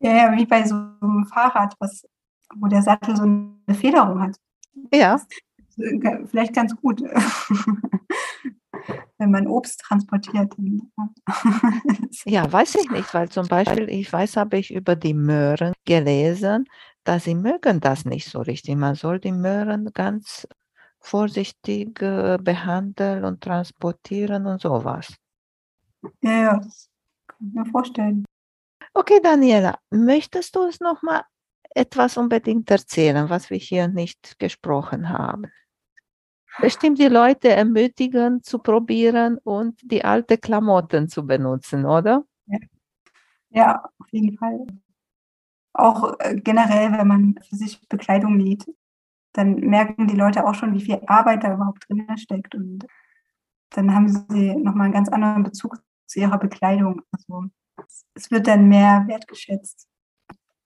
Ja, 0.00 0.16
ja, 0.16 0.36
wie 0.36 0.46
bei 0.46 0.64
so 0.64 0.74
einem 0.74 1.24
Fahrrad, 1.26 1.74
was, 1.78 2.04
wo 2.56 2.66
der 2.66 2.82
Sattel 2.82 3.16
so 3.16 3.22
eine 3.22 3.74
Federung 3.74 4.20
hat. 4.20 4.36
Ja, 4.92 5.20
Vielleicht 6.26 6.54
ganz 6.54 6.74
gut, 6.76 7.00
wenn 9.18 9.30
man 9.30 9.46
Obst 9.46 9.80
transportiert. 9.80 10.54
Ja, 12.24 12.52
weiß 12.52 12.74
ich 12.74 12.90
nicht, 12.90 13.14
weil 13.14 13.28
zum 13.28 13.46
Beispiel, 13.46 13.88
ich 13.88 14.12
weiß, 14.12 14.36
habe 14.36 14.58
ich 14.58 14.74
über 14.74 14.96
die 14.96 15.14
Möhren 15.14 15.72
gelesen, 15.84 16.64
dass 17.04 17.22
sie 17.24 17.36
mögen 17.36 17.80
das 17.80 18.04
nicht 18.04 18.28
so 18.28 18.40
richtig. 18.40 18.76
Man 18.76 18.96
soll 18.96 19.20
die 19.20 19.32
Möhren 19.32 19.90
ganz 19.94 20.46
vorsichtig 21.00 21.98
behandeln 21.98 23.24
und 23.24 23.40
transportieren 23.42 24.46
und 24.46 24.60
sowas. 24.60 25.14
Ja, 26.22 26.32
ja, 26.32 26.56
das 26.58 26.88
kann 27.26 27.48
ich 27.48 27.54
mir 27.54 27.66
vorstellen. 27.66 28.24
Okay, 28.94 29.20
Daniela, 29.22 29.78
möchtest 29.90 30.56
du 30.56 30.60
uns 30.60 30.80
noch 30.80 31.02
mal 31.02 31.22
etwas 31.74 32.16
unbedingt 32.16 32.70
erzählen, 32.70 33.28
was 33.30 33.50
wir 33.50 33.58
hier 33.58 33.88
nicht 33.88 34.38
gesprochen 34.38 35.08
haben? 35.08 35.44
Bestimmt 36.60 36.98
die 36.98 37.06
Leute 37.06 37.50
ermutigen 37.50 38.42
zu 38.42 38.58
probieren 38.58 39.38
und 39.38 39.80
die 39.82 40.04
alte 40.04 40.36
Klamotten 40.36 41.08
zu 41.08 41.24
benutzen, 41.24 41.86
oder? 41.86 42.24
Ja, 43.50 43.84
auf 43.98 44.06
jeden 44.10 44.36
Fall. 44.36 44.66
Auch 45.72 46.18
äh, 46.18 46.34
generell, 46.36 46.92
wenn 46.92 47.06
man 47.06 47.40
für 47.48 47.56
sich 47.56 47.80
Bekleidung 47.88 48.36
näht, 48.36 48.66
dann 49.32 49.56
merken 49.60 50.06
die 50.06 50.16
Leute 50.16 50.46
auch 50.46 50.54
schon, 50.54 50.74
wie 50.74 50.80
viel 50.84 51.00
Arbeit 51.06 51.44
da 51.44 51.54
überhaupt 51.54 51.88
drin 51.88 52.06
steckt. 52.18 52.54
Und 52.54 52.86
dann 53.70 53.94
haben 53.94 54.08
sie 54.08 54.54
nochmal 54.56 54.86
einen 54.86 54.94
ganz 54.94 55.08
anderen 55.08 55.42
Bezug 55.42 55.78
zu 56.06 56.20
ihrer 56.20 56.38
Bekleidung. 56.38 57.02
Also 57.12 57.44
es 58.14 58.30
wird 58.30 58.46
dann 58.46 58.68
mehr 58.68 59.04
wertgeschätzt. 59.06 59.88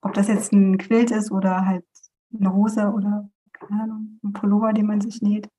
Ob 0.01 0.13
das 0.13 0.27
jetzt 0.27 0.51
ein 0.51 0.77
Quilt 0.77 1.11
ist 1.11 1.31
oder 1.31 1.65
halt 1.65 1.85
eine 2.37 2.53
Hose 2.53 2.91
oder 2.91 3.29
keine 3.53 3.83
Ahnung, 3.83 4.19
ein 4.23 4.33
Pullover, 4.33 4.73
den 4.73 4.85
man 4.87 5.01
sich 5.01 5.21
näht. 5.21 5.49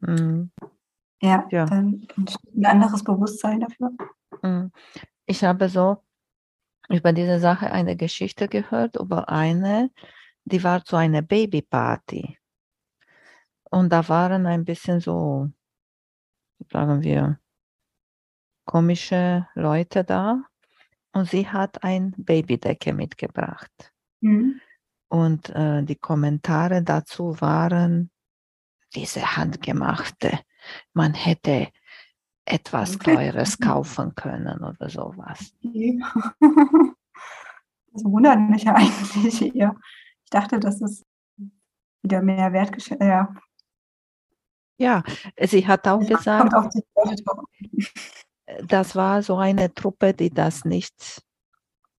Mhm. 0.00 0.50
Ja, 1.22 1.46
Ja. 1.50 1.64
dann 1.64 2.06
ein 2.54 2.66
anderes 2.66 3.02
Bewusstsein 3.02 3.60
dafür. 3.60 3.90
Mm. 4.42 4.70
Ich 5.24 5.42
habe 5.44 5.68
so 5.68 6.02
über 6.88 7.12
diese 7.12 7.40
Sache 7.40 7.70
eine 7.70 7.96
Geschichte 7.96 8.48
gehört, 8.48 8.96
über 8.96 9.28
eine, 9.28 9.90
die 10.46 10.62
war 10.62 10.84
zu 10.84 10.96
einer 10.96 11.22
Babyparty. 11.22 12.38
Und 13.70 13.90
da 13.92 14.08
waren 14.08 14.46
ein 14.46 14.64
bisschen 14.64 15.00
so, 15.00 15.50
sagen 16.70 17.02
wir, 17.02 17.38
komische 18.64 19.48
Leute 19.54 20.04
da. 20.04 20.44
Und 21.12 21.28
sie 21.28 21.48
hat 21.48 21.82
ein 21.82 22.14
Babydecke 22.16 22.92
mitgebracht. 22.92 23.92
Mhm. 24.20 24.60
Und 25.08 25.50
äh, 25.50 25.82
die 25.82 25.96
Kommentare 25.96 26.82
dazu 26.82 27.40
waren, 27.40 28.10
diese 28.94 29.36
handgemachte, 29.36 30.40
man 30.92 31.14
hätte 31.14 31.68
etwas 32.44 32.98
Teures 32.98 33.58
kaufen 33.60 34.14
können 34.14 34.62
oder 34.62 34.88
sowas. 34.88 35.52
Okay. 35.64 36.00
Das 37.96 38.04
wundert 38.04 38.38
mich 38.50 38.64
ja 38.64 38.74
eigentlich 38.76 39.54
eher. 39.54 39.74
Ich 40.26 40.30
dachte, 40.30 40.58
das 40.58 40.80
ist 40.80 41.04
wieder 42.02 42.20
mehr 42.20 42.52
wertgeschätzt. 42.52 43.00
Ja, 43.00 43.32
Ja, 44.78 45.02
sie 45.40 45.66
hat 45.66 45.86
auch 45.88 46.00
gesagt, 46.00 46.52
die 46.74 46.82
Leute 46.96 47.22
drauf. 47.22 47.44
das 48.66 48.94
war 48.96 49.22
so 49.22 49.36
eine 49.36 49.72
Truppe, 49.72 50.14
die 50.14 50.30
das 50.30 50.64
nicht 50.64 51.22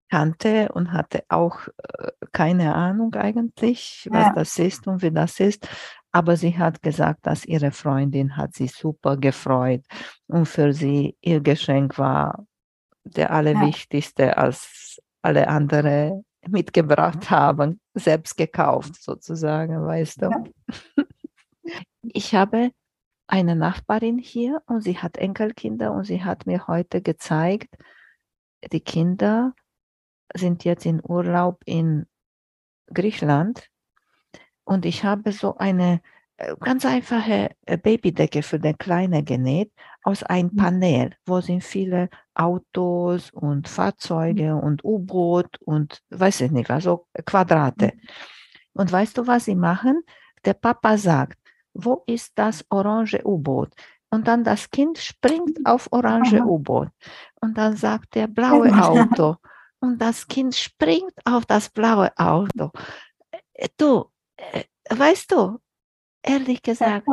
kannte 0.10 0.70
und 0.74 0.92
hatte 0.94 1.24
auch 1.30 1.68
äh, 2.00 2.12
keine 2.34 2.76
Ahnung 2.76 3.14
eigentlich, 3.16 4.08
was 4.12 4.26
Ja. 4.28 4.34
das 4.34 4.60
ist 4.60 4.88
und 4.88 5.02
wie 5.02 5.12
das 5.12 5.40
ist. 5.40 5.68
Aber 6.12 6.36
sie 6.38 6.58
hat 6.58 6.82
gesagt, 6.82 7.26
dass 7.28 7.46
ihre 7.46 7.72
Freundin 7.72 8.36
hat 8.38 8.54
sich 8.56 8.74
super 8.74 9.18
gefreut 9.18 9.84
und 10.28 10.46
für 10.48 10.74
sie 10.74 11.16
ihr 11.22 11.42
Geschenk 11.42 11.98
war 11.98 12.46
der 13.04 13.32
allerwichtigste, 13.32 14.38
als 14.38 15.02
alle 15.22 15.48
andere 15.48 16.24
mitgebracht 16.50 17.30
haben, 17.30 17.80
selbst 17.94 18.38
gekauft 18.38 19.02
sozusagen, 19.02 19.86
weißt 19.86 20.22
du. 20.22 20.30
Ja. 20.30 21.04
Ich 22.02 22.34
habe 22.34 22.72
eine 23.28 23.56
Nachbarin 23.56 24.18
hier 24.18 24.62
und 24.66 24.82
sie 24.82 24.98
hat 24.98 25.18
Enkelkinder 25.18 25.92
und 25.92 26.06
sie 26.06 26.24
hat 26.24 26.46
mir 26.46 26.68
heute 26.68 27.02
gezeigt, 27.02 27.76
die 28.72 28.80
Kinder 28.80 29.54
sind 30.34 30.64
jetzt 30.64 30.86
in 30.86 31.02
Urlaub 31.04 31.62
in 31.66 32.06
Griechenland 32.94 33.70
und 34.64 34.86
ich 34.86 35.04
habe 35.04 35.32
so 35.32 35.58
eine 35.58 36.02
ganz 36.60 36.86
einfache 36.86 37.50
äh, 37.66 37.78
Babydecke 37.78 38.44
für 38.44 38.60
den 38.60 38.78
Kleinen 38.78 39.26
genäht 39.26 39.72
aus 40.04 40.24
einem 40.24 40.50
Mhm. 40.54 40.58
Panel, 40.58 41.16
wo 41.26 41.42
sind 41.42 41.64
viele 41.64 42.10
Autos 42.36 43.32
und 43.32 43.68
Fahrzeuge 43.68 44.56
und 44.56 44.84
U-Boot 44.84 45.58
und 45.66 46.02
weiß 46.10 46.42
ich 46.42 46.52
nicht, 46.52 46.70
also 46.70 47.08
Quadrate. 47.26 47.94
Und 48.74 48.92
weißt 48.92 49.18
du, 49.18 49.26
was 49.28 49.46
sie 49.46 49.56
machen? 49.56 50.04
Der 50.46 50.54
Papa 50.54 50.98
sagt, 50.98 51.40
wo 51.74 52.04
ist 52.06 52.34
das 52.36 52.64
orange 52.70 53.22
U-Boot? 53.26 53.74
Und 54.10 54.28
dann 54.28 54.44
das 54.44 54.70
Kind 54.70 54.98
springt 55.00 55.60
auf 55.66 55.88
orange. 55.92 56.42
U-Boot. 56.42 56.90
Und 57.42 57.58
dann 57.58 57.76
sagt 57.76 58.16
der 58.16 58.28
blaue 58.28 58.70
gut. 58.70 58.80
Auto. 58.80 59.36
Und 59.80 60.02
das 60.02 60.28
Kind 60.28 60.56
springt 60.56 61.14
auf 61.26 61.46
das 61.46 61.70
blaue 61.70 62.12
Auto. 62.18 62.72
Äh, 63.54 63.68
Du, 63.78 64.06
äh, 64.38 64.64
weißt 64.90 65.32
du, 65.32 65.60
ehrlich 66.24 66.62
gesagt, 66.62 67.08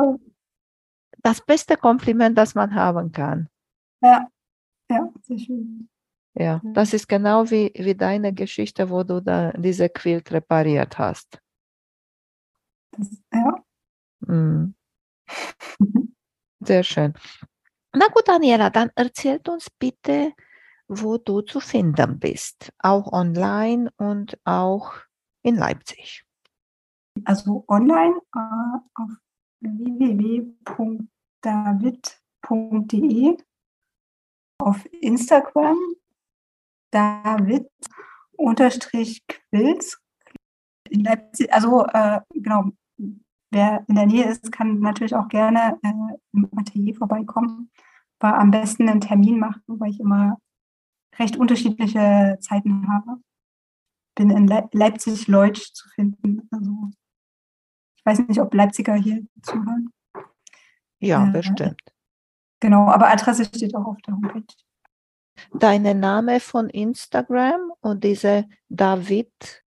das 1.19 1.41
beste 1.41 1.77
Kompliment, 1.77 2.37
das 2.37 2.55
man 2.55 2.75
haben 2.75 3.11
kann. 3.11 3.49
Ja, 4.01 4.27
ja, 4.89 5.09
sehr 5.21 5.39
schön. 5.39 5.89
Ja, 6.37 6.61
das 6.63 6.93
ist 6.93 7.07
genau 7.07 7.49
wie, 7.49 7.71
wie 7.75 7.95
deine 7.95 8.33
Geschichte, 8.33 8.89
wo 8.89 9.03
du 9.03 9.21
da 9.21 9.53
diese 9.53 9.87
Quilt 9.89 10.31
repariert 10.31 10.97
hast. 10.97 11.39
Das, 12.91 13.09
ja. 13.33 13.63
Mhm. 14.19 14.75
Sehr 16.59 16.83
schön. 16.83 17.13
Na 17.93 18.07
gut, 18.07 18.27
Daniela, 18.27 18.69
dann 18.69 18.91
erzählt 18.95 19.47
uns 19.47 19.69
bitte 19.69 20.33
wo 20.87 21.17
du 21.17 21.41
zu 21.41 21.59
finden 21.59 22.19
bist, 22.19 22.71
auch 22.79 23.11
online 23.11 23.91
und 23.97 24.37
auch 24.43 24.93
in 25.41 25.55
Leipzig. 25.55 26.24
Also 27.23 27.63
online 27.67 28.19
äh, 28.35 28.79
auf 28.95 29.11
www.david.de, 29.61 30.97
auf 34.59 34.85
Instagram 35.01 35.77
David 36.91 37.67
unterstrich 38.37 39.25
Quilz 39.27 39.99
in 40.89 41.03
Leipzig. 41.03 41.51
Also 41.53 41.85
äh, 41.87 42.21
genau, 42.33 42.71
wer 43.51 43.83
in 43.87 43.95
der 43.95 44.05
Nähe 44.05 44.25
ist, 44.25 44.51
kann 44.51 44.79
natürlich 44.79 45.15
auch 45.15 45.27
gerne 45.27 45.79
äh, 45.83 45.93
im 46.33 46.49
Atelier 46.57 46.95
vorbeikommen. 46.95 47.71
Aber 48.19 48.37
am 48.39 48.51
besten 48.51 48.89
einen 48.89 49.01
Termin 49.01 49.39
machen, 49.39 49.61
weil 49.67 49.91
ich 49.91 49.99
immer 49.99 50.39
recht 51.19 51.37
unterschiedliche 51.37 52.37
Zeiten 52.41 52.87
habe. 52.87 53.21
Bin 54.15 54.29
in 54.29 54.47
Le 54.47 54.67
Leipzig-Leutsch 54.71 55.73
zu 55.73 55.89
finden. 55.89 56.47
Also 56.51 56.71
ich 58.05 58.19
weiß 58.19 58.27
nicht, 58.27 58.39
ob 58.39 58.53
Leipziger 58.53 58.93
hier 58.93 59.25
zuhören. 59.41 59.91
Ja, 60.99 61.27
äh, 61.27 61.31
bestimmt. 61.31 61.81
Genau, 62.59 62.87
aber 62.87 63.09
Adresse 63.09 63.45
steht 63.45 63.75
auch 63.75 63.85
auf 63.85 63.97
der 64.05 64.13
Homepage. 64.13 64.45
Deine 65.53 65.95
Name 65.95 66.39
von 66.39 66.69
Instagram 66.69 67.73
und 67.81 68.03
diese 68.03 68.47
David 68.69 69.63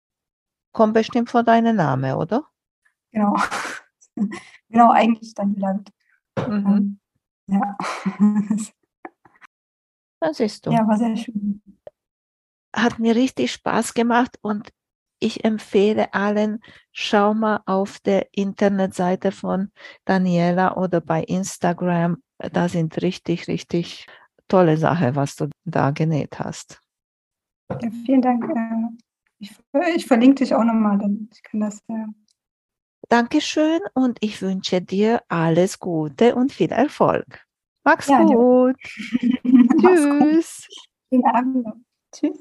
kommt 0.73 0.95
bestimmt 0.95 1.31
von 1.31 1.45
deinem 1.45 1.77
Namen, 1.77 2.15
oder? 2.15 2.45
Genau. 3.13 3.37
genau, 4.69 4.91
eigentlich 4.91 5.33
dann 5.35 5.55
David. 5.55 5.93
Mhm. 6.49 6.67
Ähm, 6.67 7.01
ja. 7.47 7.77
Das 10.19 10.39
siehst 10.39 10.67
du. 10.67 10.71
Ja, 10.73 10.87
war 10.89 10.99
sehr 10.99 11.17
schön. 11.17 11.63
Hat 12.75 12.99
mir 12.99 13.15
richtig 13.15 13.53
Spaß 13.53 13.95
gemacht 13.95 14.39
und 14.43 14.73
ich 15.25 15.45
empfehle 15.45 16.13
allen, 16.13 16.61
schau 16.93 17.33
mal 17.35 17.61
auf 17.67 17.99
der 18.01 18.29
Internetseite 18.33 19.33
von 19.33 19.71
Daniela 20.05 20.77
oder 20.77 21.01
bei 21.01 21.23
Instagram. 21.23 22.23
Da 22.39 22.69
sind 22.69 23.01
richtig, 23.01 23.49
richtig 23.49 24.07
tolle 24.49 24.77
Sachen, 24.77 25.17
was 25.17 25.37
du 25.37 25.49
da 25.65 25.91
genäht 25.91 26.39
hast. 26.39 26.81
Ja, 27.71 27.91
vielen 28.05 28.21
Dank. 28.21 28.45
Äh, 28.45 29.05
ich, 29.39 29.53
ich 29.97 30.07
verlinke 30.07 30.45
dich 30.45 30.55
auch 30.55 30.65
nochmal, 30.65 30.99
dann 30.99 31.29
ich 31.33 31.43
kann 31.43 31.61
das. 31.61 31.81
Ja. 31.89 32.07
Dankeschön 33.09 33.81
und 33.95 34.19
ich 34.21 34.43
wünsche 34.43 34.83
dir 34.83 35.23
alles 35.29 35.79
Gute 35.79 36.35
und 36.35 36.53
viel 36.53 36.71
Erfolg. 36.71 37.47
Mach's 37.83 38.09
ja, 38.09 38.23
gut. 38.25 38.77
Tschüss. 39.81 40.69
Schönen 41.09 41.27
Abend. 41.27 41.67
Tschüss. 42.13 42.41